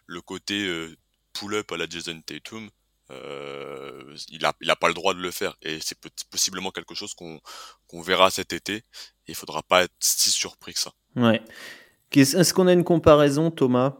le 0.06 0.22
côté 0.22 0.90
pull-up 1.32 1.72
à 1.72 1.78
la 1.78 1.88
Jason 1.88 2.22
Tatum, 2.22 2.70
euh, 3.12 4.16
il 4.30 4.46
a, 4.46 4.54
il 4.62 4.70
a 4.70 4.76
pas 4.76 4.88
le 4.88 4.94
droit 4.94 5.14
de 5.14 5.20
le 5.20 5.32
faire 5.32 5.58
et 5.62 5.80
c'est 5.82 5.98
possiblement 6.30 6.72
quelque 6.72 6.96
chose 6.96 7.14
qu'on 7.14 7.40
qu'on 7.88 8.02
verra 8.02 8.30
cet 8.30 8.54
été. 8.54 8.76
Et 8.76 8.84
il 9.30 9.36
faudra 9.36 9.64
pas 9.64 9.84
être 9.84 9.94
si 10.00 10.30
surpris 10.30 10.74
que 10.74 10.80
ça. 10.80 10.92
Ouais. 11.16 11.42
Est-ce 12.16 12.54
qu'on 12.54 12.68
a 12.68 12.74
une 12.74 12.84
comparaison, 12.84 13.52
Thomas, 13.52 13.98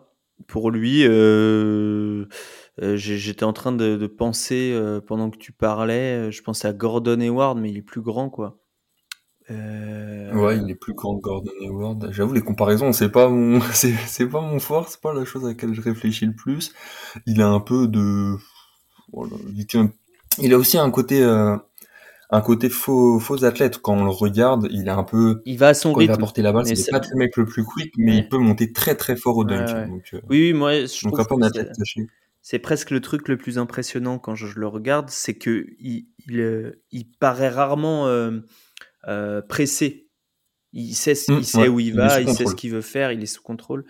pour 0.48 0.72
lui 0.72 1.04
euh, 1.06 2.26
euh 2.82 2.96
J'étais 2.96 3.44
en 3.44 3.54
train 3.54 3.72
de, 3.72 3.96
de 3.96 4.08
penser 4.08 4.72
euh, 4.74 5.02
pendant 5.02 5.30
que 5.30 5.38
tu 5.38 5.52
parlais, 5.52 6.32
je 6.32 6.42
pensais 6.42 6.68
à 6.68 6.74
Gordon 6.74 7.20
Hayward, 7.20 7.60
mais 7.60 7.70
il 7.70 7.78
est 7.78 7.84
plus 7.84 8.02
grand, 8.02 8.30
quoi. 8.30 8.60
Euh... 9.52 10.34
Ouais, 10.34 10.58
il 10.58 10.70
est 10.70 10.76
plus 10.76 10.94
grand 10.94 11.18
que 11.18 11.22
Gordon 11.22 11.52
Hayward. 11.62 12.12
J'avoue, 12.12 12.34
les 12.34 12.42
comparaisons, 12.42 12.92
c'est 12.94 13.10
pas 13.10 13.30
mon, 13.30 13.60
c'est 13.74 14.28
pas 14.28 14.42
mon 14.42 14.60
fort, 14.60 14.90
c'est 14.90 15.02
pas 15.02 15.14
la 15.14 15.26
chose 15.26 15.46
à 15.46 15.50
laquelle 15.50 15.74
je 15.74 15.82
réfléchis 15.82 16.26
le 16.26 16.36
plus. 16.36 16.74
Il 17.26 17.42
a 17.42 17.48
un 17.48 17.60
peu 17.60 17.88
de, 17.88 18.36
il, 20.40 20.54
a 20.54 20.58
aussi 20.58 20.78
un 20.78 20.92
côté, 20.92 21.24
euh, 21.24 21.56
un 22.30 22.42
côté 22.42 22.70
faux, 22.70 23.20
faux 23.20 23.44
athlète. 23.44 23.80
Quand 23.80 23.96
on 23.96 24.04
le 24.04 24.10
regarde, 24.10 24.68
il 24.72 24.88
est 24.88 24.92
un 24.92 25.04
peu. 25.04 25.42
Il 25.46 25.58
va 25.58 25.70
à 25.70 25.74
son 25.74 25.94
rythme. 25.94 26.12
Il 26.12 26.16
va 26.16 26.18
porter 26.18 26.42
la 26.42 26.52
balle. 26.52 26.66
C'est 26.66 26.92
pas 26.92 27.02
le 27.12 27.18
mec 27.18 27.38
le 27.38 27.46
plus 27.46 27.64
quick, 27.64 27.94
mais 27.98 28.18
il 28.18 28.30
peut 28.30 28.38
monter 28.38 28.72
très 28.72 28.96
très 28.96 29.16
fort 29.16 29.38
au 29.38 29.44
dunk. 29.44 29.68
Donc, 29.88 30.04
euh, 30.14 30.22
oui, 30.30 30.52
oui, 30.52 30.54
moi, 30.54 30.86
je 30.86 31.08
trouve 31.08 31.20
c'est 32.42 32.60
presque 32.60 32.90
le 32.92 33.02
truc 33.02 33.28
le 33.28 33.36
plus 33.36 33.58
impressionnant 33.58 34.18
quand 34.18 34.34
je, 34.34 34.48
le 34.58 34.66
regarde, 34.66 35.10
c'est 35.10 35.36
que 35.36 35.68
il, 35.78 36.08
il, 36.92 37.12
paraît 37.20 37.50
rarement 37.50 38.08
pressé. 39.48 40.08
Il 40.72 40.94
sait, 40.94 41.14
il 41.28 41.34
mmh, 41.36 41.44
sait 41.44 41.68
où 41.68 41.80
il 41.80 41.96
va, 41.96 42.22
il, 42.22 42.30
sait 42.30 42.46
ce 42.46 42.56
qu'il 42.56 42.72
veut 42.72 42.82
faire, 42.82 43.12
il 43.12 43.22
est 43.22 43.28
sous 43.28 43.42
contrôle. 43.42 43.86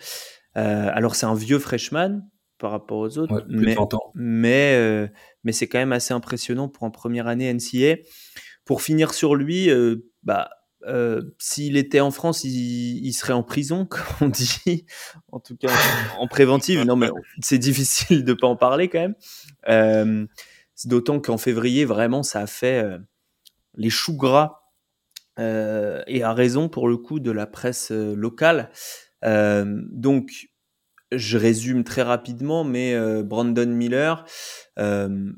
alors 0.56 1.16
c'est 1.16 1.28
un 1.28 1.36
vieux 1.36 1.60
freshman 1.60 2.22
par 2.60 2.72
rapport 2.72 3.00
aux 3.00 3.18
autres, 3.18 3.46
mais, 3.50 3.76
mais, 4.16 5.12
mais 5.44 5.52
c'est 5.52 5.68
quand 5.68 5.80
même 5.80 5.94
assez 5.94 6.14
impressionnant 6.14 6.70
pour 6.70 6.84
en 6.84 6.92
première 6.92 7.28
année 7.28 7.52
NCA. 7.52 8.02
Pour 8.66 8.82
finir 8.84 9.14
sur 9.14 9.36
lui, 9.36 9.70
bah 10.24 10.50
euh, 10.86 11.22
s'il 11.38 11.76
était 11.76 12.00
en 12.00 12.12
France, 12.12 12.44
il, 12.46 13.12
serait 13.14 13.34
en 13.34 13.44
prison, 13.44 13.86
comme 13.90 14.06
on 14.22 14.28
dit, 14.28 14.86
en 15.32 15.40
tout 15.40 15.58
cas 15.58 15.74
en, 16.18 16.28
préventive. 16.28 16.84
Non, 16.84 16.96
mais 16.96 17.10
c'est 17.42 17.58
difficile 17.58 18.24
de 18.24 18.34
pas 18.34 18.48
en 18.48 18.56
parler 18.56 18.88
quand 18.88 19.00
même. 19.00 19.16
Euh, 19.68 20.26
d'autant 20.86 21.20
qu'en 21.20 21.38
février, 21.38 21.86
vraiment, 21.86 22.24
ça 22.24 22.42
a 22.42 22.48
fait 22.48 22.84
euh, 22.84 22.98
les 23.76 23.90
choux 23.90 24.16
gras 24.16 24.56
et 25.38 26.22
a 26.22 26.34
raison 26.34 26.68
pour 26.68 26.90
le 26.90 26.98
coup 26.98 27.22
de 27.22 27.32
la 27.32 27.48
presse 27.48 27.92
locale. 27.92 28.72
donc, 29.24 30.49
je 31.12 31.38
résume 31.38 31.84
très 31.84 32.02
rapidement, 32.02 32.64
mais 32.64 32.96
Brandon 33.24 33.68
Miller, 33.68 34.26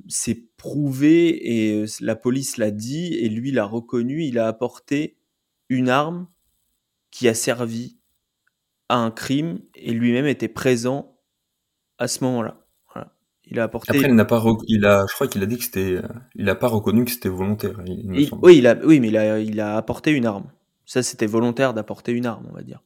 s'est 0.08 0.48
prouvé 0.58 1.30
et 1.52 1.86
la 2.02 2.16
police 2.16 2.58
l'a 2.58 2.72
dit 2.72 3.14
et 3.14 3.30
lui 3.30 3.52
l'a 3.52 3.66
reconnu. 3.66 4.24
Il 4.24 4.38
a 4.38 4.48
apporté 4.48 5.18
une 5.70 5.90
arme 5.90 6.28
qui 7.10 7.28
a 7.28 7.34
servi 7.34 7.98
à 8.90 8.98
un 8.98 9.12
crime 9.12 9.60
et 9.76 9.94
lui-même 9.94 10.26
était 10.26 10.48
présent 10.48 11.18
à 11.98 12.08
ce 12.08 12.24
moment-là. 12.24 12.62
Il 13.52 13.60
a 13.60 13.64
apporté. 13.64 13.92
Après, 13.92 14.08
il 14.08 14.16
n'a 14.16 14.24
pas, 14.24 14.42
il 14.68 14.86
a, 14.86 15.06
je 15.10 15.14
crois 15.14 15.28
qu'il 15.28 15.44
a 15.44 15.46
dit 15.46 15.58
que 15.58 15.64
c'était, 15.66 15.98
euh, 15.98 16.08
il 16.36 16.46
n'a 16.46 16.56
pas 16.56 16.68
reconnu 16.68 17.04
que 17.04 17.12
c'était 17.12 17.28
volontaire. 17.28 17.82
oui, 17.86 18.58
il 18.58 18.66
a, 18.66 18.76
oui, 18.86 19.02
mais 19.02 19.10
il 19.10 19.18
a, 19.18 19.40
il 19.40 19.60
a 19.60 19.76
apporté 19.76 20.12
une 20.12 20.26
arme. 20.26 20.50
Ça, 20.86 21.04
c'était 21.04 21.26
volontaire 21.26 21.74
d'apporter 21.74 22.14
une 22.14 22.26
arme, 22.26 22.48
on 22.50 22.54
va 22.54 22.64
dire. 22.64 22.82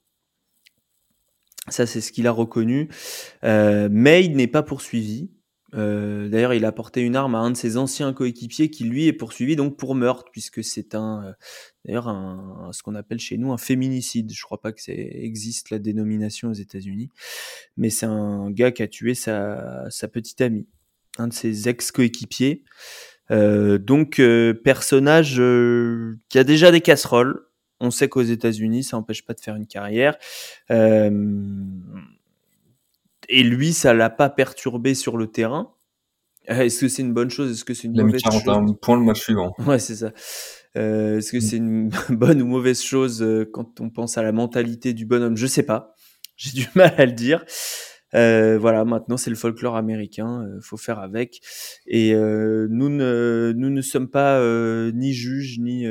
Ça, 1.67 1.87
c'est 1.87 2.01
ce 2.01 2.11
qu'il 2.11 2.27
a 2.27 2.31
reconnu. 2.31 2.89
Euh, 3.43 3.89
mais 3.91 4.23
il 4.23 4.35
n'est 4.35 4.47
pas 4.47 4.63
poursuivi. 4.63 5.31
Euh, 5.73 6.29
d'ailleurs, 6.29 6.53
il 6.53 6.63
a 6.63 6.71
porté 6.71 7.01
une 7.01 7.15
arme 7.15 7.35
à 7.35 7.39
un 7.39 7.51
de 7.51 7.57
ses 7.57 7.75
anciens 7.75 8.13
coéquipiers 8.13 8.69
qui 8.69 8.85
lui 8.85 9.07
est 9.07 9.13
poursuivi 9.13 9.55
donc 9.55 9.77
pour 9.77 9.95
meurtre, 9.95 10.29
puisque 10.31 10.63
c'est 10.63 10.95
un, 10.95 11.25
euh, 11.25 11.33
d'ailleurs 11.83 12.05
ce 12.71 12.81
qu'on 12.81 12.95
appelle 12.95 13.19
chez 13.19 13.37
nous 13.37 13.51
un 13.51 13.57
féminicide. 13.57 14.31
Je 14.31 14.41
crois 14.43 14.61
pas 14.61 14.71
que 14.71 14.81
ça 14.81 14.93
existe 14.93 15.71
la 15.71 15.79
dénomination 15.79 16.49
aux 16.49 16.53
États-Unis, 16.53 17.09
mais 17.75 17.89
c'est 17.89 18.05
un 18.05 18.51
gars 18.51 18.71
qui 18.71 18.83
a 18.83 18.87
tué 18.87 19.15
sa, 19.15 19.89
sa 19.89 20.07
petite 20.07 20.39
amie, 20.39 20.67
un 21.17 21.27
de 21.27 21.33
ses 21.33 21.67
ex-coéquipiers. 21.67 22.63
Euh, 23.31 23.77
donc 23.77 24.21
personnage 24.63 25.41
qui 26.29 26.39
a 26.39 26.43
déjà 26.45 26.71
des 26.71 26.81
casseroles. 26.81 27.44
On 27.79 27.91
sait 27.91 28.07
qu'aux 28.09 28.21
États-Unis, 28.21 28.83
ça 28.83 28.97
n'empêche 28.97 29.25
pas 29.25 29.33
de 29.33 29.41
faire 29.41 29.55
une 29.55 29.67
carrière. 29.67 30.17
Et 33.29 33.43
lui, 33.43 33.73
ça 33.73 33.93
l'a 33.93 34.09
pas 34.09 34.29
perturbé 34.29 34.93
sur 34.93 35.17
le 35.17 35.27
terrain. 35.27 35.71
Euh, 36.49 36.61
est-ce 36.61 36.81
que 36.81 36.87
c'est 36.87 37.01
une 37.01 37.13
bonne 37.13 37.29
chose? 37.29 37.51
Est-ce 37.51 37.65
que 37.65 37.73
c'est 37.73 37.87
une 37.87 37.99
mauvaise 37.99 38.21
chose? 38.21 38.43
41 38.43 38.73
points 38.73 38.97
le 38.97 39.03
match 39.03 39.21
suivant. 39.21 39.53
Ouais, 39.65 39.79
c'est 39.79 39.95
ça. 39.95 40.11
Euh, 40.77 41.17
est-ce 41.17 41.31
que 41.31 41.39
c'est 41.39 41.57
une 41.57 41.89
bonne 42.09 42.41
ou 42.41 42.45
mauvaise 42.45 42.81
chose 42.81 43.21
euh, 43.21 43.49
quand 43.51 43.79
on 43.79 43.89
pense 43.89 44.17
à 44.17 44.23
la 44.23 44.31
mentalité 44.31 44.93
du 44.93 45.05
bonhomme? 45.05 45.37
Je 45.37 45.47
sais 45.47 45.63
pas. 45.63 45.95
J'ai 46.35 46.51
du 46.51 46.67
mal 46.75 46.93
à 46.97 47.05
le 47.05 47.13
dire. 47.13 47.45
voilà, 48.13 48.85
maintenant 48.85 49.17
c'est 49.17 49.29
le 49.29 49.35
folklore 49.35 49.75
américain, 49.75 50.45
faut 50.61 50.77
faire 50.77 50.99
avec. 50.99 51.41
Et 51.87 52.13
nous 52.13 52.89
ne 52.89 53.53
nous 53.55 53.69
ne 53.69 53.81
sommes 53.81 54.09
pas 54.09 54.39
ni 54.91 55.13
juges 55.13 55.59
ni 55.59 55.85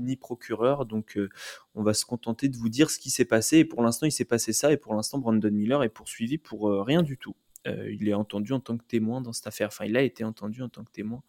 ni 0.00 0.16
procureur. 0.16 0.86
Donc, 0.86 1.16
euh, 1.16 1.28
on 1.74 1.82
va 1.82 1.94
se 1.94 2.04
contenter 2.04 2.48
de 2.48 2.56
vous 2.56 2.68
dire 2.68 2.90
ce 2.90 2.98
qui 2.98 3.10
s'est 3.10 3.24
passé. 3.24 3.58
Et 3.58 3.64
pour 3.64 3.82
l'instant, 3.82 4.06
il 4.06 4.12
s'est 4.12 4.24
passé 4.24 4.52
ça. 4.52 4.72
Et 4.72 4.76
pour 4.76 4.94
l'instant, 4.94 5.18
Brandon 5.18 5.50
Miller 5.50 5.82
est 5.82 5.88
poursuivi 5.88 6.38
pour 6.38 6.68
euh, 6.68 6.82
rien 6.82 7.02
du 7.02 7.16
tout. 7.16 7.36
Euh, 7.66 7.92
il 7.92 8.08
est 8.08 8.14
entendu 8.14 8.52
en 8.52 8.60
tant 8.60 8.76
que 8.76 8.84
témoin 8.84 9.20
dans 9.20 9.32
cette 9.32 9.46
affaire. 9.46 9.68
Enfin, 9.68 9.84
il 9.84 9.96
a 9.96 10.02
été 10.02 10.24
entendu 10.24 10.62
en 10.62 10.68
tant 10.68 10.84
que 10.84 10.92
témoin 10.92 11.22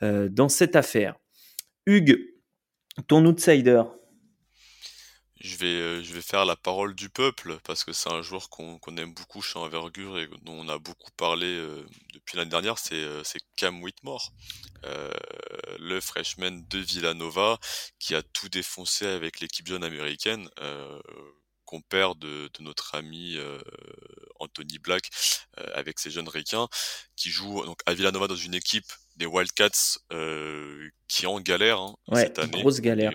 dans 0.00 0.48
cette 0.48 0.76
affaire. 0.76 1.16
Hugues, 1.86 2.18
ton 3.06 3.24
outsider. 3.24 3.82
Je 5.64 5.68
vais, 5.68 6.04
je 6.04 6.12
vais 6.12 6.20
faire 6.20 6.44
la 6.44 6.56
parole 6.56 6.94
du 6.94 7.08
peuple 7.08 7.58
parce 7.64 7.84
que 7.84 7.92
c'est 7.94 8.12
un 8.12 8.20
joueur 8.20 8.50
qu'on 8.50 8.96
aime 8.98 9.14
beaucoup 9.14 9.40
chez 9.40 9.58
Envergure 9.58 10.18
et 10.18 10.28
dont 10.42 10.52
on 10.52 10.68
a 10.68 10.78
beaucoup 10.78 11.10
parlé 11.16 11.58
depuis 12.12 12.36
l'année 12.36 12.50
dernière, 12.50 12.76
c'est 12.78 13.40
Cam 13.56 13.82
Whitmore, 13.82 14.32
le 15.78 16.00
freshman 16.00 16.66
de 16.68 16.78
Villanova 16.78 17.58
qui 17.98 18.14
a 18.14 18.22
tout 18.22 18.50
défoncé 18.50 19.06
avec 19.06 19.40
l'équipe 19.40 19.66
jeune 19.66 19.84
américaine, 19.84 20.50
compère 21.64 22.14
de, 22.14 22.50
de 22.52 22.62
notre 22.62 22.94
ami 22.94 23.38
Anthony 24.40 24.78
Black 24.78 25.08
avec 25.72 25.98
ses 25.98 26.10
jeunes 26.10 26.28
ricains, 26.28 26.68
qui 27.16 27.30
joue 27.30 27.64
donc 27.64 27.80
à 27.86 27.94
Villanova 27.94 28.26
dans 28.26 28.36
une 28.36 28.54
équipe 28.54 28.92
des 29.16 29.26
Wildcats 29.26 29.98
qui 31.08 31.24
est 31.24 31.26
en 31.26 31.40
galère 31.40 31.80
hein, 31.80 31.96
cette 32.12 32.38
année. 32.38 32.60
Grosse 32.60 32.80
galère. 32.80 33.14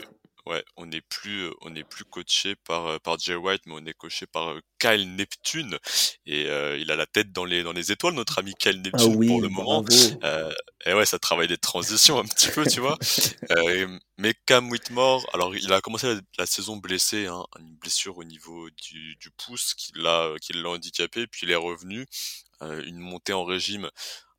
Ouais, 0.50 0.66
on 0.78 0.88
n'est 0.88 1.02
plus, 1.02 1.44
euh, 1.44 1.54
on 1.62 1.70
n'est 1.70 1.84
plus 1.84 2.06
coaché 2.06 2.56
par 2.56 2.88
euh, 2.88 2.98
par 2.98 3.20
Jay 3.20 3.36
White, 3.36 3.62
mais 3.68 3.74
on 3.76 3.86
est 3.86 3.94
coaché 3.94 4.26
par 4.26 4.50
euh, 4.50 4.60
Kyle 4.80 5.16
Neptune 5.16 5.78
et 6.26 6.46
il 6.80 6.90
a 6.90 6.96
la 6.96 7.06
tête 7.06 7.32
dans 7.32 7.46
les 7.46 7.62
dans 7.62 7.72
les 7.72 7.92
étoiles, 7.92 8.16
notre 8.16 8.40
ami 8.40 8.56
Kyle 8.56 8.82
ah 8.84 8.98
Neptune 8.98 9.28
pour 9.28 9.42
le 9.42 9.50
moment. 9.50 9.86
et 10.86 10.94
ouais, 10.94 11.06
ça 11.06 11.20
travaille 11.20 11.48
des 11.48 11.60
transitions 11.60 12.18
un 12.18 12.26
petit 12.26 12.48
peu, 12.50 12.66
tu 12.66 12.80
vois. 12.80 12.98
mais 14.18 14.34
Cam 14.48 14.72
Whitmore, 14.72 15.30
alors 15.34 15.56
il 15.56 15.72
a 15.72 15.82
commencé 15.82 16.18
la, 16.40 16.46
saison 16.48 16.78
blessé, 16.78 17.28
hein, 17.28 17.46
une 17.60 17.76
blessure 17.76 18.18
au 18.18 18.24
niveau 18.24 18.72
du, 18.72 19.18
du 19.18 19.30
pouce 19.30 19.76
qui 19.76 19.92
l'a 19.96 20.34
qui 20.42 20.54
l'a 20.54 20.70
handicapé, 20.70 21.28
puis 21.28 21.42
il 21.44 21.52
est 21.52 21.56
revenu, 21.56 22.08
une 22.62 22.98
montée 22.98 23.34
en 23.34 23.44
régime 23.44 23.88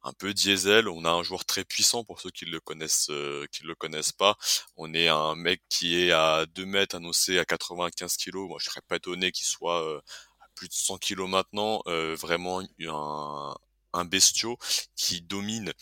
un 0.02 0.12
peu 0.12 0.34
diesel. 0.34 0.88
On 0.88 1.04
a 1.04 1.10
un 1.10 1.22
joueur 1.22 1.44
très 1.44 1.64
puissant 1.64 2.04
pour 2.04 2.20
ceux 2.20 2.30
qui 2.30 2.44
le 2.46 2.60
connaissent, 2.60 3.08
euh, 3.10 3.46
qui 3.52 3.64
le 3.64 3.74
connaissent 3.74 4.12
pas. 4.12 4.36
On 4.76 4.92
est 4.94 5.08
un 5.08 5.34
mec 5.34 5.62
qui 5.68 5.96
est 6.00 6.12
à 6.12 6.46
2 6.46 6.66
mètres, 6.66 6.96
annoncé 6.96 7.38
à 7.38 7.44
95 7.44 8.16
kilos. 8.16 8.48
Moi, 8.48 8.58
je 8.60 8.70
serais 8.70 8.82
pas 8.86 8.96
étonné 8.96 9.32
qu'il 9.32 9.46
soit 9.46 9.82
euh, 9.84 10.00
à 10.40 10.46
plus 10.54 10.68
de 10.68 10.74
100 10.74 10.98
kilos 10.98 11.28
maintenant. 11.28 11.82
Euh, 11.86 12.16
vraiment 12.16 12.60
un, 12.60 13.54
un 13.92 14.04
bestiau 14.04 14.58
qui 14.96 15.20
domine 15.22 15.72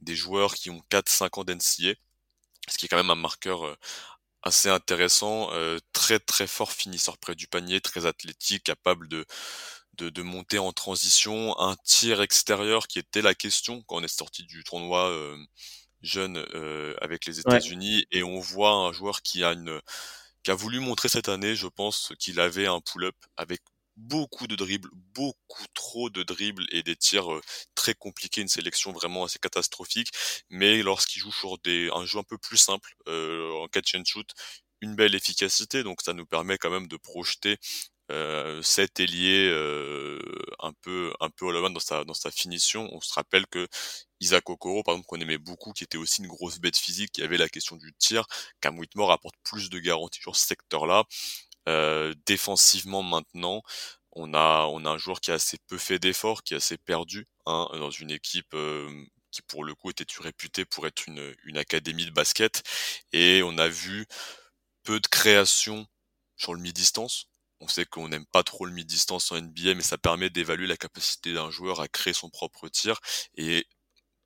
des 0.00 0.16
joueurs 0.16 0.54
qui 0.54 0.70
ont 0.70 0.82
4-5 0.90 1.40
ans 1.40 1.44
d'NCA, 1.44 1.94
ce 2.68 2.78
qui 2.78 2.86
est 2.86 2.88
quand 2.88 2.96
même 2.96 3.10
un 3.10 3.14
marqueur 3.14 3.76
assez 4.42 4.68
intéressant, 4.68 5.50
très 5.92 6.18
très 6.18 6.46
fort 6.46 6.72
finisseur 6.72 7.16
près 7.18 7.34
du 7.34 7.46
panier, 7.46 7.80
très 7.80 8.04
athlétique, 8.06 8.64
capable 8.64 9.08
de 9.08 9.24
de, 9.96 10.22
monter 10.22 10.58
en 10.58 10.72
transition, 10.72 11.58
un 11.58 11.76
tir 11.84 12.22
extérieur 12.22 12.86
qui 12.86 12.98
était 12.98 13.22
la 13.22 13.34
question 13.34 13.82
quand 13.82 13.96
on 13.96 14.02
est 14.02 14.08
sorti 14.08 14.44
du 14.44 14.64
tournoi 14.64 15.10
euh, 15.10 15.36
jeune 16.02 16.38
euh, 16.54 16.94
avec 17.00 17.26
les 17.26 17.40
États-Unis 17.40 18.04
et 18.10 18.22
on 18.22 18.40
voit 18.40 18.72
un 18.72 18.92
joueur 18.92 19.22
qui 19.22 19.44
a 19.44 19.52
une 19.52 19.80
qui 20.42 20.50
a 20.50 20.54
voulu 20.54 20.78
montrer 20.78 21.08
cette 21.08 21.30
année, 21.30 21.56
je 21.56 21.66
pense, 21.66 22.12
qu'il 22.18 22.38
avait 22.38 22.66
un 22.66 22.80
pull-up 22.80 23.16
avec 23.38 23.62
beaucoup 23.96 24.46
de 24.46 24.56
dribbles, 24.56 24.90
beaucoup 25.14 25.64
trop 25.72 26.10
de 26.10 26.22
dribbles 26.22 26.66
et 26.70 26.82
des 26.82 26.96
tirs 26.96 27.32
euh, 27.32 27.40
très 27.74 27.94
compliqués, 27.94 28.42
une 28.42 28.48
sélection 28.48 28.92
vraiment 28.92 29.24
assez 29.24 29.38
catastrophique. 29.38 30.10
Mais 30.50 30.82
lorsqu'il 30.82 31.22
joue 31.22 31.32
sur 31.32 31.56
des, 31.58 31.88
un 31.94 32.04
jeu 32.04 32.18
un 32.18 32.24
peu 32.24 32.36
plus 32.36 32.58
simple, 32.58 32.94
en 33.06 33.66
catch 33.68 33.94
and 33.94 34.04
shoot, 34.04 34.28
une 34.82 34.94
belle 34.94 35.14
efficacité, 35.14 35.82
donc 35.82 36.02
ça 36.02 36.12
nous 36.12 36.26
permet 36.26 36.58
quand 36.58 36.70
même 36.70 36.88
de 36.88 36.96
projeter 36.96 37.58
euh, 38.10 38.60
cet 38.62 39.00
ailier 39.00 39.48
euh, 39.50 40.20
un 40.60 40.72
peu 40.82 41.12
un 41.20 41.30
peu 41.30 41.48
all 41.48 41.72
dans 41.72 41.80
sa 41.80 42.04
dans 42.04 42.14
sa 42.14 42.30
finition. 42.30 42.88
On 42.92 43.00
se 43.00 43.12
rappelle 43.14 43.46
que 43.46 43.66
Isaac 44.20 44.48
Okoro, 44.50 44.82
par 44.82 44.94
exemple, 44.94 45.06
qu'on 45.08 45.20
aimait 45.20 45.38
beaucoup, 45.38 45.72
qui 45.72 45.84
était 45.84 45.98
aussi 45.98 46.22
une 46.22 46.28
grosse 46.28 46.58
bête 46.60 46.76
physique, 46.76 47.12
qui 47.12 47.22
avait 47.22 47.36
la 47.38 47.48
question 47.48 47.76
du 47.76 47.92
tir. 47.98 48.26
Cam 48.60 48.78
Whitmore 48.78 49.12
apporte 49.12 49.36
plus 49.44 49.70
de 49.70 49.78
garanties 49.78 50.20
sur 50.20 50.36
ce 50.36 50.46
secteur-là. 50.46 51.04
Euh, 51.68 52.14
défensivement 52.26 53.02
maintenant, 53.02 53.62
on 54.12 54.34
a 54.34 54.66
on 54.66 54.84
a 54.84 54.90
un 54.90 54.98
joueur 54.98 55.20
qui 55.20 55.30
a 55.30 55.34
assez 55.34 55.58
peu 55.68 55.78
fait 55.78 55.98
d'efforts, 55.98 56.42
qui 56.42 56.54
a 56.54 56.58
assez 56.58 56.78
perdu 56.78 57.26
hein, 57.46 57.68
dans 57.74 57.90
une 57.90 58.10
équipe 58.10 58.52
euh, 58.54 58.88
qui 59.30 59.42
pour 59.42 59.64
le 59.64 59.74
coup 59.74 59.90
était 59.90 60.04
réputée 60.20 60.64
pour 60.66 60.86
être 60.86 61.06
une, 61.08 61.34
une 61.44 61.58
académie 61.58 62.04
de 62.06 62.10
basket. 62.10 62.62
Et 63.12 63.42
on 63.44 63.58
a 63.58 63.68
vu 63.68 64.06
peu 64.84 65.00
de 65.00 65.06
création 65.08 65.86
sur 66.36 66.54
le 66.54 66.60
mi-distance. 66.60 67.28
On 67.64 67.68
sait 67.68 67.86
qu'on 67.86 68.08
n'aime 68.08 68.26
pas 68.26 68.42
trop 68.42 68.66
le 68.66 68.72
mid-distance 68.72 69.32
en 69.32 69.40
NBA, 69.40 69.74
mais 69.74 69.82
ça 69.82 69.96
permet 69.96 70.28
d'évaluer 70.28 70.66
la 70.66 70.76
capacité 70.76 71.32
d'un 71.32 71.50
joueur 71.50 71.80
à 71.80 71.88
créer 71.88 72.12
son 72.12 72.28
propre 72.28 72.68
tir 72.68 73.00
et 73.36 73.66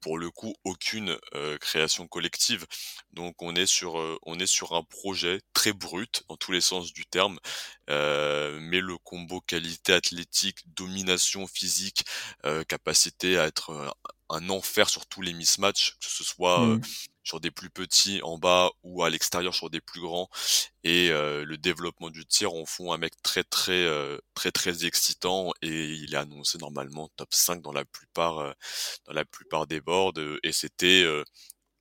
pour 0.00 0.18
le 0.18 0.30
coup 0.30 0.54
aucune 0.64 1.16
euh, 1.34 1.56
création 1.58 2.08
collective. 2.08 2.66
Donc 3.12 3.40
on 3.40 3.54
est 3.54 3.66
sur 3.66 4.00
euh, 4.00 4.18
on 4.22 4.40
est 4.40 4.46
sur 4.46 4.74
un 4.74 4.82
projet 4.82 5.40
très 5.52 5.72
brut 5.72 6.24
dans 6.28 6.36
tous 6.36 6.50
les 6.50 6.60
sens 6.60 6.92
du 6.92 7.06
terme, 7.06 7.38
euh, 7.90 8.58
mais 8.60 8.80
le 8.80 8.98
combo 8.98 9.40
qualité 9.40 9.92
athlétique, 9.92 10.58
domination 10.74 11.46
physique, 11.46 12.04
capacité 12.66 13.38
à 13.38 13.46
être 13.46 13.94
un 14.30 14.48
enfer 14.50 14.90
sur 14.90 15.06
tous 15.06 15.22
les 15.22 15.32
mismatchs, 15.32 15.96
que 16.00 16.10
ce 16.10 16.24
soit 16.24 16.66
Mmh. 16.66 16.80
Sur 17.28 17.40
des 17.40 17.50
plus 17.50 17.70
petits 17.70 18.20
en 18.22 18.38
bas 18.38 18.70
ou 18.82 19.04
à 19.04 19.10
l'extérieur 19.10 19.54
sur 19.54 19.70
des 19.70 19.80
plus 19.80 20.00
grands. 20.00 20.28
Et 20.84 21.10
le 21.10 21.56
développement 21.56 22.08
du 22.08 22.24
tir 22.24 22.54
en 22.54 22.64
font 22.64 22.92
un 22.92 22.98
mec 22.98 23.12
très 23.22 23.44
très 23.44 23.86
très 24.34 24.50
très 24.50 24.86
excitant 24.86 25.52
et 25.60 25.92
il 25.92 26.14
est 26.14 26.16
annoncé 26.16 26.56
normalement 26.58 27.08
top 27.16 27.28
5 27.34 27.60
dans 27.60 27.72
la 27.72 27.84
plupart 27.84 28.54
dans 29.06 29.12
la 29.12 29.24
plupart 29.24 29.66
des 29.66 29.80
boards 29.80 30.14
et 30.42 30.52
c'était 30.52 31.04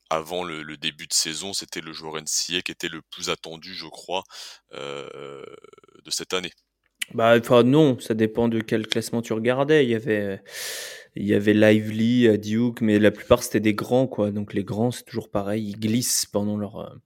avant 0.10 0.44
le, 0.44 0.78
début 0.78 1.08
de 1.08 1.14
saison, 1.14 1.54
c'était 1.54 1.82
le 1.82 1.92
joueur 1.92 2.16
NCA 2.16 2.62
qui 2.62 2.72
était 2.72 2.90
le 2.90 3.02
plus 3.02 3.30
attendu, 3.30 3.74
je 3.74 3.88
crois, 3.88 4.24
euh, 4.74 5.44
de 6.04 6.12
cette 6.12 6.34
année. 6.34 6.52
Bah, 7.14 7.38
enfin 7.40 7.64
non, 7.64 8.00
ça 8.00 8.14
dépend 8.14 8.48
de 8.48 8.60
quel 8.60 8.88
classement 8.88 9.22
tu 9.22 9.34
regardais. 9.34 9.86
Il 9.86 9.90
y 9.90 9.96
avait, 9.96 10.42
il 11.20 11.28
y 11.28 11.34
avait 11.34 11.54
Lively, 11.54 12.38
Duke, 12.40 12.82
mais 12.82 13.00
la 13.00 13.12
plupart 13.12 13.44
c'était 13.44 13.60
des 13.60 13.74
grands 13.74 14.08
quoi. 14.08 14.32
Donc 14.32 14.54
les 14.54 14.64
grands 14.64 14.92
c'est 14.92 15.04
toujours 15.04 15.30
pareil, 15.30 15.70
ils 15.70 15.80
glissent 15.80 16.26
pendant 16.26 16.58
leur 16.58 17.00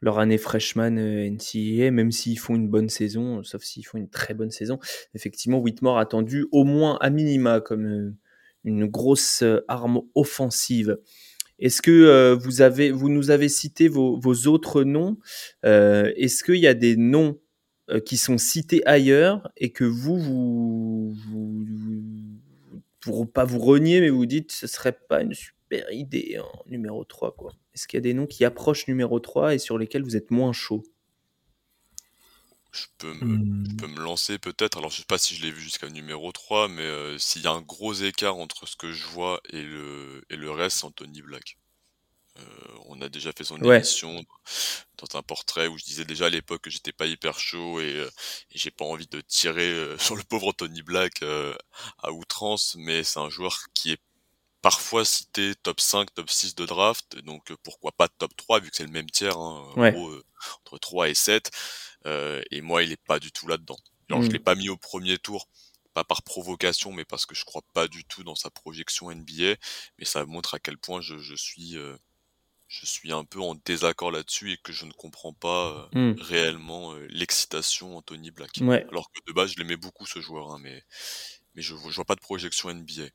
leur 0.00 0.18
année 0.18 0.38
freshman 0.38 0.90
NCAA, 0.90 1.90
même 1.90 2.12
s'ils 2.12 2.38
font 2.38 2.54
une 2.54 2.68
bonne 2.68 2.90
saison, 2.90 3.42
sauf 3.42 3.62
s'ils 3.62 3.86
font 3.86 3.98
une 3.98 4.10
très 4.10 4.34
bonne 4.34 4.50
saison. 4.50 4.78
Effectivement, 5.14 5.58
Whitmore 5.58 5.98
attendu 5.98 6.46
au 6.52 6.64
moins 6.64 6.98
à 7.00 7.08
minima 7.08 7.60
comme 7.60 8.14
une 8.64 8.86
grosse 8.86 9.42
arme 9.68 10.02
offensive. 10.14 10.98
Est-ce 11.58 11.82
que 11.82 11.90
euh, 11.90 12.34
vous, 12.34 12.62
avez, 12.62 12.90
vous 12.90 13.08
nous 13.08 13.30
avez 13.30 13.48
cité 13.48 13.88
vos, 13.88 14.18
vos 14.18 14.46
autres 14.48 14.82
noms 14.82 15.18
euh, 15.64 16.12
Est-ce 16.16 16.42
qu'il 16.42 16.56
y 16.56 16.66
a 16.66 16.74
des 16.74 16.96
noms 16.96 17.38
euh, 17.90 18.00
qui 18.00 18.16
sont 18.16 18.38
cités 18.38 18.84
ailleurs 18.86 19.50
et 19.56 19.70
que 19.70 19.84
vous, 19.84 20.18
vous, 20.18 21.14
pour 23.04 23.30
pas 23.30 23.44
vous 23.44 23.60
renier, 23.60 24.00
mais 24.00 24.10
vous 24.10 24.26
dites 24.26 24.52
ce 24.52 24.66
serait 24.66 24.92
pas 24.92 25.22
une 25.22 25.34
super 25.34 25.92
idée 25.92 26.38
en 26.38 26.62
numéro 26.70 27.04
3 27.04 27.34
quoi 27.34 27.52
Est-ce 27.74 27.86
qu'il 27.86 27.98
y 27.98 27.98
a 27.98 28.02
des 28.02 28.14
noms 28.14 28.26
qui 28.26 28.44
approchent 28.44 28.88
numéro 28.88 29.20
3 29.20 29.54
et 29.54 29.58
sur 29.58 29.78
lesquels 29.78 30.02
vous 30.02 30.16
êtes 30.16 30.30
moins 30.30 30.52
chaud? 30.52 30.82
Je 32.72 32.86
peux, 32.98 33.14
me, 33.14 33.36
mmh. 33.36 33.66
je 33.70 33.76
peux 33.76 33.86
me 33.86 34.00
lancer 34.00 34.38
peut-être. 34.38 34.78
Alors, 34.78 34.90
je 34.90 34.96
sais 34.96 35.04
pas 35.06 35.18
si 35.18 35.36
je 35.36 35.42
l'ai 35.42 35.52
vu 35.52 35.60
jusqu'à 35.60 35.88
numéro 35.88 36.32
3, 36.32 36.66
mais 36.68 36.82
euh, 36.82 37.16
s'il 37.18 37.42
y 37.42 37.46
a 37.46 37.52
un 37.52 37.60
gros 37.60 37.92
écart 37.92 38.36
entre 38.36 38.66
ce 38.66 38.74
que 38.74 38.90
je 38.90 39.06
vois 39.06 39.40
et 39.50 39.62
le, 39.62 40.24
et 40.28 40.34
le 40.34 40.50
reste, 40.50 40.78
c'est 40.78 40.84
Anthony 40.84 41.22
Black. 41.22 41.56
Euh, 42.38 42.42
on 42.86 43.00
a 43.00 43.08
déjà 43.08 43.32
fait 43.32 43.44
son 43.44 43.60
Ouais. 43.60 43.82
émission 43.82 44.22
dans 44.98 45.18
un 45.18 45.22
portrait 45.22 45.68
où 45.68 45.78
je 45.78 45.84
disais 45.84 46.04
déjà 46.04 46.26
à 46.26 46.30
l'époque 46.30 46.62
que 46.62 46.70
j'étais 46.70 46.92
pas 46.92 47.06
hyper 47.06 47.38
chaud 47.38 47.80
et, 47.80 47.94
euh, 47.94 48.10
et 48.50 48.58
j'ai 48.58 48.70
pas 48.72 48.84
envie 48.84 49.06
de 49.08 49.20
tirer 49.22 49.68
euh, 49.72 49.98
sur 50.16 50.16
le 50.16 50.22
pauvre 50.24 50.48
Anthony 50.48 50.82
Black 50.82 51.22
euh, 51.22 51.54
à 52.02 52.12
outrance, 52.12 52.74
mais 52.78 53.04
c'est 53.04 53.20
un 53.20 53.30
joueur 53.30 53.58
qui 53.74 53.92
est 53.92 54.00
parfois 54.62 55.04
cité 55.04 55.54
top 55.62 55.80
5, 55.80 56.14
top 56.14 56.30
6 56.30 56.54
de 56.54 56.66
draft, 56.66 57.16
donc 57.18 57.50
euh, 57.52 57.56
pourquoi 57.62 57.92
pas 57.92 58.08
top 58.08 58.36
3 58.36 58.60
vu 58.60 58.70
que 58.70 58.76
c'est 58.76 58.84
le 58.84 58.90
même 58.92 59.10
tiers, 59.10 59.36
hein, 59.38 59.64
en 59.74 59.78
Ouais. 59.80 59.92
gros, 59.92 60.08
euh, 60.10 60.24
entre 60.66 60.78
3 60.78 61.08
et 61.10 61.14
7. 61.14 61.50
Euh, 62.06 62.42
et 62.50 62.60
moi, 62.62 62.82
il 62.82 62.92
est 62.92 63.02
pas 63.06 63.20
du 63.20 63.32
tout 63.32 63.46
là-dedans. 63.48 63.78
Alors, 64.10 64.22
je 64.22 64.28
Mm. 64.28 64.32
l'ai 64.32 64.38
pas 64.40 64.54
mis 64.54 64.68
au 64.70 64.76
premier 64.76 65.18
tour, 65.18 65.48
pas 65.94 66.04
par 66.04 66.22
provocation, 66.22 66.92
mais 66.92 67.04
parce 67.04 67.26
que 67.26 67.34
je 67.34 67.44
crois 67.44 67.62
pas 67.74 67.88
du 67.88 68.04
tout 68.04 68.24
dans 68.24 68.34
sa 68.36 68.50
projection 68.50 69.10
NBA. 69.10 69.56
Mais 69.98 70.04
ça 70.04 70.24
montre 70.26 70.54
à 70.54 70.58
quel 70.60 70.78
point 70.78 71.00
je, 71.00 71.18
je 71.18 71.34
suis, 71.34 71.76
euh, 71.78 71.96
je 72.80 72.86
suis 72.86 73.12
un 73.12 73.24
peu 73.24 73.40
en 73.40 73.54
désaccord 73.64 74.10
là-dessus 74.10 74.52
et 74.52 74.56
que 74.56 74.72
je 74.72 74.84
ne 74.84 74.92
comprends 74.92 75.32
pas 75.32 75.88
euh, 75.94 76.12
Mm. 76.12 76.20
réellement 76.20 76.94
euh, 76.94 77.06
l'excitation 77.10 77.96
Anthony 77.96 78.30
Black. 78.30 78.50
Ouais. 78.60 78.84
Alors 78.90 79.10
que 79.12 79.20
de 79.26 79.32
base, 79.32 79.52
je 79.52 79.58
l'aimais 79.58 79.76
beaucoup 79.76 80.06
ce 80.06 80.20
joueur, 80.20 80.52
hein, 80.52 80.58
mais 80.62 80.82
mais 81.54 81.62
je, 81.62 81.74
vois- 81.74 81.90
je 81.90 81.96
vois 81.96 82.04
pas 82.04 82.16
de 82.16 82.20
projection 82.20 82.70
NBA. 82.70 83.08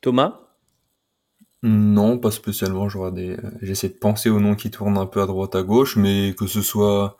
Thomas? 0.00 0.40
Non, 1.62 2.18
pas 2.18 2.30
spécialement. 2.30 2.86
Des... 3.10 3.36
J'essaie 3.62 3.88
de 3.88 3.94
penser 3.94 4.30
aux 4.30 4.40
noms 4.40 4.54
qui 4.54 4.70
tournent 4.70 4.98
un 4.98 5.06
peu 5.06 5.20
à 5.22 5.26
droite 5.26 5.54
à 5.54 5.62
gauche, 5.62 5.96
mais 5.96 6.34
que 6.38 6.46
ce 6.46 6.62
soit, 6.62 7.16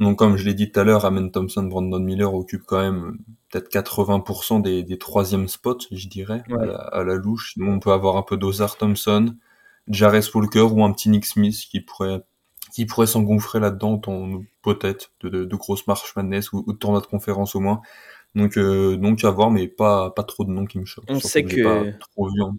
donc 0.00 0.18
comme 0.18 0.36
je 0.36 0.44
l'ai 0.46 0.54
dit 0.54 0.72
tout 0.72 0.80
à 0.80 0.84
l'heure, 0.84 1.04
Amen 1.06 1.30
Thompson, 1.32 1.64
Brandon 1.64 2.00
Miller 2.00 2.34
occupent 2.34 2.66
quand 2.66 2.80
même 2.80 3.04
euh, 3.04 3.18
peut-être 3.50 3.70
80% 3.70 4.60
des, 4.60 4.82
des 4.84 4.98
troisièmes 4.98 5.48
spots, 5.48 5.78
je 5.92 6.08
dirais, 6.08 6.42
à, 6.60 6.66
la, 6.66 6.76
à 6.78 7.04
la 7.04 7.14
louche. 7.16 7.54
Sinon, 7.54 7.74
on 7.74 7.80
peut 7.80 7.92
avoir 7.92 8.16
un 8.16 8.22
peu 8.22 8.36
d'Ozar 8.36 8.76
Thompson, 8.78 9.36
Jarez 9.90 10.22
Walker 10.34 10.60
ou 10.72 10.84
un 10.84 10.92
petit 10.92 11.08
Nick 11.10 11.26
Smith 11.26 11.54
qui 11.70 11.80
pourrait 11.80 12.20
qui 12.72 12.86
pourrait 12.86 13.06
s'engouffrer 13.08 13.58
là-dedans, 13.58 13.98
ton 13.98 14.44
peut-être 14.62 15.12
de, 15.22 15.28
de, 15.28 15.44
de 15.44 15.56
grosses 15.56 15.86
marches 15.88 16.14
madness 16.14 16.52
ou, 16.52 16.62
ou 16.66 16.72
de 16.72 16.78
tournoi 16.78 17.00
de 17.00 17.06
conférence 17.06 17.54
au 17.56 17.60
moins. 17.60 17.80
Donc, 18.36 18.56
euh, 18.56 18.96
donc 18.96 19.24
à 19.24 19.30
voir, 19.30 19.50
mais 19.50 19.66
pas 19.66 20.10
pas 20.10 20.22
trop 20.22 20.44
de 20.44 20.50
noms 20.50 20.66
qui 20.66 20.78
me 20.78 20.84
choquent. 20.84 21.04
On 21.08 21.14
Surtout 21.14 21.28
sait 21.28 21.42
que 21.42 21.50
j'ai 21.50 21.62
pas 21.64 21.82
que- 21.84 21.98
trop 21.98 22.28
vu 22.30 22.40
en- 22.42 22.56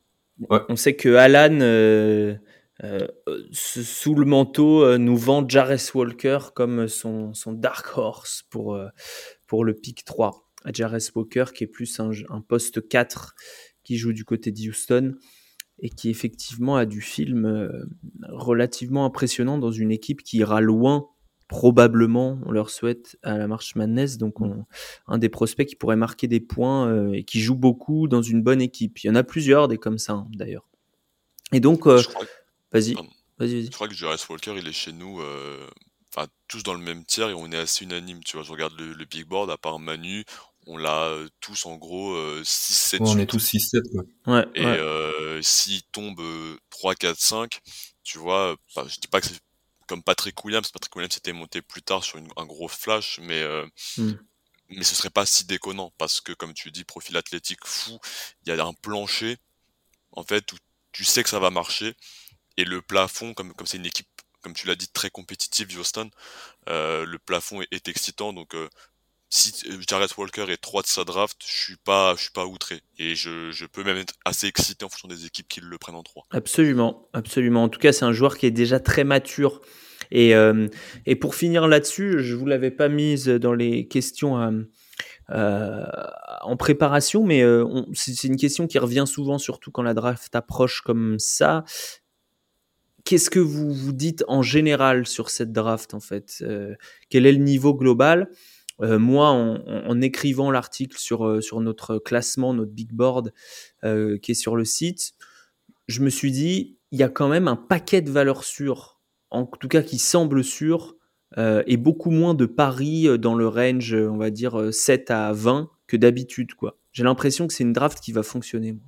On 0.70 0.76
sait 0.76 0.96
que 0.96 1.16
Alan, 1.16 1.60
euh, 1.62 2.36
euh, 2.84 3.08
sous 3.52 4.16
le 4.16 4.26
manteau, 4.26 4.84
euh, 4.84 4.98
nous 4.98 5.16
vend 5.16 5.48
Jarvis 5.48 5.90
Walker 5.94 6.40
comme 6.56 6.88
son, 6.88 7.34
son 7.34 7.54
dark 7.54 7.98
horse 7.98 8.44
pour, 8.50 8.78
pour 9.48 9.64
le 9.64 9.74
pick 9.76 10.04
3. 10.04 10.50
Jarvis 10.74 11.08
Walker, 11.16 11.46
qui 11.56 11.64
est 11.64 11.68
plus 11.68 12.00
un, 12.00 12.12
un 12.30 12.42
poste 12.42 12.88
4 12.88 13.36
qui 13.84 13.98
joue 13.98 14.14
du 14.14 14.26
côté 14.26 14.52
de 14.52 14.60
Houston 14.70 15.14
et 15.82 15.90
qui 15.90 16.10
effectivement 16.10 16.76
a 16.78 16.86
du 16.86 17.02
film 17.02 17.46
euh, 17.46 17.86
relativement 18.30 19.06
impressionnant 19.06 19.58
dans 19.58 19.72
une 19.72 19.92
équipe 19.92 20.24
qui 20.24 20.38
ira 20.38 20.62
loin 20.62 21.08
probablement, 21.48 22.40
on 22.46 22.52
leur 22.52 22.70
souhaite 22.70 23.18
à 23.24 23.38
la 23.38 23.46
Marche 23.46 23.76
Madness, 23.76 24.18
donc 24.18 24.40
on- 24.40 24.64
un 25.08 25.18
des 25.18 25.28
prospects 25.28 25.68
qui 25.68 25.76
pourrait 25.76 25.98
marquer 25.98 26.28
des 26.28 26.40
points 26.40 26.88
euh, 26.88 27.12
et 27.12 27.26
qui 27.26 27.42
joue 27.42 27.56
beaucoup 27.56 28.08
dans 28.08 28.22
une 28.22 28.42
bonne 28.42 28.62
équipe. 28.62 29.04
Il 29.04 29.08
y 29.08 29.10
en 29.10 29.16
a 29.16 29.24
plusieurs 29.24 29.68
des 29.68 29.78
comme 29.78 29.98
ça 29.98 30.14
hein, 30.14 30.28
d'ailleurs. 30.32 30.70
Et 31.52 31.60
donc, 31.60 31.88
euh, 31.88 31.98
vas-y, 32.72 32.94
vas-y, 33.38 33.56
vas-y. 33.56 33.66
je 33.66 33.72
crois 33.72 33.90
que 33.90 33.94
Jarvis 33.94 34.24
Walker, 34.30 34.54
il 34.58 34.66
est 34.66 34.72
chez 34.72 34.94
nous, 34.94 35.20
euh, 35.20 35.68
enfin 36.16 36.28
tous 36.48 36.64
dans 36.64 36.74
le 36.74 36.80
même 36.80 37.04
tiers 37.04 37.30
et 37.30 37.34
on 37.34 37.52
est 37.52 37.58
assez 37.58 37.84
unanime. 37.84 38.24
Tu 38.24 38.38
vois, 38.38 38.46
je 38.46 38.52
regarde 38.54 38.74
le, 38.80 38.94
le 38.94 39.04
big 39.06 39.26
board, 39.26 39.52
à 39.52 39.58
part 39.58 39.78
Manu, 39.78 40.24
on 40.68 40.78
l'a 40.78 41.06
euh, 41.10 41.30
tous 41.42 41.66
en 41.66 41.76
gros 41.78 42.14
euh, 42.16 42.42
6, 42.46 42.74
7, 42.76 43.04
Ouais, 43.04 43.10
on 43.10 43.18
8. 43.18 43.20
est 43.20 43.26
tous 43.30 43.40
6-7, 43.40 43.84
quoi. 43.92 44.04
Ouais, 44.28 44.46
Et 44.56 44.64
ouais. 44.64 44.78
euh, 44.78 45.42
s'il 45.42 45.84
tombe 45.92 46.20
euh, 46.22 46.58
3, 46.70 46.96
4, 46.96 47.20
5, 47.20 47.60
tu 48.04 48.18
vois, 48.20 48.56
enfin, 48.76 48.88
je 48.90 49.00
dis 49.00 49.08
pas 49.08 49.22
que 49.22 49.28
c'est 49.28 49.40
comme 49.88 50.04
Patrick 50.04 50.44
Williams, 50.46 50.70
Patrick 50.72 50.96
Williams 50.96 51.18
était 51.18 51.34
monté 51.34 51.62
plus 51.62 51.82
tard 51.84 52.04
sur 52.04 52.18
une- 52.18 52.32
un 52.38 52.46
gros 52.46 52.68
flash, 52.70 53.20
mais 53.22 53.42
euh, 53.42 53.66
Hmm. 53.98 54.32
mais 54.70 54.84
ce 54.84 54.96
serait 54.96 55.10
pas 55.10 55.26
si 55.26 55.46
déconnant 55.46 55.92
parce 55.98 56.22
que 56.22 56.32
comme 56.34 56.54
tu 56.54 56.72
dis, 56.72 56.84
profil 56.86 57.18
athlétique 57.18 57.66
fou, 57.66 58.00
il 58.46 58.50
y 58.54 58.60
a 58.60 58.66
un 58.66 58.74
plancher 58.74 59.38
en 60.14 60.24
fait 60.24 60.52
où 60.54 60.58
tu 60.92 61.06
sais 61.06 61.24
que 61.24 61.30
ça 61.30 61.40
va 61.40 61.50
marcher 61.52 61.96
et 62.58 62.66
le 62.66 62.82
plafond, 62.84 63.34
comme 63.36 63.54
comme 63.56 63.68
c'est 63.68 63.78
une 63.78 63.88
équipe, 63.88 64.08
comme 64.42 64.54
tu 64.56 64.68
l'as 64.68 64.76
dit, 64.76 64.90
très 64.90 65.10
compétitive, 65.12 65.78
Houston, 65.80 66.12
euh, 66.70 67.06
le 67.06 67.20
plafond 67.20 67.62
est, 67.64 67.70
est 67.72 67.88
excitant 67.90 68.34
donc 68.34 68.56
euh, 68.56 68.70
si 69.32 69.54
euh, 69.70 69.78
Jared 69.88 70.10
Walker 70.18 70.46
est 70.50 70.58
3 70.58 70.82
de 70.84 70.88
sa 70.88 71.06
draft, 71.06 71.38
je 71.46 71.64
suis 71.64 71.78
pas, 71.78 72.14
je 72.18 72.24
suis 72.24 72.32
pas 72.32 72.46
outré. 72.46 72.82
Et 73.00 73.16
je, 73.16 73.66
peux 73.66 73.84
même 73.84 73.98
être 73.98 74.14
assez 74.26 74.46
excité 74.46 74.84
en 74.86 74.90
fonction 74.90 75.08
des 75.08 75.26
équipes 75.26 75.48
qui 75.48 75.62
le 75.62 75.78
prennent 75.78 75.96
en 75.96 76.04
3. 76.04 76.28
Absolument, 76.32 77.08
absolument. 77.14 77.64
En 77.64 77.70
tout 77.70 77.80
cas, 77.80 77.94
c'est 77.94 78.06
un 78.06 78.12
joueur 78.12 78.38
qui 78.38 78.46
est 78.46 78.52
déjà 78.52 78.80
très 78.80 79.06
mature. 79.06 79.62
Et, 80.12 80.36
euh, 80.36 80.68
pour 81.22 81.36
finir 81.36 81.68
là-dessus, 81.68 82.20
je 82.20 82.36
vous 82.36 82.46
l'avais 82.46 82.72
pas 82.72 82.90
mise 82.90 83.28
dans 83.28 83.54
les 83.54 83.88
questions 83.88 84.66
euh, 85.30 85.86
en 86.42 86.58
préparation, 86.58 87.24
mais 87.24 87.42
c'est 87.94 88.26
une 88.26 88.36
question 88.36 88.68
qui 88.68 88.80
revient 88.80 89.06
souvent, 89.08 89.38
surtout 89.38 89.72
quand 89.72 89.84
la 89.84 89.94
draft 89.94 90.36
approche 90.36 90.82
comme 90.82 91.18
ça. 91.20 91.64
Qu'est-ce 93.06 93.30
que 93.30 93.40
vous 93.40 93.72
vous 93.74 93.94
dites 93.94 94.26
en 94.28 94.42
général 94.42 95.08
sur 95.08 95.30
cette 95.30 95.54
draft 95.54 95.94
en 95.94 96.02
fait? 96.02 96.44
Quel 97.10 97.26
est 97.26 97.32
le 97.32 97.44
niveau 97.44 97.74
global? 97.74 98.30
Euh, 98.82 98.98
Moi, 98.98 99.30
en, 99.30 100.02
écrivant 100.02 100.52
l'article 100.52 100.98
sur, 100.98 101.26
euh, 101.26 101.42
sur 101.42 101.60
notre 101.62 101.98
classement, 102.00 102.54
notre 102.54 102.72
big 102.72 102.92
board 102.92 103.34
euh, 103.84 104.18
qui 104.18 104.32
est 104.32 104.36
sur 104.36 104.56
le 104.56 104.66
site, 104.66 105.14
je 105.88 106.02
me 106.02 106.10
suis 106.10 106.32
dit, 106.32 106.78
il 106.92 107.00
y 107.00 107.04
a 107.04 107.10
quand 107.10 107.28
même 107.28 107.48
un 107.48 107.56
paquet 107.56 108.02
de 108.02 108.10
valeurs 108.10 108.44
sûres, 108.44 109.00
en 109.30 109.46
tout 109.46 109.68
cas 109.68 109.82
qui 109.82 109.98
semblent 109.98 110.44
sûres, 110.44 110.96
euh, 111.38 111.64
et 111.66 111.78
beaucoup 111.78 112.12
moins 112.12 112.34
de 112.34 112.46
paris 112.46 113.08
dans 113.18 113.36
le 113.36 113.48
range, 113.48 113.94
on 113.94 114.18
va 114.18 114.30
dire, 114.30 114.60
euh, 114.60 114.72
7 114.72 115.12
à 115.12 115.32
20 115.32 115.70
que 115.88 115.96
d'habitude. 115.96 116.54
quoi. 116.56 116.78
J'ai 116.92 117.04
l'impression 117.04 117.48
que 117.48 117.54
c'est 117.54 117.64
une 117.64 117.74
draft 117.74 118.00
qui 118.02 118.12
va 118.12 118.24
fonctionner. 118.24 118.74
moi. 118.74 118.84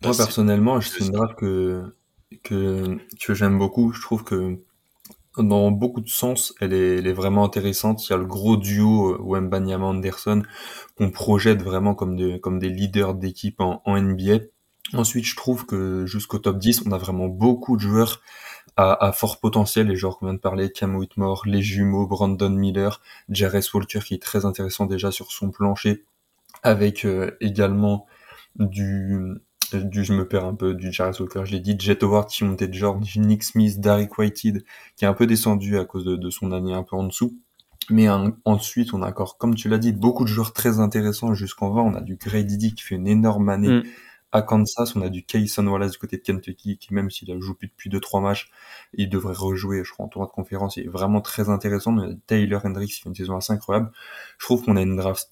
Personnellement, 0.00 0.80
c'est 0.80 1.04
une 1.04 1.12
draft 1.12 1.36
que, 1.36 1.94
que, 2.42 2.98
que 3.20 3.34
j'aime 3.34 3.58
beaucoup. 3.58 3.92
Je 3.92 4.00
trouve 4.00 4.24
que 4.24 4.58
dans 5.42 5.70
beaucoup 5.70 6.00
de 6.00 6.08
sens, 6.08 6.54
elle 6.60 6.72
est, 6.72 6.98
elle 6.98 7.06
est 7.06 7.12
vraiment 7.12 7.44
intéressante. 7.44 8.06
Il 8.08 8.10
y 8.10 8.14
a 8.14 8.18
le 8.18 8.26
gros 8.26 8.56
duo 8.56 9.12
euh, 9.12 9.18
Wembanyama 9.20 9.86
Anderson 9.86 10.42
qu'on 10.96 11.10
projette 11.10 11.62
vraiment 11.62 11.94
comme, 11.94 12.38
comme 12.40 12.58
des 12.58 12.68
leaders 12.68 13.14
d'équipe 13.14 13.60
en, 13.60 13.82
en 13.84 14.00
NBA. 14.00 14.38
Ensuite, 14.94 15.26
je 15.26 15.36
trouve 15.36 15.66
que 15.66 16.06
jusqu'au 16.06 16.38
top 16.38 16.58
10, 16.58 16.82
on 16.86 16.92
a 16.92 16.98
vraiment 16.98 17.28
beaucoup 17.28 17.76
de 17.76 17.82
joueurs 17.82 18.22
à, 18.76 19.10
fort 19.12 19.40
potentiel, 19.40 19.88
les 19.88 19.96
joueurs 19.96 20.18
qu'on 20.18 20.26
vient 20.26 20.34
de 20.34 20.38
parler, 20.38 20.70
Cam 20.70 20.94
Whitmore, 20.94 21.42
les 21.46 21.62
jumeaux, 21.62 22.06
Brandon 22.06 22.50
Miller, 22.50 23.00
Jarez 23.28 23.62
Walker 23.74 23.98
qui 23.98 24.14
est 24.14 24.22
très 24.22 24.44
intéressant 24.44 24.86
déjà 24.86 25.10
sur 25.10 25.32
son 25.32 25.50
plancher, 25.50 26.04
avec 26.62 27.04
euh, 27.04 27.36
également 27.40 28.06
du, 28.54 29.20
du, 29.74 30.04
je 30.04 30.12
me 30.12 30.26
perds 30.26 30.44
un 30.44 30.54
peu, 30.54 30.74
du 30.74 30.92
Jarez 30.92 31.20
Walker, 31.20 31.42
je 31.44 31.52
l'ai 31.52 31.60
dit, 31.60 31.76
Jet 31.78 32.02
Howard, 32.02 32.28
Monté 32.42 32.68
George, 32.70 33.16
Nick 33.16 33.44
Smith, 33.44 33.80
Derek 33.80 34.16
Whitehead, 34.18 34.64
qui 34.96 35.04
est 35.04 35.08
un 35.08 35.14
peu 35.14 35.26
descendu 35.26 35.78
à 35.78 35.84
cause 35.84 36.04
de, 36.04 36.30
son 36.30 36.52
année 36.52 36.72
un 36.72 36.82
peu 36.82 36.96
en 36.96 37.04
dessous. 37.04 37.36
Mais 37.90 38.06
ensuite, 38.44 38.92
on 38.92 39.02
a 39.02 39.08
encore, 39.08 39.38
comme 39.38 39.54
tu 39.54 39.68
l'as 39.68 39.78
dit, 39.78 39.92
beaucoup 39.92 40.24
de 40.24 40.28
joueurs 40.28 40.52
très 40.52 40.78
intéressants 40.78 41.32
jusqu'en 41.32 41.70
20. 41.70 41.82
On 41.82 41.94
a 41.94 42.00
du 42.02 42.16
Grady 42.16 42.58
Didi 42.58 42.74
qui 42.74 42.82
fait 42.82 42.96
une 42.96 43.08
énorme 43.08 43.48
année. 43.48 43.68
Mm. 43.68 43.82
À 44.30 44.42
Kansas, 44.42 44.94
on 44.94 45.00
a 45.00 45.08
du 45.08 45.24
Kayson 45.24 45.66
Wallace 45.66 45.92
du 45.92 45.98
côté 45.98 46.18
de 46.18 46.22
Kentucky, 46.22 46.76
qui 46.76 46.92
même 46.92 47.10
s'il 47.10 47.30
a 47.30 47.40
joué 47.40 47.54
plus 47.54 47.68
depuis 47.68 47.88
2-3 47.88 48.22
matchs, 48.22 48.50
il 48.92 49.08
devrait 49.08 49.32
rejouer, 49.34 49.82
je 49.84 49.90
crois, 49.90 50.04
en 50.04 50.08
tournoi 50.08 50.26
de 50.26 50.32
conférence. 50.32 50.76
Il 50.76 50.84
est 50.84 50.88
vraiment 50.88 51.22
très 51.22 51.48
intéressant. 51.48 51.96
On 51.96 52.10
a 52.10 52.14
Taylor 52.26 52.62
Hendricks 52.66 52.90
qui 52.90 53.00
fait 53.00 53.08
une 53.08 53.14
saison 53.14 53.36
assez 53.36 53.54
incroyable. 53.54 53.90
Je 54.36 54.44
trouve 54.44 54.62
qu'on 54.62 54.76
a 54.76 54.82
une 54.82 54.96
draft 54.96 55.30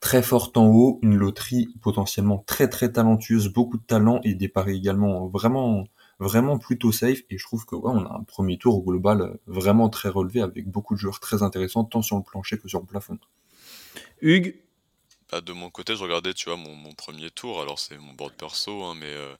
très 0.00 0.22
forte 0.22 0.56
en 0.56 0.66
haut, 0.66 0.98
une 1.02 1.16
loterie 1.16 1.68
potentiellement 1.80 2.42
très 2.46 2.68
très 2.68 2.92
talentueuse, 2.92 3.48
beaucoup 3.48 3.78
de 3.78 3.84
talent 3.84 4.20
et 4.24 4.34
des 4.34 4.48
paris 4.48 4.76
également 4.76 5.26
vraiment 5.28 5.86
vraiment 6.18 6.58
plutôt 6.58 6.92
safe. 6.92 7.20
Et 7.30 7.38
je 7.38 7.44
trouve 7.44 7.64
que 7.66 7.74
ouais, 7.74 7.92
on 7.94 8.04
a 8.06 8.18
un 8.18 8.24
premier 8.24 8.58
tour 8.58 8.76
au 8.76 8.82
global 8.82 9.38
vraiment 9.46 9.88
très 9.88 10.08
relevé 10.08 10.40
avec 10.40 10.68
beaucoup 10.68 10.94
de 10.94 11.00
joueurs 11.00 11.20
très 11.20 11.42
intéressants 11.42 11.84
tant 11.84 12.02
sur 12.02 12.16
le 12.16 12.22
plancher 12.22 12.58
que 12.58 12.68
sur 12.68 12.80
le 12.80 12.86
plafond. 12.86 13.18
Hugues? 14.20 14.56
Bah, 15.30 15.40
de 15.40 15.52
mon 15.52 15.70
côté, 15.70 15.96
je 15.96 16.02
regardais, 16.02 16.34
tu 16.34 16.48
vois, 16.48 16.56
mon, 16.56 16.92
premier 16.92 17.30
tour, 17.30 17.60
alors 17.60 17.78
c'est 17.80 17.98
mon 17.98 18.12
board 18.12 18.34
perso, 18.34 18.84
hein, 18.84 18.94
mais 18.94 19.12
euh, 19.12 19.34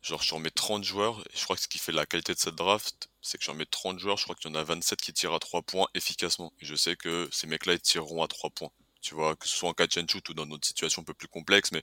genre 0.00 0.22
je 0.22 0.34
remets 0.34 0.50
30 0.50 0.84
joueurs, 0.84 1.20
et 1.20 1.36
je 1.36 1.42
crois 1.42 1.56
que 1.56 1.62
ce 1.62 1.68
qui 1.68 1.78
fait 1.78 1.90
la 1.90 2.06
qualité 2.06 2.32
de 2.32 2.38
cette 2.38 2.54
draft, 2.54 3.10
c'est 3.22 3.36
que 3.36 3.44
j'en 3.44 3.54
mets 3.54 3.66
30 3.66 3.98
joueurs, 3.98 4.16
je 4.18 4.24
crois 4.24 4.36
qu'il 4.36 4.50
y 4.50 4.54
en 4.54 4.56
a 4.56 4.62
27 4.62 5.00
qui 5.00 5.12
tirent 5.12 5.34
à 5.34 5.40
3 5.40 5.62
points 5.62 5.88
efficacement. 5.94 6.52
Et 6.60 6.64
je 6.64 6.76
sais 6.76 6.94
que 6.94 7.28
ces 7.32 7.48
mecs-là, 7.48 7.74
ils 7.74 7.80
tireront 7.80 8.22
à 8.22 8.28
3 8.28 8.50
points 8.50 8.70
tu 9.00 9.14
vois, 9.14 9.36
que 9.36 9.48
ce 9.48 9.56
soit 9.56 9.68
en 9.68 9.72
catch 9.72 9.98
and 9.98 10.06
shoot 10.08 10.28
ou 10.28 10.34
dans 10.34 10.46
d'autres 10.46 10.66
situations 10.66 11.02
un 11.02 11.04
peu 11.04 11.14
plus 11.14 11.28
complexes, 11.28 11.72
mais 11.72 11.82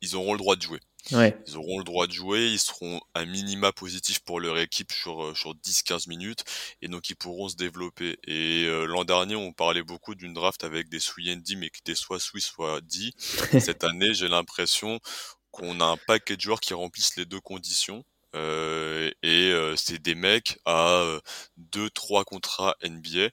ils 0.00 0.16
auront 0.16 0.32
le 0.32 0.38
droit 0.38 0.56
de 0.56 0.62
jouer. 0.62 0.80
Ils 1.10 1.56
auront 1.56 1.78
le 1.78 1.84
droit 1.84 2.06
de 2.06 2.12
jouer, 2.12 2.48
ils 2.48 2.58
seront 2.58 3.00
un 3.14 3.24
minima 3.24 3.72
positif 3.72 4.20
pour 4.20 4.40
leur 4.40 4.56
équipe 4.58 4.92
sur, 4.92 5.24
euh, 5.24 5.34
sur 5.34 5.54
10-15 5.54 6.08
minutes, 6.08 6.44
et 6.80 6.88
donc 6.88 7.10
ils 7.10 7.16
pourront 7.16 7.48
se 7.48 7.56
développer. 7.56 8.18
Et 8.24 8.64
euh, 8.66 8.86
l'an 8.86 9.04
dernier, 9.04 9.34
on 9.34 9.52
parlait 9.52 9.82
beaucoup 9.82 10.14
d'une 10.14 10.32
draft 10.32 10.62
avec 10.64 10.88
des 10.88 10.98
D, 10.98 11.56
mais 11.56 11.70
qui 11.70 11.80
étaient 11.80 11.94
soit 11.94 12.20
Swiss, 12.20 12.46
soit 12.46 12.80
D. 12.82 13.10
Cette 13.60 13.84
année, 13.84 14.14
j'ai 14.14 14.28
l'impression 14.28 15.00
qu'on 15.50 15.80
a 15.80 15.84
un 15.84 15.96
paquet 15.96 16.36
de 16.36 16.40
joueurs 16.40 16.60
qui 16.60 16.74
remplissent 16.74 17.16
les 17.16 17.26
deux 17.26 17.40
conditions. 17.40 18.04
Euh, 18.34 19.10
et 19.22 19.52
c'est 19.76 20.00
des 20.00 20.14
mecs 20.14 20.58
à 20.64 21.04
2-3 21.58 22.24
contrats 22.24 22.76
NBA. 22.82 23.28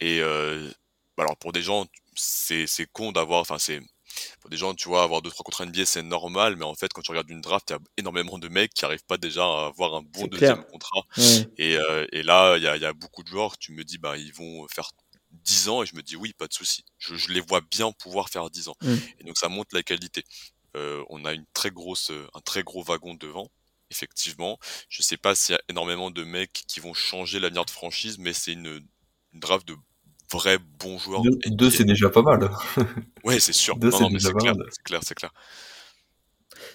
Et 0.00 0.20
alors 0.20 1.36
pour 1.38 1.52
des 1.52 1.62
gens, 1.62 1.86
c'est 2.16 2.66
c'est 2.66 2.86
con 2.86 3.12
d'avoir 3.12 3.40
enfin 3.40 3.58
c'est 3.58 3.80
pour 4.40 4.50
des 4.50 4.56
gens 4.56 4.74
tu 4.74 4.88
vois 4.88 5.02
avoir 5.02 5.22
deux 5.22 5.30
trois 5.30 5.44
contrats 5.44 5.66
NBA 5.66 5.84
c'est 5.86 6.02
normal 6.02 6.56
mais 6.56 6.64
en 6.64 6.74
fait 6.74 6.92
quand 6.92 7.02
tu 7.02 7.10
regardes 7.10 7.30
une 7.30 7.40
draft 7.42 7.70
il 7.70 7.72
y 7.74 7.76
a 7.76 7.80
énormément 7.98 8.38
de 8.38 8.48
mecs 8.48 8.72
qui 8.74 8.84
arrivent 8.84 9.04
pas 9.06 9.18
déjà 9.18 9.44
à 9.44 9.66
avoir 9.66 9.94
un 9.94 10.02
bon 10.02 10.26
deuxième 10.26 10.64
contrat. 10.64 11.02
Et, 11.58 11.76
euh, 11.76 12.06
et 12.12 12.22
là 12.22 12.56
il 12.56 12.62
y 12.62 12.68
a, 12.68 12.76
y 12.76 12.84
a 12.84 12.92
beaucoup 12.92 13.22
de 13.22 13.28
joueurs 13.28 13.58
tu 13.58 13.72
me 13.72 13.84
dis 13.84 13.98
bah 13.98 14.16
ils 14.16 14.32
vont 14.32 14.66
faire 14.68 14.90
10 15.32 15.68
ans 15.68 15.82
et 15.82 15.86
je 15.86 15.94
me 15.96 16.02
dis 16.02 16.16
oui 16.16 16.32
pas 16.32 16.46
de 16.48 16.54
souci. 16.54 16.84
Je, 16.98 17.14
je 17.16 17.30
les 17.32 17.40
vois 17.40 17.60
bien 17.60 17.92
pouvoir 17.92 18.30
faire 18.30 18.48
10 18.50 18.68
ans. 18.68 18.76
Et 19.20 19.24
donc 19.24 19.36
ça 19.36 19.48
montre 19.48 19.74
la 19.74 19.82
qualité. 19.82 20.24
Euh, 20.76 21.04
on 21.10 21.24
a 21.24 21.32
une 21.34 21.44
très 21.52 21.70
grosse 21.70 22.10
un 22.34 22.40
très 22.40 22.62
gros 22.62 22.82
wagon 22.82 23.14
devant 23.14 23.48
effectivement. 23.90 24.58
Je 24.88 25.02
sais 25.02 25.16
pas 25.18 25.34
s'il 25.34 25.54
y 25.54 25.56
a 25.58 25.60
énormément 25.68 26.10
de 26.10 26.24
mecs 26.24 26.64
qui 26.66 26.80
vont 26.80 26.94
changer 26.94 27.38
l'avenir 27.38 27.64
de 27.66 27.70
franchise 27.70 28.18
mais 28.18 28.32
c'est 28.32 28.52
une, 28.52 28.86
une 29.32 29.40
draft 29.40 29.66
de 29.68 29.76
vrai 30.30 30.58
bon 30.80 30.98
joueur. 30.98 31.22
Deux, 31.46 31.70
c'est 31.70 31.84
déjà 31.84 32.10
pas 32.10 32.22
mal. 32.22 32.50
ouais, 33.24 33.38
c'est 33.40 33.52
sûr. 33.52 33.76
Deux, 33.76 33.90
c'est 33.90 34.32
clair, 34.34 34.54
c'est 35.02 35.14
clair, 35.14 35.32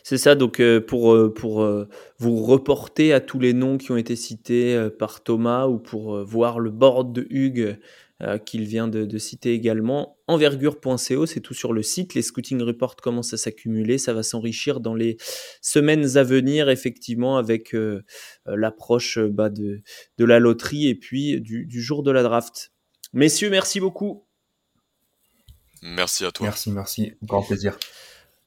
c'est 0.03 0.17
ça, 0.17 0.35
donc 0.35 0.59
euh, 0.59 0.81
pour, 0.81 1.13
euh, 1.13 1.33
pour 1.33 1.61
euh, 1.61 1.87
vous 2.17 2.43
reporter 2.43 3.13
à 3.13 3.19
tous 3.19 3.39
les 3.39 3.53
noms 3.53 3.77
qui 3.77 3.91
ont 3.91 3.97
été 3.97 4.15
cités 4.15 4.89
par 4.99 5.23
Thomas 5.23 5.67
ou 5.67 5.79
pour 5.79 6.23
voir 6.23 6.59
le 6.59 6.71
board 6.71 7.13
de 7.13 7.27
Hugues 7.29 7.77
qu'il 8.45 8.65
vient 8.65 8.87
de, 8.87 9.17
citer 9.17 9.51
également, 9.53 10.19
envergure.co, 10.27 11.25
c'est 11.25 11.39
tout 11.39 11.55
sur 11.55 11.73
le 11.73 11.81
site. 11.81 12.13
Les 12.13 12.21
scouting 12.21 12.61
reports 12.61 12.95
commencent 12.95 13.33
à 13.33 13.37
s'accumuler, 13.37 13.97
ça 13.97 14.13
va 14.13 14.21
s'enrichir 14.21 14.79
dans 14.79 14.93
les 14.93 15.17
semaines 15.59 16.17
à 16.17 16.23
venir, 16.23 16.69
effectivement, 16.69 17.37
avec 17.37 17.75
l'approche 18.45 19.17
bah, 19.17 19.49
de, 19.49 19.81
de 20.19 20.25
la 20.25 20.37
loterie 20.37 20.87
et 20.87 20.93
puis 20.93 21.41
du, 21.41 21.65
du 21.65 21.81
jour 21.81 22.03
de 22.03 22.11
la 22.11 22.21
draft. 22.21 22.71
Messieurs, 23.13 23.49
merci 23.49 23.79
beaucoup. 23.79 24.25
Merci 25.81 26.25
à 26.25 26.31
toi. 26.31 26.45
Merci, 26.47 26.71
merci. 26.71 27.13
Grand 27.23 27.41
plaisir. 27.43 27.77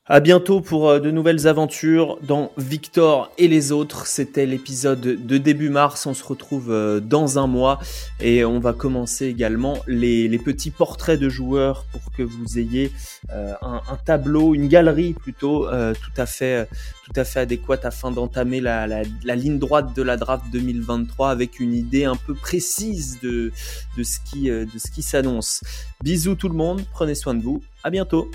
À 0.06 0.20
bientôt 0.20 0.60
pour 0.60 0.90
euh, 0.90 1.00
de 1.00 1.10
nouvelles 1.10 1.46
aventures 1.46 2.18
dans 2.20 2.52
Victor 2.58 3.32
et 3.38 3.48
les 3.48 3.72
autres. 3.72 4.06
C'était 4.06 4.44
l'épisode 4.44 5.00
de 5.00 5.38
début 5.38 5.70
mars. 5.70 6.04
On 6.04 6.12
se 6.12 6.22
retrouve 6.22 6.70
euh, 6.70 7.00
dans 7.00 7.38
un 7.38 7.46
mois 7.46 7.78
et 8.20 8.44
on 8.44 8.60
va 8.60 8.74
commencer 8.74 9.24
également 9.24 9.78
les, 9.86 10.28
petits 10.38 10.70
portraits 10.70 11.18
de 11.18 11.30
joueurs 11.30 11.86
pour 11.90 12.02
que 12.12 12.22
vous 12.22 12.58
ayez 12.58 12.92
euh, 13.32 13.54
un, 13.62 13.96
tableau, 14.04 14.54
une 14.54 14.68
galerie 14.68 15.14
plutôt 15.14 15.64
tout 15.64 16.12
à 16.18 16.26
fait 16.26 16.68
tout 17.06 17.12
à 17.16 17.24
fait 17.24 17.40
adéquate 17.40 17.86
afin 17.86 18.10
d'entamer 18.10 18.60
la, 18.60 19.04
ligne 19.24 19.58
droite 19.58 19.96
de 19.96 20.02
la 20.02 20.18
draft 20.18 20.44
2023 20.52 21.30
avec 21.30 21.60
une 21.60 21.72
idée 21.72 22.04
un 22.04 22.16
peu 22.16 22.34
précise 22.34 23.20
de, 23.22 23.52
de 23.96 24.02
ce 24.02 24.18
qui 24.20 24.50
de 24.50 24.78
ce 24.78 24.90
qui 24.90 25.00
s'annonce. 25.00 25.62
Bisous 26.02 26.34
tout 26.34 26.50
le 26.50 26.56
monde. 26.56 26.82
Prenez 26.92 27.14
soin 27.14 27.32
de 27.32 27.42
vous. 27.42 27.62
À 27.82 27.88
bientôt. 27.88 28.30